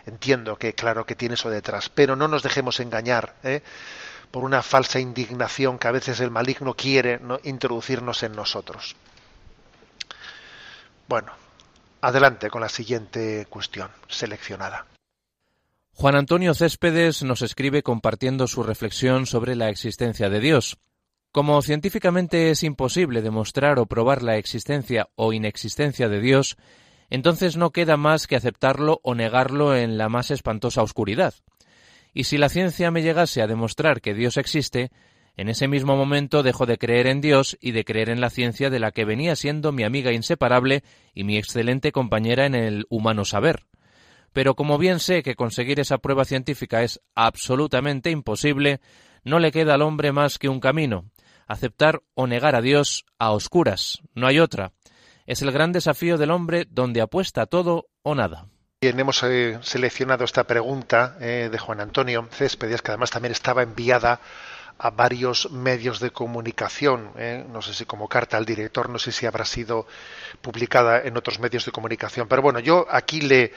Entiendo 0.05 0.55
que, 0.55 0.75
claro, 0.75 1.07
que 1.07 1.15
tiene 1.15 1.33
eso 1.33 1.49
detrás, 1.49 1.89
pero 1.89 2.15
no 2.15 2.27
nos 2.27 2.43
dejemos 2.43 2.79
engañar 2.79 3.37
¿eh? 3.41 3.63
por 4.29 4.43
una 4.43 4.61
falsa 4.61 4.99
indignación 4.99 5.79
que 5.79 5.87
a 5.87 5.91
veces 5.91 6.19
el 6.19 6.29
maligno 6.29 6.75
quiere 6.75 7.17
¿no? 7.19 7.39
introducirnos 7.43 8.21
en 8.21 8.33
nosotros. 8.33 8.95
Bueno, 11.11 11.33
adelante 11.99 12.49
con 12.49 12.61
la 12.61 12.69
siguiente 12.69 13.45
cuestión 13.49 13.89
seleccionada. 14.07 14.85
Juan 15.91 16.15
Antonio 16.15 16.53
Céspedes 16.53 17.21
nos 17.23 17.41
escribe 17.41 17.83
compartiendo 17.83 18.47
su 18.47 18.63
reflexión 18.63 19.25
sobre 19.25 19.57
la 19.57 19.67
existencia 19.67 20.29
de 20.29 20.39
Dios. 20.39 20.77
Como 21.33 21.61
científicamente 21.63 22.49
es 22.49 22.63
imposible 22.63 23.21
demostrar 23.21 23.77
o 23.77 23.87
probar 23.87 24.23
la 24.23 24.37
existencia 24.37 25.09
o 25.15 25.33
inexistencia 25.33 26.07
de 26.07 26.21
Dios, 26.21 26.55
entonces 27.09 27.57
no 27.57 27.71
queda 27.71 27.97
más 27.97 28.25
que 28.25 28.37
aceptarlo 28.37 29.01
o 29.03 29.13
negarlo 29.13 29.75
en 29.75 29.97
la 29.97 30.07
más 30.07 30.31
espantosa 30.31 30.81
oscuridad. 30.81 31.33
Y 32.13 32.23
si 32.23 32.37
la 32.37 32.47
ciencia 32.47 32.89
me 32.89 33.01
llegase 33.01 33.41
a 33.41 33.47
demostrar 33.47 33.99
que 33.99 34.13
Dios 34.13 34.37
existe, 34.37 34.91
en 35.37 35.49
ese 35.49 35.67
mismo 35.67 35.95
momento 35.95 36.43
dejo 36.43 36.65
de 36.65 36.77
creer 36.77 37.07
en 37.07 37.21
Dios 37.21 37.57
y 37.61 37.71
de 37.71 37.85
creer 37.85 38.09
en 38.09 38.21
la 38.21 38.29
ciencia 38.29 38.69
de 38.69 38.79
la 38.79 38.91
que 38.91 39.05
venía 39.05 39.35
siendo 39.35 39.71
mi 39.71 39.83
amiga 39.83 40.11
inseparable 40.11 40.83
y 41.13 41.23
mi 41.23 41.37
excelente 41.37 41.91
compañera 41.91 42.45
en 42.45 42.55
el 42.55 42.85
humano 42.89 43.25
saber. 43.25 43.65
Pero 44.33 44.55
como 44.55 44.77
bien 44.77 44.99
sé 44.99 45.23
que 45.23 45.35
conseguir 45.35 45.79
esa 45.79 45.97
prueba 45.97 46.25
científica 46.25 46.83
es 46.83 47.01
absolutamente 47.15 48.11
imposible, 48.11 48.79
no 49.23 49.39
le 49.39 49.51
queda 49.51 49.75
al 49.75 49.81
hombre 49.81 50.11
más 50.11 50.37
que 50.37 50.49
un 50.49 50.59
camino, 50.59 51.05
aceptar 51.47 52.01
o 52.13 52.27
negar 52.27 52.55
a 52.55 52.61
Dios 52.61 53.05
a 53.19 53.31
oscuras, 53.31 54.01
no 54.15 54.27
hay 54.27 54.39
otra. 54.39 54.71
Es 55.25 55.41
el 55.41 55.51
gran 55.51 55.71
desafío 55.71 56.17
del 56.17 56.31
hombre 56.31 56.65
donde 56.69 57.01
apuesta 57.01 57.45
todo 57.45 57.87
o 58.03 58.15
nada. 58.15 58.47
Bien, 58.81 58.99
hemos 58.99 59.21
eh, 59.23 59.59
seleccionado 59.61 60.23
esta 60.23 60.45
pregunta 60.45 61.15
eh, 61.21 61.49
de 61.51 61.57
Juan 61.59 61.81
Antonio 61.81 62.27
Céspedes, 62.31 62.81
que 62.81 62.91
además 62.91 63.11
también 63.11 63.31
estaba 63.31 63.61
enviada 63.61 64.19
a 64.77 64.89
varios 64.89 65.51
medios 65.51 65.99
de 65.99 66.11
comunicación, 66.11 67.11
eh, 67.17 67.45
no 67.51 67.61
sé 67.61 67.73
si 67.73 67.85
como 67.85 68.07
carta 68.07 68.37
al 68.37 68.45
director, 68.45 68.89
no 68.89 68.99
sé 68.99 69.11
si 69.11 69.25
habrá 69.25 69.45
sido 69.45 69.87
publicada 70.41 71.01
en 71.01 71.17
otros 71.17 71.39
medios 71.39 71.65
de 71.65 71.71
comunicación, 71.71 72.27
pero 72.27 72.41
bueno, 72.41 72.59
yo 72.59 72.87
aquí 72.89 73.21
le, 73.21 73.53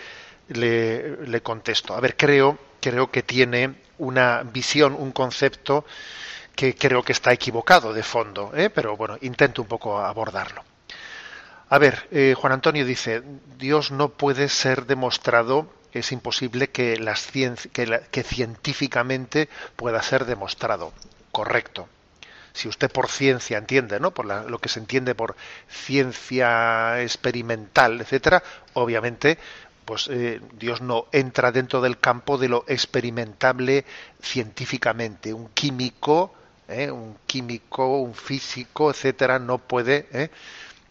le, 0.49 1.41
contesto. 1.43 1.95
A 1.95 2.01
ver, 2.01 2.17
creo, 2.17 2.59
creo 2.81 3.11
que 3.11 3.23
tiene 3.23 3.75
una 3.99 4.43
visión, 4.43 4.95
un 4.95 5.13
concepto 5.13 5.85
que 6.55 6.75
creo 6.75 7.03
que 7.03 7.13
está 7.13 7.33
equivocado 7.33 7.93
de 7.93 8.03
fondo, 8.03 8.53
¿eh? 8.55 8.71
pero 8.71 8.97
bueno, 8.97 9.17
intento 9.23 9.63
un 9.63 9.69
poco 9.69 9.99
abordarlo. 9.99 10.63
A 11.69 11.79
ver, 11.79 12.07
eh, 12.11 12.35
Juan 12.37 12.53
Antonio 12.53 12.85
dice, 12.85 13.23
Dios 13.59 13.91
no 13.91 14.11
puede 14.11 14.49
ser 14.49 14.87
demostrado, 14.87 15.69
es 15.95 16.13
imposible 16.13 16.69
que, 16.69 16.97
la, 16.97 17.15
que 18.11 18.23
científicamente 18.23 19.49
pueda 19.77 20.03
ser 20.03 20.25
demostrado. 20.25 20.93
Correcto. 21.33 21.89
Si 22.53 22.69
usted 22.69 22.91
por 22.91 23.09
ciencia 23.09 23.59
entiende, 23.59 23.99
¿no? 23.99 24.13
Por 24.13 24.27
la, 24.27 24.45
lo 24.45 24.61
que 24.61 24.69
se 24.69 24.79
entiende 24.79 25.17
por 25.17 25.35
ciencia 25.69 27.03
experimental, 27.03 28.01
etcétera, 28.01 28.43
obviamente 28.75 29.39
pues 29.85 30.09
eh, 30.09 30.41
Dios 30.59 30.81
no 30.81 31.07
entra 31.13 31.53
dentro 31.53 31.81
del 31.81 31.99
campo 31.99 32.39
de 32.39 32.49
lo 32.49 32.65
experimentable 32.69 33.85
científicamente. 34.23 35.35
Un 35.35 35.49
químico, 35.49 36.33
¿eh? 36.69 36.91
un 36.91 37.19
químico, 37.27 37.99
un 37.99 38.15
físico, 38.15 38.91
etcétera, 38.91 39.39
no 39.39 39.59
puede, 39.59 40.09
¿eh? 40.13 40.31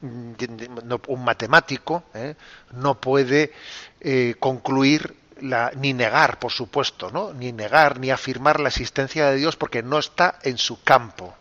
No, 0.03 1.01
un 1.07 1.23
matemático, 1.23 2.03
¿eh? 2.13 2.35
no 2.71 2.99
puede 2.99 3.53
eh, 4.01 4.35
concluir 4.39 5.15
la, 5.41 5.71
ni 5.75 5.93
negar, 5.93 6.39
por 6.39 6.51
supuesto, 6.51 7.09
¿no? 7.09 7.33
ni 7.33 7.51
negar 7.51 7.99
ni 7.99 8.11
afirmar 8.11 8.59
la 8.59 8.69
existencia 8.69 9.29
de 9.29 9.37
Dios 9.37 9.55
porque 9.55 9.81
no 9.81 9.99
está 9.99 10.39
en 10.43 10.57
su 10.57 10.83
campo 10.83 11.35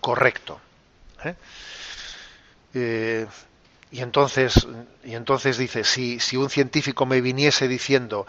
correcto. 0.00 0.60
¿eh? 1.24 1.34
Eh, 2.74 3.26
y 3.90 4.00
entonces, 4.00 4.66
y 5.04 5.14
entonces 5.14 5.58
dice, 5.58 5.82
si, 5.82 6.20
si 6.20 6.36
un 6.36 6.48
científico 6.48 7.06
me 7.06 7.20
viniese 7.20 7.66
diciendo 7.66 8.26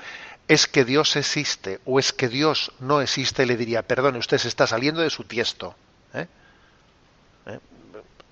es 0.47 0.67
que 0.67 0.83
Dios 0.83 1.15
existe 1.15 1.79
o 1.85 1.99
es 1.99 2.13
que 2.13 2.27
Dios 2.27 2.71
no 2.79 2.99
existe, 2.99 3.45
le 3.45 3.57
diría, 3.57 3.83
perdone, 3.83 4.17
usted 4.17 4.39
se 4.39 4.47
está 4.47 4.65
saliendo 4.65 5.01
de 5.01 5.11
su 5.11 5.23
tiesto. 5.23 5.75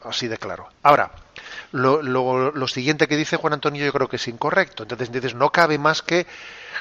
Así 0.04 0.28
de 0.28 0.38
claro. 0.38 0.70
Ahora, 0.84 1.12
lo, 1.72 2.02
lo, 2.02 2.52
lo, 2.52 2.68
siguiente 2.68 3.08
que 3.08 3.18
dice 3.18 3.38
Juan 3.38 3.54
Antonio 3.54 3.86
yo 3.86 3.94
creo 3.94 4.08
que 4.08 4.16
es 4.16 4.28
incorrecto. 4.28 4.84
Entonces, 4.84 5.08
entonces 5.10 5.36
no 5.36 5.52
cabe 5.52 5.78
más 5.78 6.02
que, 6.02 6.26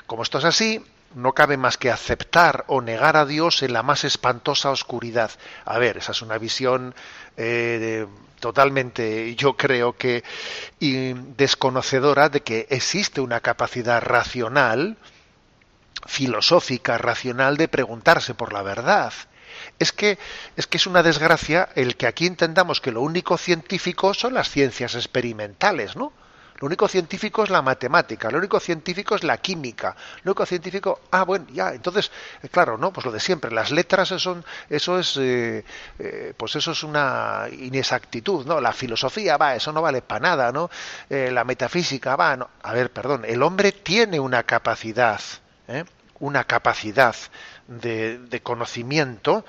como 0.06 0.22
esto 0.22 0.38
es 0.38 0.44
así, 0.44 0.84
no 1.14 1.32
cabe 1.32 1.56
más 1.56 1.78
que 1.78 1.90
aceptar 1.90 2.64
o 2.68 2.80
negar 2.80 3.16
a 3.16 3.26
Dios 3.26 3.62
en 3.62 3.72
la 3.72 3.82
más 3.82 4.04
espantosa 4.04 4.70
oscuridad. 4.70 5.30
A 5.64 5.78
ver, 5.78 5.96
esa 5.96 6.12
es 6.12 6.22
una 6.22 6.38
visión 6.38 6.94
eh, 7.36 8.06
totalmente, 8.40 9.34
yo 9.34 9.56
creo 9.56 9.96
que 9.96 10.22
y 10.78 11.12
desconocedora 11.12 12.28
de 12.28 12.42
que 12.42 12.66
existe 12.70 13.20
una 13.20 13.40
capacidad 13.40 14.00
racional, 14.02 14.96
filosófica, 16.06 16.98
racional 16.98 17.56
de 17.56 17.68
preguntarse 17.68 18.34
por 18.34 18.52
la 18.52 18.62
verdad. 18.62 19.12
Es 19.78 19.92
que, 19.92 20.18
es 20.56 20.66
que 20.66 20.76
es 20.76 20.86
una 20.86 21.02
desgracia 21.02 21.68
el 21.74 21.96
que 21.96 22.06
aquí 22.06 22.26
entendamos 22.26 22.80
que 22.80 22.92
lo 22.92 23.02
único 23.02 23.38
científico 23.38 24.14
son 24.14 24.34
las 24.34 24.50
ciencias 24.50 24.94
experimentales, 24.94 25.96
¿no? 25.96 26.12
Lo 26.61 26.66
único 26.66 26.88
científico 26.88 27.44
es 27.44 27.50
la 27.50 27.62
matemática, 27.62 28.30
lo 28.30 28.38
único 28.38 28.59
científico 28.59 29.14
es 29.14 29.22
la 29.22 29.36
química, 29.36 29.94
lo 30.24 30.32
único 30.32 30.44
científico, 30.44 31.02
ah, 31.12 31.22
bueno, 31.22 31.46
ya, 31.52 31.72
entonces, 31.72 32.11
eh, 32.42 32.48
claro, 32.48 32.76
no, 32.76 32.92
pues 32.92 33.06
lo 33.06 33.12
de 33.12 33.20
siempre, 33.20 33.52
las 33.52 33.70
letras 33.70 34.09
son, 34.09 34.44
eso 34.68 34.98
es, 34.98 35.16
eh, 35.18 35.64
eh, 36.00 36.34
pues 36.36 36.56
eso 36.56 36.72
es 36.72 36.82
una 36.82 37.46
inexactitud, 37.52 38.44
¿no? 38.44 38.61
La 38.61 38.72
filosofía, 38.72 39.36
va, 39.36 39.54
eso 39.54 39.72
no 39.72 39.82
vale 39.82 40.02
para 40.02 40.20
nada, 40.20 40.50
¿no? 40.50 40.68
Eh, 41.09 41.30
la 41.32 41.44
metafísica, 41.44 42.16
va, 42.16 42.36
no. 42.36 42.50
A 42.62 42.72
ver, 42.72 42.92
perdón, 42.92 43.24
el 43.24 43.40
hombre 43.44 43.70
tiene 43.70 44.18
una 44.18 44.42
capacidad, 44.42 45.20
¿eh? 45.68 45.84
una 46.18 46.42
capacidad 46.42 47.14
de, 47.68 48.40
conocimiento 48.42 49.44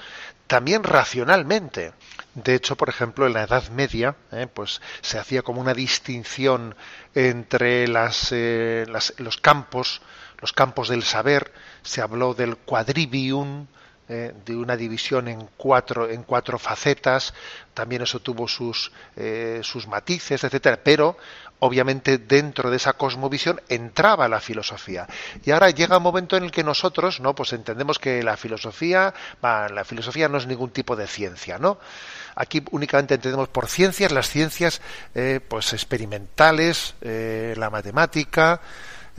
también 0.47 0.83
racionalmente. 0.83 1.93
De 2.35 2.55
hecho, 2.55 2.75
por 2.75 2.89
ejemplo, 2.89 3.25
en 3.25 3.33
la 3.33 3.43
Edad 3.43 3.69
Media, 3.69 4.15
eh, 4.31 4.47
pues 4.53 4.81
se 5.01 5.17
hacía 5.17 5.41
como 5.41 5.61
una 5.61 5.73
distinción 5.73 6.75
entre 7.15 7.87
las, 7.87 8.31
eh, 8.31 8.85
las, 8.87 9.13
los 9.17 9.37
campos, 9.37 10.01
los 10.39 10.53
campos 10.53 10.89
del 10.89 11.03
saber. 11.03 11.51
Se 11.81 12.01
habló 12.01 12.33
del 12.33 12.57
quadrivium, 12.57 13.67
eh, 14.09 14.33
de 14.45 14.55
una 14.55 14.75
división 14.75 15.27
en 15.27 15.47
cuatro, 15.55 16.09
en 16.09 16.23
cuatro 16.23 16.59
facetas. 16.59 17.33
También 17.73 18.01
eso 18.01 18.19
tuvo 18.19 18.47
sus, 18.47 18.91
eh, 19.15 19.61
sus 19.63 19.87
matices, 19.87 20.43
etcétera. 20.43 20.79
Pero 20.83 21.15
obviamente 21.59 22.17
dentro 22.17 22.69
de 22.69 22.77
esa 22.77 22.93
cosmovisión 22.93 23.61
entraba 23.69 24.27
la 24.27 24.39
filosofía. 24.39 25.07
Y 25.45 25.51
ahora 25.51 25.69
llega 25.69 25.97
un 25.97 26.03
momento 26.03 26.37
en 26.37 26.43
el 26.43 26.51
que 26.51 26.63
nosotros, 26.63 27.19
¿no? 27.19 27.35
Pues 27.35 27.53
entendemos 27.53 27.99
que 27.99 28.23
la 28.23 28.37
filosofía, 28.37 29.13
la 29.41 29.83
filosofía 29.85 30.27
no 30.27 30.37
es 30.37 30.47
ningún 30.47 30.71
tipo 30.71 30.95
de 30.95 31.07
ciencia, 31.07 31.59
¿no? 31.59 31.77
Aquí 32.35 32.63
únicamente 32.71 33.15
entendemos 33.15 33.49
por 33.49 33.67
ciencias 33.67 34.11
las 34.11 34.29
ciencias, 34.29 34.81
eh, 35.13 35.41
pues 35.45 35.73
experimentales, 35.73 36.95
eh, 37.01 37.53
la 37.57 37.69
matemática, 37.69 38.61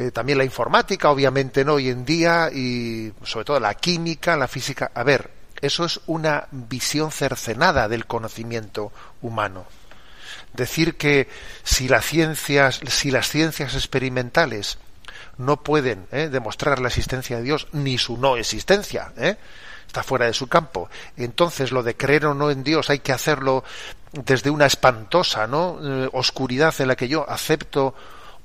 eh, 0.00 0.10
también 0.12 0.38
la 0.38 0.44
informática, 0.44 1.10
obviamente, 1.10 1.62
¿no? 1.62 1.74
Hoy 1.74 1.90
en 1.90 2.06
día, 2.06 2.48
y 2.50 3.12
sobre 3.22 3.44
todo 3.44 3.60
la 3.60 3.74
química, 3.74 4.34
la 4.34 4.48
física. 4.48 4.90
A 4.94 5.02
ver, 5.02 5.30
eso 5.60 5.84
es 5.84 6.00
una 6.06 6.48
visión 6.50 7.12
cercenada 7.12 7.86
del 7.86 8.06
conocimiento 8.06 8.92
humano. 9.20 9.66
Decir 10.54 10.96
que 10.96 11.28
si 11.62 11.86
las 11.86 12.06
ciencias, 12.06 12.80
si 12.88 13.10
las 13.10 13.28
ciencias 13.28 13.74
experimentales 13.74 14.78
no 15.36 15.62
pueden 15.62 16.06
¿eh? 16.12 16.30
demostrar 16.30 16.80
la 16.80 16.88
existencia 16.88 17.36
de 17.36 17.42
Dios 17.42 17.68
ni 17.72 17.98
su 17.98 18.16
no 18.16 18.38
existencia, 18.38 19.12
¿eh? 19.18 19.36
está 19.86 20.02
fuera 20.02 20.24
de 20.24 20.32
su 20.32 20.48
campo. 20.48 20.88
Entonces 21.18 21.72
lo 21.72 21.82
de 21.82 21.94
creer 21.94 22.24
o 22.24 22.34
no 22.34 22.50
en 22.50 22.64
Dios 22.64 22.88
hay 22.88 23.00
que 23.00 23.12
hacerlo 23.12 23.64
desde 24.12 24.48
una 24.48 24.64
espantosa, 24.64 25.46
¿no? 25.46 25.78
Eh, 25.82 26.08
oscuridad 26.12 26.74
en 26.78 26.88
la 26.88 26.96
que 26.96 27.08
yo 27.08 27.28
acepto 27.28 27.94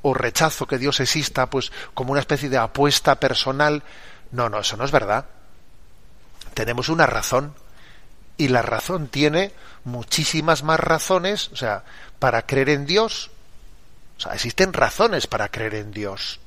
o 0.08 0.14
rechazo 0.14 0.68
que 0.68 0.78
Dios 0.78 1.00
exista, 1.00 1.50
pues 1.50 1.72
como 1.96 2.12
una 2.12 2.20
especie 2.20 2.48
de 2.48 2.60
apuesta 2.60 3.20
personal. 3.20 3.82
No, 4.30 4.50
no, 4.50 4.60
eso 4.60 4.78
no 4.78 4.86
es 4.86 4.92
verdad. 4.92 5.26
Tenemos 6.54 6.90
una 6.90 7.08
razón 7.08 7.56
y 8.38 8.50
la 8.50 8.62
razón 8.62 9.08
tiene 9.08 9.52
muchísimas 9.84 10.62
más 10.62 10.80
razones, 10.80 11.50
o 11.54 11.56
sea, 11.56 11.86
para 12.20 12.46
creer 12.46 12.70
en 12.70 12.86
Dios. 12.86 13.32
O 14.18 14.22
sea, 14.22 14.36
existen 14.36 14.74
razones 14.74 15.26
para 15.26 15.50
creer 15.50 15.74
en 15.74 15.90
Dios. 15.90 16.40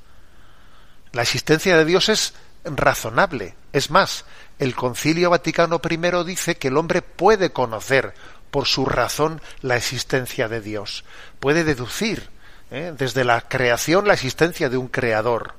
La 1.11 1.23
existencia 1.23 1.77
de 1.77 1.85
Dios 1.85 2.09
es 2.09 2.35
razonable. 2.63 3.57
Es 3.73 3.91
más, 3.91 4.25
el 4.61 4.77
Concilio 4.77 5.31
Vaticano 5.31 5.81
I 5.83 6.25
dice 6.25 6.59
que 6.59 6.69
el 6.69 6.77
hombre 6.77 7.03
puede 7.03 7.51
conocer 7.51 8.15
por 8.53 8.69
su 8.69 8.87
razón 8.87 9.43
la 9.63 9.77
existencia 9.77 10.47
de 10.47 10.61
Dios. 10.61 11.05
Puede 11.41 11.65
deducir 11.65 12.38
¿eh? 12.71 12.95
desde 12.97 13.25
la 13.25 13.41
creación 13.41 14.07
la 14.07 14.15
existencia 14.15 14.69
de 14.69 14.77
un 14.77 14.89
creador. 14.89 15.55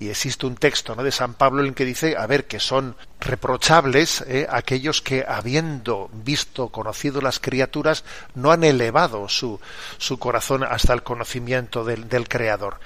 Y 0.00 0.08
existe 0.08 0.46
un 0.46 0.56
texto 0.56 0.96
¿no? 0.96 1.02
de 1.02 1.12
San 1.12 1.34
Pablo 1.34 1.62
en 1.62 1.68
el 1.68 1.74
que 1.74 1.84
dice, 1.84 2.16
a 2.16 2.26
ver, 2.26 2.46
que 2.46 2.58
son 2.58 2.96
reprochables 3.20 4.22
¿eh? 4.26 4.46
aquellos 4.50 5.00
que, 5.00 5.24
habiendo 5.26 6.10
visto, 6.12 6.68
conocido 6.68 7.20
las 7.20 7.38
criaturas, 7.38 8.04
no 8.34 8.50
han 8.50 8.64
elevado 8.64 9.28
su, 9.28 9.60
su 9.98 10.18
corazón 10.18 10.64
hasta 10.64 10.92
el 10.92 11.04
conocimiento 11.04 11.84
del, 11.84 12.28
Creador. 12.28 12.80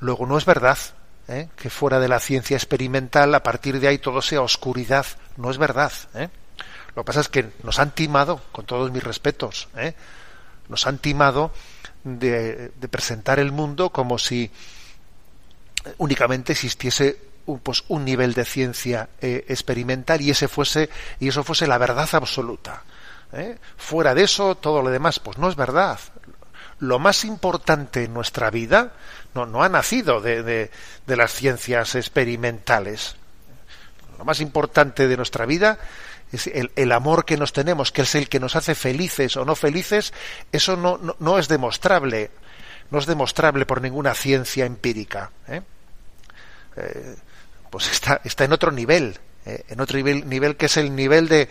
Luego, 0.00 0.26
no 0.26 0.36
es 0.36 0.44
verdad 0.44 0.78
¿eh? 1.28 1.48
que 1.56 1.70
fuera 1.70 2.00
de 2.00 2.08
la 2.08 2.18
ciencia 2.18 2.56
experimental, 2.56 3.34
a 3.34 3.42
partir 3.42 3.78
de 3.78 3.88
ahí 3.88 3.98
todo 3.98 4.20
sea 4.20 4.42
oscuridad. 4.42 5.06
No 5.36 5.50
es 5.50 5.58
verdad. 5.58 5.92
¿eh? 6.14 6.28
Lo 6.94 7.02
que 7.02 7.06
pasa 7.06 7.20
es 7.20 7.28
que 7.28 7.52
nos 7.62 7.78
han 7.78 7.92
timado, 7.92 8.42
con 8.50 8.66
todos 8.66 8.90
mis 8.90 9.02
respetos, 9.02 9.68
¿eh? 9.76 9.94
Nos 10.68 10.86
han 10.86 10.98
timado 10.98 11.52
de, 12.04 12.72
de 12.74 12.88
presentar 12.88 13.38
el 13.38 13.52
mundo 13.52 13.90
como 13.90 14.18
si 14.18 14.50
únicamente 15.98 16.52
existiese 16.52 17.18
un, 17.46 17.60
pues, 17.60 17.84
un 17.88 18.04
nivel 18.04 18.34
de 18.34 18.44
ciencia 18.44 19.08
eh, 19.20 19.44
experimental 19.48 20.20
y 20.20 20.30
ese 20.30 20.48
fuese 20.48 20.90
y 21.20 21.28
eso 21.28 21.44
fuese 21.44 21.66
la 21.66 21.78
verdad 21.78 22.08
absoluta. 22.12 22.82
¿eh? 23.32 23.58
Fuera 23.76 24.14
de 24.14 24.24
eso, 24.24 24.54
todo 24.56 24.82
lo 24.82 24.90
demás, 24.90 25.18
pues 25.18 25.38
no 25.38 25.48
es 25.48 25.56
verdad. 25.56 25.98
Lo 26.78 26.98
más 26.98 27.24
importante 27.24 28.04
en 28.04 28.14
nuestra 28.14 28.50
vida 28.50 28.92
no, 29.34 29.46
no 29.46 29.62
ha 29.62 29.68
nacido 29.68 30.20
de, 30.20 30.42
de, 30.42 30.70
de 31.06 31.16
las 31.16 31.32
ciencias 31.32 31.94
experimentales. 31.94 33.16
Lo 34.18 34.24
más 34.24 34.40
importante 34.40 35.08
de 35.08 35.16
nuestra 35.16 35.46
vida 35.46 35.78
es 36.32 36.46
el, 36.46 36.72
el, 36.76 36.92
amor 36.92 37.24
que 37.24 37.36
nos 37.36 37.52
tenemos, 37.52 37.92
que 37.92 38.02
es 38.02 38.14
el 38.14 38.28
que 38.28 38.40
nos 38.40 38.56
hace 38.56 38.74
felices 38.74 39.36
o 39.36 39.44
no 39.44 39.54
felices, 39.54 40.12
eso 40.50 40.76
no, 40.76 40.98
no, 41.18 41.38
es 41.38 41.48
demostrable, 41.48 42.30
no 42.90 42.98
es 42.98 43.06
demostrable 43.06 43.66
por 43.66 43.82
ninguna 43.82 44.14
ciencia 44.14 44.64
empírica. 44.64 45.30
¿eh? 45.48 45.62
Eh, 46.76 47.16
pues 47.70 47.90
está, 47.90 48.20
está 48.24 48.44
en 48.44 48.52
otro 48.52 48.70
nivel, 48.70 49.18
¿eh? 49.44 49.64
en 49.68 49.80
otro 49.80 49.96
nivel, 49.96 50.28
nivel 50.28 50.56
que 50.56 50.66
es 50.66 50.76
el 50.78 50.94
nivel 50.96 51.28
de, 51.28 51.48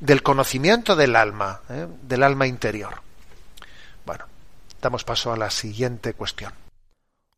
del 0.00 0.22
conocimiento 0.22 0.96
del 0.96 1.14
alma, 1.16 1.62
del 2.02 2.22
alma 2.22 2.46
interior. 2.46 3.02
Bueno, 4.04 4.24
damos 4.82 5.04
paso 5.04 5.32
a 5.32 5.36
la 5.36 5.50
siguiente 5.50 6.14
cuestión. 6.14 6.52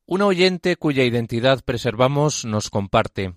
Un 0.06 0.22
oyente 0.22 0.76
cuya 0.76 1.04
identidad 1.04 1.62
preservamos 1.64 2.44
nos 2.44 2.70
comparte. 2.70 3.34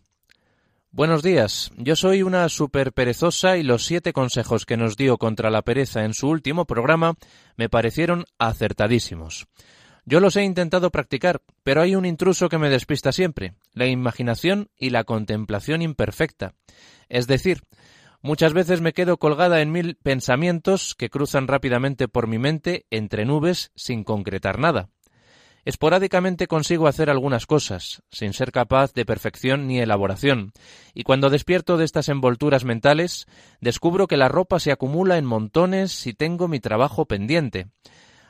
Buenos 0.96 1.24
días, 1.24 1.74
yo 1.76 1.98
soy 1.98 2.24
una 2.24 2.48
super 2.48 2.93
perezosa 2.93 3.58
y 3.58 3.64
los 3.64 3.84
siete 3.84 4.14
consejos 4.14 4.66
que 4.66 4.78
nos 4.78 4.96
dio 4.96 5.18
contra 5.18 5.50
la 5.50 5.62
pereza 5.62 6.06
en 6.06 6.14
su 6.14 6.30
último 6.30 6.64
programa 6.64 7.16
me 7.58 7.68
parecieron 7.68 8.24
acertadísimos. 8.39 9.46
Yo 10.06 10.22
los 10.22 10.38
he 10.38 10.43
intentado 10.46 10.91
practicar, 10.91 11.41
pero 11.64 11.82
hay 11.82 11.98
un 11.98 12.06
intruso 12.06 12.48
que 12.48 12.60
me 12.60 12.70
despista 12.70 13.12
siempre, 13.12 13.56
la 13.74 13.88
imaginación 13.88 14.70
y 14.80 14.91
la 14.91 15.04
contemplación 15.04 15.82
imperfecta. 15.82 16.54
Es 17.10 17.28
decir, 17.28 17.64
muchas 18.22 18.54
veces 18.54 18.80
me 18.80 18.93
quedo 18.93 19.18
colgada 19.18 19.60
en 19.60 19.74
mil 19.74 19.98
pensamientos 19.98 20.96
que 20.98 21.10
cruzan 21.10 21.50
rápidamente 21.50 22.08
por 22.08 22.28
mi 22.28 22.39
mente 22.39 22.86
entre 22.89 23.26
nubes 23.26 23.74
sin 23.76 24.06
concretar 24.06 24.60
nada. 24.60 24.88
Esporádicamente 25.66 26.45
consigo 26.45 26.88
hacer 26.88 27.09
algunas 27.09 27.47
cosas, 27.47 28.03
sin 28.11 28.34
ser 28.34 28.51
capaz 28.51 28.93
de 28.93 29.03
perfección 29.03 29.66
ni 29.66 29.80
elaboración, 29.80 30.53
y 30.93 31.01
cuando 31.01 31.32
despierto 31.32 31.78
de 31.78 31.86
estas 31.86 32.07
envolturas 32.07 32.66
mentales, 32.66 33.26
descubro 33.61 34.05
que 34.05 34.16
la 34.16 34.30
ropa 34.30 34.59
se 34.59 34.72
acumula 34.72 35.18
en 35.18 35.26
montones 35.26 36.05
y 36.05 36.13
tengo 36.13 36.47
mi 36.47 36.59
trabajo 36.59 37.07
pendiente. 37.07 37.66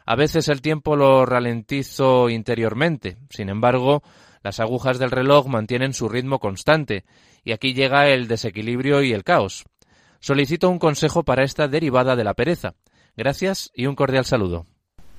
A 0.05 0.15
veces 0.15 0.47
el 0.47 0.61
tiempo 0.61 0.95
lo 0.95 1.25
ralentizo 1.25 2.29
interiormente, 2.29 3.17
sin 3.29 3.49
embargo, 3.49 4.01
las 4.41 4.61
agujas 4.61 4.97
del 4.97 5.11
reloj 5.11 5.47
mantienen 5.47 5.93
su 5.93 6.07
ritmo 6.07 6.39
constante, 6.39 7.03
y 7.43 7.51
aquí 7.51 7.73
llega 7.73 8.07
el 8.07 8.29
desequilibrio 8.29 9.03
y 9.03 9.11
el 9.11 9.25
caos. 9.25 9.65
Solicito 10.21 10.69
un 10.69 10.79
consejo 10.79 11.23
para 11.23 11.43
esta 11.43 11.67
derivada 11.67 12.15
de 12.15 12.23
la 12.23 12.33
pereza. 12.33 12.75
Gracias 13.17 13.71
y 13.75 13.87
un 13.87 13.95
cordial 13.95 14.23
saludo. 14.23 14.65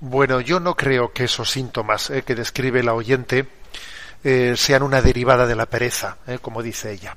Bueno, 0.00 0.40
yo 0.42 0.60
no 0.60 0.76
creo 0.76 1.12
que 1.12 1.24
esos 1.24 1.50
síntomas 1.50 2.10
eh, 2.10 2.22
que 2.22 2.34
describe 2.34 2.82
la 2.82 2.92
oyente 2.92 3.48
eh, 4.24 4.54
sean 4.54 4.82
una 4.82 5.00
derivada 5.00 5.46
de 5.46 5.56
la 5.56 5.66
pereza, 5.66 6.18
eh, 6.26 6.38
como 6.40 6.62
dice 6.62 6.92
ella. 6.92 7.16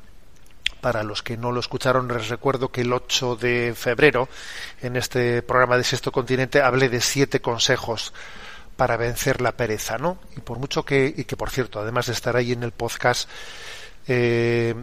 Para 0.79 1.03
los 1.03 1.21
que 1.21 1.35
no 1.35 1.51
lo 1.51 1.59
escucharon, 1.59 2.07
les 2.07 2.29
recuerdo 2.29 2.71
que 2.71 2.81
el 2.81 2.93
8 2.93 3.35
de 3.35 3.73
febrero, 3.75 4.29
en 4.81 4.95
este 4.95 5.41
programa 5.41 5.75
de 5.75 5.83
Sexto 5.83 6.13
Continente, 6.13 6.61
hablé 6.61 6.87
de 6.87 7.01
siete 7.01 7.41
consejos 7.41 8.13
para 8.77 8.95
vencer 8.95 9.41
la 9.41 9.51
pereza, 9.51 9.97
¿no? 9.97 10.17
Y 10.37 10.39
por 10.39 10.57
mucho 10.57 10.85
que, 10.85 11.13
y 11.17 11.25
que 11.25 11.35
por 11.35 11.49
cierto, 11.49 11.81
además 11.81 12.05
de 12.05 12.13
estar 12.13 12.37
ahí 12.37 12.53
en 12.53 12.63
el 12.63 12.71
podcast 12.71 13.29
de 14.07 14.73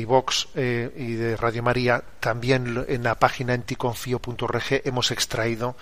iVox 0.00 0.48
y 0.56 1.14
de 1.14 1.36
Radio 1.36 1.62
María, 1.62 2.02
también 2.18 2.86
en 2.88 3.02
la 3.04 3.16
página 3.16 3.52
enticonfío.org 3.52 4.80
hemos 4.84 5.10
extraído, 5.10 5.76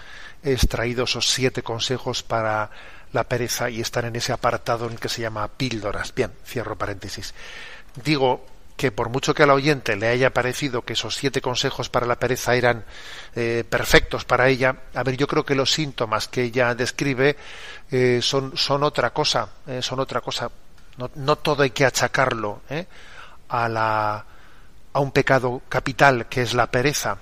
extraído 0.44 1.04
esos 1.04 1.30
siete 1.30 1.62
consejos 1.62 2.22
para 2.22 2.70
la 3.12 3.24
pereza 3.24 3.70
y 3.70 3.80
están 3.80 4.06
en 4.06 4.16
ese 4.16 4.32
apartado 4.32 4.86
en 4.86 4.92
el 4.92 5.00
que 5.00 5.08
se 5.08 5.22
llama 5.22 5.48
píldoras. 5.48 6.14
Bien, 6.14 6.32
cierro 6.44 6.76
paréntesis. 6.76 7.34
Digo 8.02 8.44
que 8.76 8.90
por 8.90 9.08
mucho 9.08 9.34
que 9.34 9.44
al 9.44 9.50
oyente 9.50 9.94
le 9.96 10.08
haya 10.08 10.34
parecido 10.34 10.82
que 10.82 10.94
esos 10.94 11.14
siete 11.14 11.40
consejos 11.40 11.88
para 11.88 12.06
la 12.06 12.18
pereza 12.18 12.56
eran 12.56 12.84
eh, 13.36 13.64
perfectos 13.68 14.24
para 14.24 14.48
ella, 14.48 14.76
a 14.94 15.02
ver, 15.04 15.16
yo 15.16 15.28
creo 15.28 15.44
que 15.44 15.54
los 15.54 15.72
síntomas 15.72 16.26
que 16.26 16.42
ella 16.42 16.74
describe 16.74 17.36
eh, 17.90 18.18
son, 18.20 18.56
son 18.56 18.82
otra 18.82 19.10
cosa, 19.10 19.48
eh, 19.66 19.80
son 19.80 20.00
otra 20.00 20.20
cosa. 20.20 20.50
No, 20.96 21.10
no, 21.14 21.36
todo 21.36 21.62
hay 21.62 21.70
que 21.70 21.84
achacarlo 21.84 22.62
a, 23.48 23.68
la, 23.68 24.24
a 24.92 25.00
un 25.00 25.12
pecado 25.12 25.62
capital 25.68 26.26
que 26.28 26.42
es 26.42 26.54
la 26.54 26.68
pereza. 26.68 27.18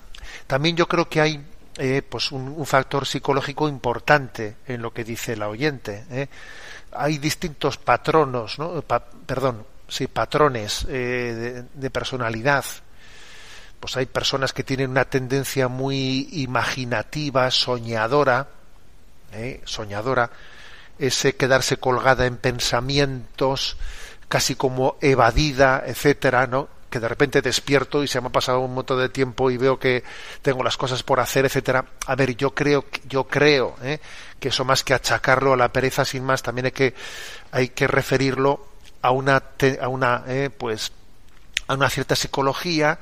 También 0.46 0.76
yo 0.76 0.86
creo 0.88 1.08
que 1.08 1.20
hay 1.20 1.44
eh, 1.78 2.02
pues 2.02 2.32
un, 2.32 2.48
un, 2.48 2.66
factor 2.66 3.06
psicológico 3.06 3.68
importante 3.68 4.56
en 4.66 4.82
lo 4.82 4.92
que 4.92 5.04
dice 5.04 5.36
la 5.36 5.48
oyente. 5.48 6.04
¿eh? 6.10 6.28
Hay 6.92 7.18
distintos 7.18 7.78
patronos, 7.78 8.58
¿no? 8.58 8.82
Perdón, 8.82 9.64
sí, 9.88 10.06
patrones 10.06 10.86
eh, 10.88 10.92
de, 10.92 11.62
de, 11.72 11.90
personalidad. 11.90 12.64
Pues 13.80 13.96
hay 13.96 14.06
personas 14.06 14.52
que 14.52 14.64
tienen 14.64 14.90
una 14.90 15.06
tendencia 15.06 15.68
muy 15.68 16.28
imaginativa, 16.32 17.50
soñadora, 17.50 18.48
¿eh? 19.32 19.60
soñadora, 19.64 20.30
ese 20.98 21.36
quedarse 21.36 21.78
colgada 21.78 22.26
en 22.26 22.36
pensamientos, 22.36 23.76
casi 24.28 24.54
como 24.54 24.96
evadida, 25.00 25.82
etcétera, 25.86 26.46
¿no? 26.46 26.68
Que 26.93 27.01
de 27.01 27.09
repente 27.09 27.40
despierto 27.40 28.05
y 28.05 28.07
se 28.07 28.20
me 28.20 28.26
ha 28.26 28.30
pasado 28.30 28.61
un 28.61 28.74
montón 28.74 29.01
de 29.01 29.09
tiempo 29.09 29.51
y 29.51 29.57
veo 29.57 29.78
que 29.78 30.05
tengo 30.43 30.62
las 30.62 30.76
cosas 30.76 31.03
por 31.03 31.20
hacer, 31.20 31.47
etcétera. 31.47 31.86
A 32.07 32.14
ver, 32.14 32.36
yo 32.36 32.55
creo, 32.55 32.84
yo 33.09 33.24
creo 33.24 33.76
¿eh? 33.82 33.99
que 34.38 34.49
eso 34.49 34.64
más 34.64 34.84
que 34.84 34.93
achacarlo 34.93 35.55
a 35.55 35.57
la 35.57 35.72
pereza 35.72 36.05
sin 36.05 36.22
más, 36.22 36.43
también 36.43 36.66
hay 36.66 36.72
que 36.72 36.95
hay 37.51 37.68
que 37.70 37.86
referirlo 37.86 38.68
a 39.01 39.11
una 39.11 39.43
a 39.80 39.88
una 39.88 40.24
eh, 40.28 40.51
pues 40.57 40.93
a 41.66 41.74
una 41.74 41.88
cierta 41.88 42.14
psicología 42.14 42.99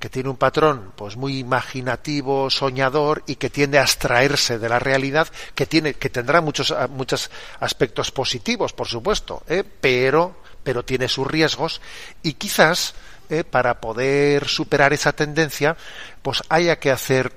que 0.00 0.08
tiene 0.08 0.30
un 0.30 0.36
patrón 0.36 0.92
pues 0.96 1.16
muy 1.16 1.38
imaginativo, 1.38 2.50
soñador 2.50 3.22
y 3.26 3.36
que 3.36 3.50
tiende 3.50 3.78
a 3.78 3.82
abstraerse 3.82 4.58
de 4.58 4.68
la 4.68 4.78
realidad, 4.80 5.28
que 5.54 5.66
tiene, 5.66 5.94
que 5.94 6.08
tendrá 6.08 6.40
muchos, 6.40 6.74
muchos 6.88 7.30
aspectos 7.60 8.10
positivos, 8.10 8.72
por 8.72 8.88
supuesto, 8.88 9.42
¿eh? 9.46 9.62
pero, 9.62 10.40
pero 10.64 10.84
tiene 10.84 11.06
sus 11.06 11.26
riesgos 11.26 11.82
y 12.22 12.32
quizás 12.32 12.94
eh, 13.30 13.44
para 13.44 13.80
poder 13.80 14.46
superar 14.48 14.92
esa 14.92 15.12
tendencia, 15.12 15.76
pues 16.22 16.42
haya 16.48 16.78
que 16.78 16.90
hacer 16.90 17.32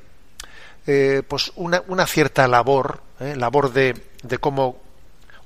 eh, 0.85 1.23
pues 1.27 1.51
una, 1.55 1.83
una, 1.87 2.05
cierta 2.05 2.47
labor, 2.47 3.01
labor 3.19 3.71
de, 3.71 3.95
de 4.23 4.37
cómo 4.37 4.81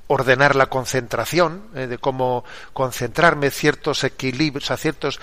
ordenar 0.08 0.56
la 0.56 0.68
concentración, 0.68 1.70
de 1.74 1.98
cómo 1.98 2.44
concentrarme 2.74 3.52
ciertos 3.52 4.04
equilibrios, 4.04 4.72
a 4.72 4.78
ciertos 4.78 5.20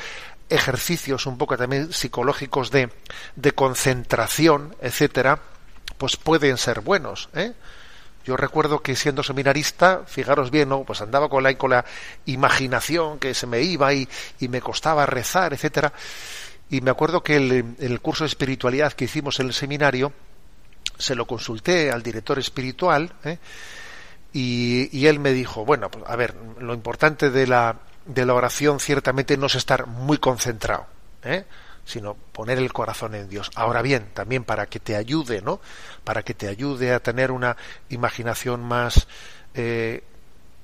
ejercicios 0.48 1.26
un 1.26 1.38
poco 1.38 1.56
también 1.56 1.92
psicológicos 1.92 2.70
de, 2.70 2.90
de 3.36 3.52
concentración, 3.52 4.76
etcétera, 4.80 5.40
pues 5.98 6.16
pueden 6.16 6.58
ser 6.58 6.80
buenos. 6.80 7.28
¿eh? 7.34 7.52
Yo 8.24 8.36
recuerdo 8.36 8.80
que 8.80 8.96
siendo 8.96 9.22
seminarista, 9.22 10.02
fijaros 10.06 10.50
bien, 10.50 10.70
¿no? 10.70 10.84
pues 10.84 11.00
andaba 11.00 11.28
con 11.28 11.42
la, 11.42 11.56
con 11.58 11.70
la 11.70 11.84
imaginación 12.26 13.18
que 13.18 13.34
se 13.34 13.46
me 13.46 13.60
iba 13.60 13.92
y, 13.92 14.08
y 14.40 14.48
me 14.48 14.60
costaba 14.60 15.04
rezar, 15.06 15.52
etcétera. 15.52 15.92
Y 16.70 16.80
me 16.80 16.90
acuerdo 16.90 17.22
que 17.22 17.36
el, 17.36 17.76
el 17.78 18.00
curso 18.00 18.24
de 18.24 18.28
espiritualidad 18.28 18.94
que 18.94 19.04
hicimos 19.04 19.40
en 19.40 19.46
el 19.48 19.52
seminario, 19.52 20.12
se 20.98 21.14
lo 21.14 21.26
consulté 21.26 21.90
al 21.90 22.02
director 22.02 22.38
espiritual, 22.38 23.12
¿eh? 23.24 23.38
y, 24.32 24.88
y 24.96 25.06
él 25.06 25.18
me 25.20 25.32
dijo, 25.32 25.64
bueno, 25.64 25.90
pues, 25.90 26.04
a 26.06 26.16
ver, 26.16 26.34
lo 26.60 26.72
importante 26.74 27.30
de 27.30 27.46
la, 27.46 27.76
de 28.06 28.24
la 28.24 28.34
oración 28.34 28.80
ciertamente 28.80 29.36
no 29.36 29.46
es 29.46 29.54
estar 29.54 29.86
muy 29.86 30.18
concentrado, 30.18 30.86
¿eh? 31.22 31.44
Sino 31.84 32.14
poner 32.14 32.58
el 32.58 32.72
corazón 32.72 33.14
en 33.14 33.28
Dios. 33.28 33.50
Ahora 33.54 33.82
bien, 33.82 34.08
también 34.14 34.44
para 34.44 34.66
que 34.66 34.80
te 34.80 34.96
ayude, 34.96 35.42
¿no? 35.42 35.60
Para 36.02 36.22
que 36.22 36.34
te 36.34 36.48
ayude 36.48 36.92
a 36.92 37.00
tener 37.00 37.30
una 37.30 37.56
imaginación 37.90 38.62
más 38.62 39.06
eh, 39.54 40.02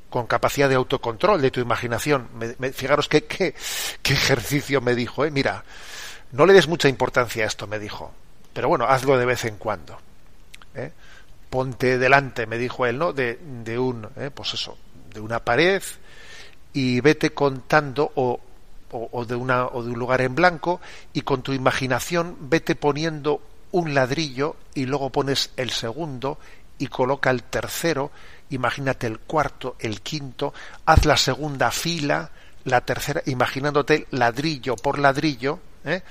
con 0.09 0.27
capacidad 0.27 0.68
de 0.68 0.75
autocontrol 0.75 1.41
de 1.41 1.51
tu 1.51 1.61
imaginación. 1.61 2.29
Me, 2.59 2.73
fijaros 2.73 3.09
qué, 3.09 3.25
qué, 3.25 3.55
qué, 4.03 4.12
ejercicio 4.12 4.81
me 4.81 4.95
dijo, 4.95 5.25
¿eh? 5.25 5.31
Mira, 5.31 5.64
no 6.33 6.47
le 6.47 6.53
des 6.53 6.68
mucha 6.68 6.89
importancia 6.89 7.45
a 7.45 7.47
esto, 7.47 7.66
me 7.66 7.79
dijo, 7.79 8.12
pero 8.53 8.68
bueno, 8.68 8.87
hazlo 8.87 9.16
de 9.18 9.27
vez 9.27 9.45
en 9.45 9.57
cuando. 9.57 9.99
¿eh? 10.75 10.93
Ponte 11.49 11.99
delante, 11.99 12.47
me 12.47 12.59
dijo 12.59 12.87
él, 12.87 12.99
¿no? 12.99 13.12
De, 13.12 13.39
de 13.41 13.79
un, 13.79 14.09
¿eh? 14.16 14.31
pues 14.33 14.55
eso, 14.55 14.79
de 15.12 15.21
una 15.21 15.41
pared 15.41 15.83
y 16.73 17.01
vete 17.01 17.31
contando 17.31 18.12
o, 18.14 18.41
o, 18.93 19.24
de 19.24 19.34
una, 19.34 19.66
o 19.66 19.82
de 19.82 19.91
un 19.91 19.99
lugar 19.99 20.20
en 20.20 20.34
blanco 20.34 20.80
y 21.12 21.22
con 21.22 21.43
tu 21.43 21.53
imaginación 21.53 22.36
vete 22.41 22.74
poniendo 22.74 23.43
un 23.72 23.95
ladrillo 23.95 24.57
y 24.74 24.86
luego 24.86 25.11
pones 25.11 25.51
el 25.57 25.70
segundo 25.70 26.38
y 26.78 26.88
coloca 26.88 27.30
el 27.30 27.43
tercero, 27.43 28.11
imagínate 28.51 29.07
el 29.07 29.20
cuarto, 29.20 29.76
el 29.78 30.01
quinto, 30.01 30.55
haz 30.86 31.05
la 31.05 31.16
segunda 31.16 31.70
fila, 31.70 32.30
la 32.64 32.80
tercera, 32.80 33.22
imaginándote 33.26 34.07
ladrillo 34.11 34.76
por 34.76 34.99
ladrillo, 34.99 35.61
¿eh? 35.84 36.03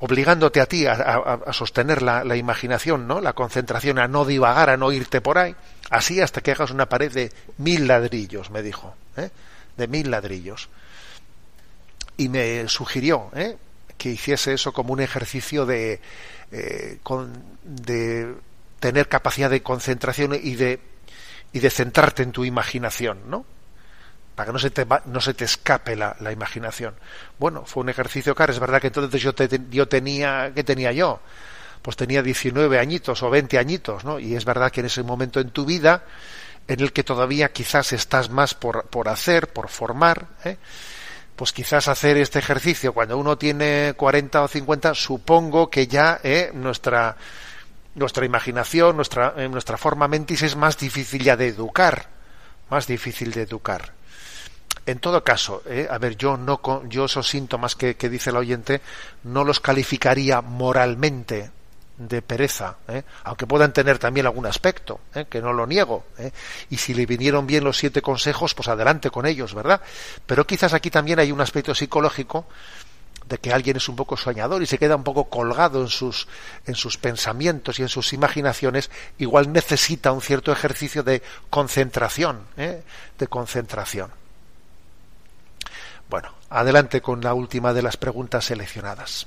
obligándote 0.00 0.60
a 0.60 0.66
ti 0.66 0.86
a, 0.86 1.40
sostener 1.52 2.02
la, 2.02 2.24
la, 2.24 2.36
imaginación, 2.36 3.06
¿no? 3.06 3.20
La 3.20 3.32
concentración, 3.32 3.98
a 3.98 4.08
no 4.08 4.24
divagar, 4.24 4.68
a 4.68 4.76
no 4.76 4.92
irte 4.92 5.20
por 5.20 5.38
ahí, 5.38 5.54
así 5.88 6.20
hasta 6.20 6.42
que 6.42 6.50
hagas 6.50 6.70
una 6.70 6.86
pared 6.86 7.12
de 7.12 7.32
mil 7.58 7.86
ladrillos, 7.86 8.50
me 8.50 8.60
dijo. 8.60 8.94
¿eh? 9.16 9.30
de 9.76 9.88
mil 9.88 10.10
ladrillos. 10.10 10.68
Y 12.16 12.28
me 12.28 12.68
sugirió 12.68 13.30
¿eh? 13.34 13.56
que 13.98 14.10
hiciese 14.10 14.54
eso 14.54 14.72
como 14.72 14.92
un 14.92 15.00
ejercicio 15.00 15.66
de, 15.66 16.00
eh, 16.52 16.98
con, 17.02 17.32
de 17.62 18.34
tener 18.80 19.08
capacidad 19.08 19.50
de 19.50 19.62
concentración 19.62 20.38
y 20.40 20.54
de, 20.54 20.80
y 21.52 21.60
de 21.60 21.70
centrarte 21.70 22.22
en 22.22 22.32
tu 22.32 22.44
imaginación, 22.44 23.18
¿no? 23.28 23.44
Para 24.34 24.48
que 24.48 24.52
no 24.52 24.58
se 24.58 24.70
te, 24.70 24.86
no 25.06 25.20
se 25.20 25.32
te 25.32 25.44
escape 25.44 25.96
la, 25.96 26.14
la 26.20 26.30
imaginación. 26.30 26.94
Bueno, 27.38 27.64
fue 27.64 27.82
un 27.82 27.88
ejercicio 27.88 28.34
caro. 28.34 28.52
Es 28.52 28.60
verdad 28.60 28.80
que 28.82 28.88
entonces 28.88 29.22
yo, 29.22 29.34
te, 29.34 29.48
yo 29.70 29.88
tenía, 29.88 30.52
¿qué 30.54 30.62
tenía 30.62 30.92
yo? 30.92 31.20
Pues 31.80 31.96
tenía 31.96 32.22
19 32.22 32.78
añitos 32.78 33.22
o 33.22 33.30
20 33.30 33.58
añitos, 33.58 34.04
¿no? 34.04 34.18
Y 34.18 34.34
es 34.34 34.44
verdad 34.44 34.70
que 34.70 34.80
en 34.80 34.86
ese 34.86 35.02
momento 35.02 35.40
en 35.40 35.50
tu 35.50 35.64
vida 35.64 36.04
en 36.68 36.80
el 36.80 36.92
que 36.92 37.04
todavía 37.04 37.52
quizás 37.52 37.92
estás 37.92 38.28
más 38.28 38.54
por, 38.54 38.86
por 38.86 39.08
hacer, 39.08 39.48
por 39.52 39.68
formar, 39.68 40.26
¿eh? 40.44 40.56
Pues 41.36 41.52
quizás 41.52 41.86
hacer 41.88 42.16
este 42.16 42.38
ejercicio 42.38 42.92
cuando 42.94 43.18
uno 43.18 43.36
tiene 43.36 43.92
40 43.96 44.42
o 44.42 44.48
50, 44.48 44.94
supongo 44.94 45.70
que 45.70 45.86
ya 45.86 46.18
¿eh? 46.24 46.50
nuestra, 46.54 47.16
nuestra 47.94 48.24
imaginación, 48.24 48.96
nuestra, 48.96 49.34
eh, 49.36 49.48
nuestra 49.48 49.76
forma 49.76 50.08
mentis 50.08 50.42
es 50.42 50.56
más 50.56 50.78
difícil 50.78 51.22
ya 51.22 51.36
de 51.36 51.48
educar, 51.48 52.06
más 52.70 52.86
difícil 52.86 53.32
de 53.32 53.42
educar. 53.42 53.92
En 54.86 54.98
todo 54.98 55.22
caso, 55.22 55.62
¿eh? 55.66 55.86
a 55.90 55.98
ver, 55.98 56.16
yo 56.16 56.36
no, 56.36 56.60
yo 56.88 57.04
esos 57.04 57.28
síntomas 57.28 57.74
que, 57.74 57.96
que 57.96 58.08
dice 58.08 58.30
el 58.30 58.36
oyente 58.36 58.80
no 59.24 59.44
los 59.44 59.60
calificaría 59.60 60.40
moralmente 60.40 61.50
de 61.98 62.20
pereza, 62.20 62.76
¿eh? 62.88 63.02
aunque 63.24 63.46
puedan 63.46 63.72
tener 63.72 63.98
también 63.98 64.26
algún 64.26 64.46
aspecto, 64.46 65.00
¿eh? 65.14 65.26
que 65.28 65.40
no 65.40 65.52
lo 65.52 65.66
niego. 65.66 66.04
¿eh? 66.18 66.30
Y 66.70 66.76
si 66.76 66.94
le 66.94 67.06
vinieron 67.06 67.46
bien 67.46 67.64
los 67.64 67.78
siete 67.78 68.02
consejos, 68.02 68.54
pues 68.54 68.68
adelante 68.68 69.10
con 69.10 69.26
ellos, 69.26 69.54
¿verdad? 69.54 69.80
Pero 70.26 70.46
quizás 70.46 70.74
aquí 70.74 70.90
también 70.90 71.18
hay 71.18 71.32
un 71.32 71.40
aspecto 71.40 71.74
psicológico 71.74 72.46
de 73.26 73.38
que 73.38 73.52
alguien 73.52 73.78
es 73.78 73.88
un 73.88 73.96
poco 73.96 74.16
soñador 74.16 74.62
y 74.62 74.66
se 74.66 74.78
queda 74.78 74.94
un 74.94 75.02
poco 75.02 75.24
colgado 75.24 75.80
en 75.80 75.88
sus, 75.88 76.28
en 76.66 76.74
sus 76.74 76.96
pensamientos 76.96 77.78
y 77.78 77.82
en 77.82 77.88
sus 77.88 78.12
imaginaciones, 78.12 78.90
igual 79.18 79.52
necesita 79.52 80.12
un 80.12 80.20
cierto 80.20 80.52
ejercicio 80.52 81.02
de 81.02 81.22
concentración, 81.50 82.42
de 82.56 83.26
concentración. 83.26 84.12
Bueno, 86.08 86.32
adelante 86.50 87.00
con 87.00 87.20
la 87.20 87.34
última 87.34 87.72
de 87.72 87.82
las 87.82 87.96
preguntas 87.96 88.44
seleccionadas. 88.44 89.26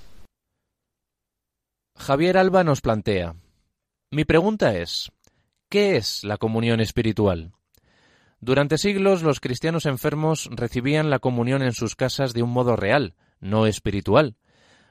Javier 1.99 2.37
Alba 2.37 2.63
nos 2.63 2.79
plantea, 2.81 3.35
mi 4.09 4.23
pregunta 4.23 4.75
es, 4.75 5.11
¿qué 5.67 5.97
es 5.97 6.23
la 6.23 6.37
comunión 6.37 6.79
espiritual? 6.79 7.51
Durante 8.39 8.77
siglos 8.77 9.21
los 9.21 9.41
cristianos 9.41 9.85
enfermos 9.85 10.49
recibían 10.49 11.09
la 11.09 11.19
comunión 11.19 11.61
en 11.61 11.73
sus 11.73 11.95
casas 11.95 12.33
de 12.33 12.41
un 12.41 12.51
modo 12.51 12.77
real, 12.77 13.15
no 13.41 13.67
espiritual. 13.67 14.37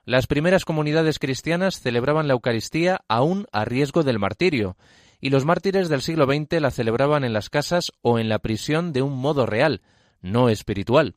Las 0.04 0.26
primeras 0.26 0.66
comunidades 0.66 1.18
cristianas 1.18 1.80
celebraban 1.80 2.28
la 2.28 2.34
Eucaristía 2.34 3.00
aún 3.08 3.46
a 3.52 3.64
riesgo 3.64 4.04
del 4.04 4.18
martirio, 4.18 4.76
y 5.18 5.30
los 5.30 5.46
mártires 5.46 5.88
del 5.88 6.02
siglo 6.02 6.26
XX 6.26 6.60
la 6.60 6.70
celebraban 6.70 7.24
en 7.24 7.32
las 7.32 7.48
casas 7.48 7.90
o 8.02 8.18
en 8.18 8.28
la 8.28 8.38
prisión 8.38 8.92
de 8.92 9.02
un 9.02 9.16
modo 9.16 9.46
real, 9.46 9.80
no 10.20 10.50
espiritual. 10.50 11.16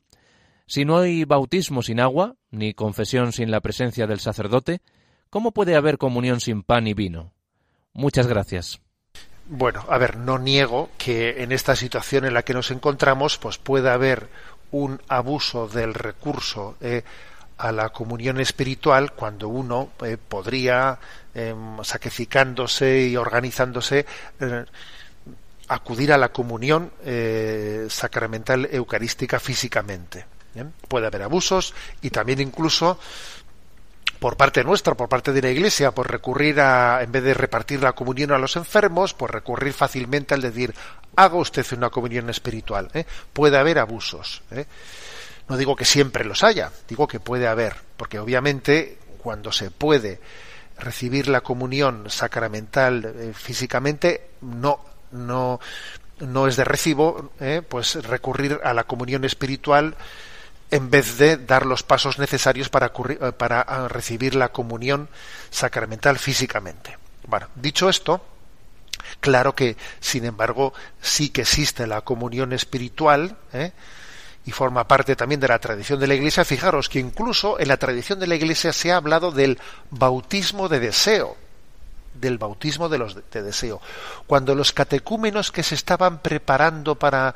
Si 0.66 0.86
no 0.86 0.98
hay 0.98 1.24
bautismo 1.24 1.82
sin 1.82 2.00
agua, 2.00 2.36
ni 2.50 2.72
confesión 2.72 3.32
sin 3.32 3.50
la 3.50 3.60
presencia 3.60 4.06
del 4.06 4.20
sacerdote, 4.20 4.80
¿Cómo 5.32 5.52
puede 5.52 5.76
haber 5.76 5.96
comunión 5.96 6.40
sin 6.40 6.62
pan 6.62 6.86
y 6.86 6.92
vino? 6.92 7.32
Muchas 7.94 8.26
gracias. 8.26 8.82
Bueno, 9.46 9.82
a 9.88 9.96
ver, 9.96 10.18
no 10.18 10.38
niego 10.38 10.90
que 10.98 11.42
en 11.42 11.52
esta 11.52 11.74
situación 11.74 12.26
en 12.26 12.34
la 12.34 12.42
que 12.42 12.52
nos 12.52 12.70
encontramos, 12.70 13.38
pues 13.38 13.56
pueda 13.56 13.94
haber 13.94 14.28
un 14.72 15.00
abuso 15.08 15.68
del 15.68 15.94
recurso 15.94 16.76
eh, 16.82 17.02
a 17.56 17.72
la 17.72 17.88
comunión 17.88 18.40
espiritual 18.40 19.12
cuando 19.12 19.48
uno 19.48 19.92
eh, 20.04 20.18
podría, 20.18 20.98
eh, 21.34 21.54
sacrificándose 21.82 23.06
y 23.06 23.16
organizándose, 23.16 24.04
eh, 24.38 24.64
acudir 25.68 26.12
a 26.12 26.18
la 26.18 26.30
comunión 26.30 26.92
sacramental 27.88 28.68
eucarística 28.70 29.40
físicamente. 29.40 30.26
Puede 30.86 31.06
haber 31.06 31.22
abusos 31.22 31.72
y 32.02 32.10
también 32.10 32.42
incluso 32.42 32.98
por 34.22 34.36
parte 34.36 34.62
nuestra, 34.62 34.94
por 34.94 35.08
parte 35.08 35.32
de 35.32 35.42
la 35.42 35.50
Iglesia, 35.50 35.90
por 35.90 36.08
recurrir 36.08 36.60
a, 36.60 37.02
en 37.02 37.10
vez 37.10 37.24
de 37.24 37.34
repartir 37.34 37.82
la 37.82 37.92
comunión 37.92 38.30
a 38.30 38.38
los 38.38 38.54
enfermos, 38.54 39.14
por 39.14 39.32
recurrir 39.32 39.72
fácilmente 39.72 40.32
al 40.32 40.40
decir, 40.40 40.72
haga 41.16 41.34
usted 41.34 41.66
una 41.72 41.90
comunión 41.90 42.30
espiritual. 42.30 42.88
¿eh? 42.94 43.04
Puede 43.32 43.58
haber 43.58 43.80
abusos. 43.80 44.42
¿eh? 44.52 44.66
No 45.48 45.56
digo 45.56 45.74
que 45.74 45.84
siempre 45.84 46.24
los 46.24 46.44
haya, 46.44 46.70
digo 46.86 47.08
que 47.08 47.18
puede 47.18 47.48
haber, 47.48 47.74
porque 47.96 48.20
obviamente 48.20 48.96
cuando 49.18 49.50
se 49.50 49.72
puede 49.72 50.20
recibir 50.78 51.26
la 51.26 51.40
comunión 51.40 52.08
sacramental 52.08 53.04
eh, 53.04 53.32
físicamente, 53.34 54.28
no, 54.42 54.84
no, 55.10 55.58
no 56.20 56.46
es 56.46 56.54
de 56.54 56.62
recibo, 56.62 57.32
pues 57.68 57.96
recurrir 58.04 58.60
a 58.62 58.72
la 58.72 58.84
comunión 58.84 59.24
espiritual 59.24 59.96
en 60.72 60.90
vez 60.90 61.18
de 61.18 61.36
dar 61.36 61.66
los 61.66 61.82
pasos 61.82 62.18
necesarios 62.18 62.70
para, 62.70 62.86
eh, 62.86 63.32
ah, 63.38 63.88
recibir 63.88 64.34
la 64.34 64.48
comunión 64.48 65.08
sacramental 65.50 66.18
físicamente. 66.18 66.96
Bueno, 67.26 67.48
dicho 67.54 67.90
esto, 67.90 68.24
claro 69.20 69.54
que, 69.54 69.76
sin 70.00 70.24
embargo, 70.24 70.72
sí 71.00 71.28
que 71.28 71.42
existe 71.42 71.86
la 71.86 72.00
comunión 72.00 72.54
espiritual, 72.54 73.36
¿eh? 73.52 73.72
y 74.46 74.50
forma 74.50 74.88
parte 74.88 75.14
también 75.14 75.42
de 75.42 75.48
la 75.48 75.58
tradición 75.58 76.00
de 76.00 76.06
la 76.06 76.14
Iglesia, 76.14 76.44
fijaros 76.44 76.88
que 76.88 76.98
incluso 76.98 77.60
en 77.60 77.68
la 77.68 77.76
tradición 77.76 78.18
de 78.18 78.26
la 78.26 78.34
Iglesia 78.34 78.72
se 78.72 78.90
ha 78.90 78.96
hablado 78.96 79.30
del 79.30 79.58
bautismo 79.90 80.70
de 80.70 80.80
deseo, 80.80 81.36
del 82.14 82.38
bautismo 82.38 82.88
de 82.88 82.98
los 82.98 83.16
de 83.30 83.42
deseo. 83.42 83.80
Cuando 84.26 84.54
los 84.54 84.72
catecúmenos 84.72 85.52
que 85.52 85.62
se 85.62 85.74
estaban 85.74 86.20
preparando 86.20 86.94
para 86.96 87.34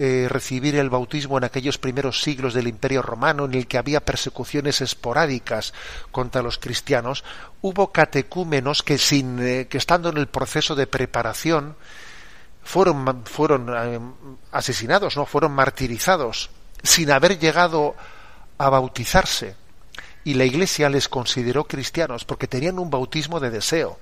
eh, 0.00 0.26
recibir 0.28 0.76
el 0.76 0.90
bautismo 0.90 1.38
en 1.38 1.44
aquellos 1.44 1.76
primeros 1.76 2.22
siglos 2.22 2.54
del 2.54 2.68
Imperio 2.68 3.02
Romano, 3.02 3.46
en 3.46 3.54
el 3.54 3.66
que 3.66 3.78
había 3.78 4.04
persecuciones 4.04 4.80
esporádicas 4.80 5.74
contra 6.12 6.40
los 6.40 6.58
cristianos, 6.58 7.24
hubo 7.62 7.90
catecúmenos 7.90 8.84
que 8.84 8.96
sin 8.96 9.40
eh, 9.40 9.66
que 9.68 9.78
estando 9.78 10.10
en 10.10 10.18
el 10.18 10.28
proceso 10.28 10.76
de 10.76 10.86
preparación 10.86 11.74
fueron, 12.62 13.24
fueron 13.24 13.74
eh, 13.74 13.98
asesinados, 14.52 15.16
no 15.16 15.26
fueron 15.26 15.50
martirizados 15.50 16.50
sin 16.82 17.10
haber 17.10 17.38
llegado 17.40 17.96
a 18.56 18.70
bautizarse. 18.70 19.56
Y 20.22 20.34
la 20.34 20.44
Iglesia 20.44 20.88
les 20.90 21.08
consideró 21.08 21.64
cristianos 21.64 22.24
porque 22.24 22.46
tenían 22.46 22.78
un 22.78 22.90
bautismo 22.90 23.40
de 23.40 23.50
deseo. 23.50 23.98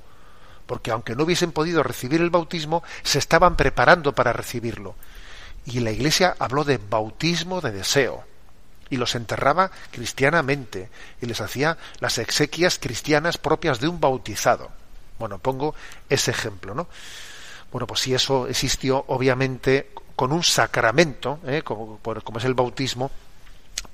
Porque 0.66 0.90
aunque 0.90 1.14
no 1.14 1.24
hubiesen 1.24 1.52
podido 1.52 1.82
recibir 1.82 2.20
el 2.20 2.30
bautismo, 2.30 2.82
se 3.02 3.18
estaban 3.18 3.56
preparando 3.56 4.14
para 4.14 4.32
recibirlo. 4.32 4.94
Y 5.64 5.80
la 5.80 5.90
Iglesia 5.90 6.34
habló 6.38 6.64
de 6.64 6.78
bautismo 6.78 7.60
de 7.60 7.72
deseo. 7.72 8.24
Y 8.88 8.96
los 8.96 9.14
enterraba 9.14 9.70
cristianamente. 9.90 10.90
Y 11.20 11.26
les 11.26 11.40
hacía 11.40 11.76
las 12.00 12.18
exequias 12.18 12.78
cristianas 12.78 13.38
propias 13.38 13.80
de 13.80 13.88
un 13.88 14.00
bautizado. 14.00 14.70
Bueno, 15.18 15.38
pongo 15.38 15.74
ese 16.08 16.30
ejemplo, 16.30 16.74
¿no? 16.74 16.88
Bueno, 17.72 17.86
pues 17.86 18.00
si 18.00 18.14
eso 18.14 18.46
existió, 18.46 19.04
obviamente, 19.08 19.90
con 20.14 20.32
un 20.32 20.42
sacramento, 20.42 21.40
¿eh? 21.46 21.62
como, 21.62 21.98
como 21.98 22.38
es 22.38 22.44
el 22.44 22.54
bautismo, 22.54 23.10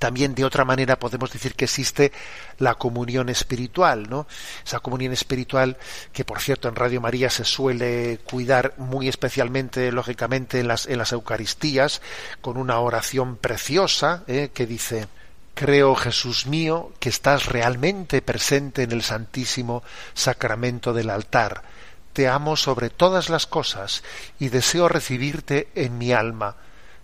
también 0.03 0.35
de 0.35 0.43
otra 0.43 0.65
manera 0.65 0.99
podemos 0.99 1.31
decir 1.31 1.55
que 1.55 1.63
existe 1.63 2.11
la 2.57 2.75
comunión 2.75 3.29
espiritual, 3.29 4.09
¿no? 4.09 4.27
Esa 4.65 4.81
comunión 4.81 5.13
espiritual 5.13 5.77
que, 6.11 6.25
por 6.25 6.41
cierto, 6.41 6.67
en 6.67 6.75
Radio 6.75 6.99
María 6.99 7.29
se 7.29 7.45
suele 7.45 8.19
cuidar 8.25 8.73
muy 8.75 9.07
especialmente, 9.07 9.93
lógicamente, 9.93 10.59
en 10.59 10.67
las, 10.67 10.87
en 10.87 10.97
las 10.97 11.13
Eucaristías, 11.13 12.01
con 12.41 12.57
una 12.57 12.79
oración 12.79 13.37
preciosa 13.37 14.25
¿eh? 14.27 14.51
que 14.53 14.65
dice, 14.65 15.07
Creo, 15.53 15.95
Jesús 15.95 16.47
mío, 16.47 16.91
que 16.99 17.07
estás 17.07 17.45
realmente 17.45 18.21
presente 18.21 18.83
en 18.83 18.91
el 18.91 19.03
Santísimo 19.03 19.83
Sacramento 20.13 20.91
del 20.91 21.11
altar 21.11 21.63
te 22.11 22.27
amo 22.27 22.57
sobre 22.57 22.91
todas 22.91 23.29
las 23.29 23.47
cosas 23.47 24.03
y 24.37 24.49
deseo 24.49 24.87
recibirte 24.87 25.69
en 25.73 25.97
mi 25.97 26.11
alma, 26.11 26.57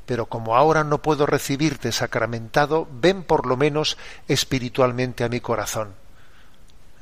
pero 0.10 0.26
como 0.26 0.56
ahora 0.56 0.84
no 0.84 1.04
puedo 1.04 1.28
recibirte 1.28 1.92
sacramentado, 1.92 2.88
ven 2.92 3.22
por 3.22 3.46
lo 3.46 3.56
menos 3.56 3.96
espiritualmente 4.28 5.24
a 5.24 5.30
mi 5.30 5.40
corazón. 5.40 5.90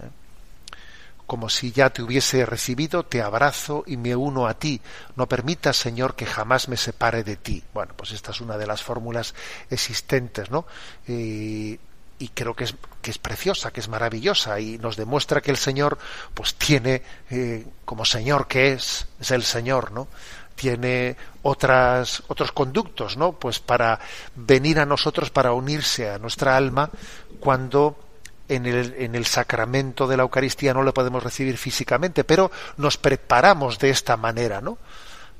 ¿Eh? 0.02 0.10
Como 1.26 1.48
si 1.48 1.72
ya 1.72 1.90
te 1.90 2.02
hubiese 2.02 2.46
recibido, 2.46 3.04
te 3.04 3.22
abrazo 3.22 3.86
y 3.88 3.96
me 3.96 4.14
uno 4.14 4.46
a 4.46 4.56
ti. 4.56 4.82
No 5.16 5.26
permitas, 5.30 5.78
Señor, 5.78 6.16
que 6.18 6.26
jamás 6.26 6.68
me 6.68 6.76
separe 6.76 7.24
de 7.24 7.38
ti. 7.38 7.64
Bueno, 7.74 7.94
pues 7.96 8.12
esta 8.12 8.32
es 8.32 8.42
una 8.42 8.58
de 8.58 8.68
las 8.68 8.84
fórmulas 8.84 9.36
existentes, 9.70 10.52
¿no? 10.52 10.66
Y 11.08 11.80
creo 12.34 12.58
que 12.58 12.66
es, 12.66 12.76
que 13.02 13.12
es 13.12 13.20
preciosa, 13.20 13.72
que 13.72 13.80
es 13.80 13.88
maravillosa 13.88 14.60
y 14.60 14.80
nos 14.80 14.98
demuestra 14.98 15.40
que 15.40 15.52
el 15.52 15.58
Señor 15.58 15.98
pues 16.34 16.56
tiene 16.56 17.04
eh, 17.30 17.66
como 17.86 18.04
Señor 18.04 18.48
que 18.48 18.74
es, 18.74 19.08
es 19.22 19.32
el 19.32 19.44
Señor, 19.44 19.94
¿no? 19.94 20.10
Tiene 20.58 21.16
otras, 21.44 22.22
otros 22.28 22.52
conductos, 22.52 23.16
¿no? 23.16 23.32
Pues 23.32 23.60
para 23.60 24.00
venir 24.36 24.80
a 24.80 24.86
nosotros, 24.86 25.30
para 25.30 25.54
unirse 25.54 26.10
a 26.10 26.18
nuestra 26.18 26.58
alma 26.58 26.90
cuando 27.40 27.96
en 28.50 28.66
el, 28.66 28.96
en 28.98 29.16
el 29.16 29.26
sacramento 29.26 30.08
de 30.08 30.18
la 30.18 30.24
Eucaristía 30.24 30.74
no 30.74 30.84
le 30.84 30.92
podemos 30.92 31.24
recibir 31.24 31.58
físicamente, 31.58 32.24
pero 32.24 32.52
nos 32.78 32.98
preparamos 32.98 33.80
de 33.80 33.92
esta 33.92 34.18
manera, 34.18 34.60
¿no? 34.60 34.78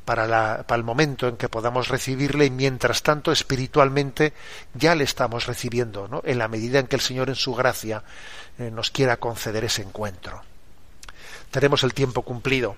para, 0.08 0.26
la, 0.26 0.64
para, 0.66 0.78
el 0.78 0.86
momento 0.86 1.28
en 1.28 1.36
que 1.36 1.50
podamos 1.50 1.90
recibirle 1.90 2.46
y 2.46 2.50
mientras 2.50 3.04
tanto 3.04 3.34
espiritualmente 3.34 4.32
ya 4.74 4.96
le 4.96 5.04
estamos 5.04 5.48
recibiendo, 5.48 6.08
¿no? 6.08 6.22
en 6.24 6.38
la 6.38 6.48
medida 6.48 6.80
en 6.80 6.88
que 6.88 6.96
el 6.96 7.02
Señor 7.02 7.28
en 7.28 7.36
su 7.36 7.54
gracia 7.54 8.04
eh, 8.58 8.72
nos 8.72 8.90
quiera 8.90 9.18
conceder 9.18 9.66
ese 9.66 9.82
encuentro. 9.82 10.42
Tenemos 11.52 11.84
el 11.84 11.94
tiempo 11.94 12.22
cumplido. 12.22 12.78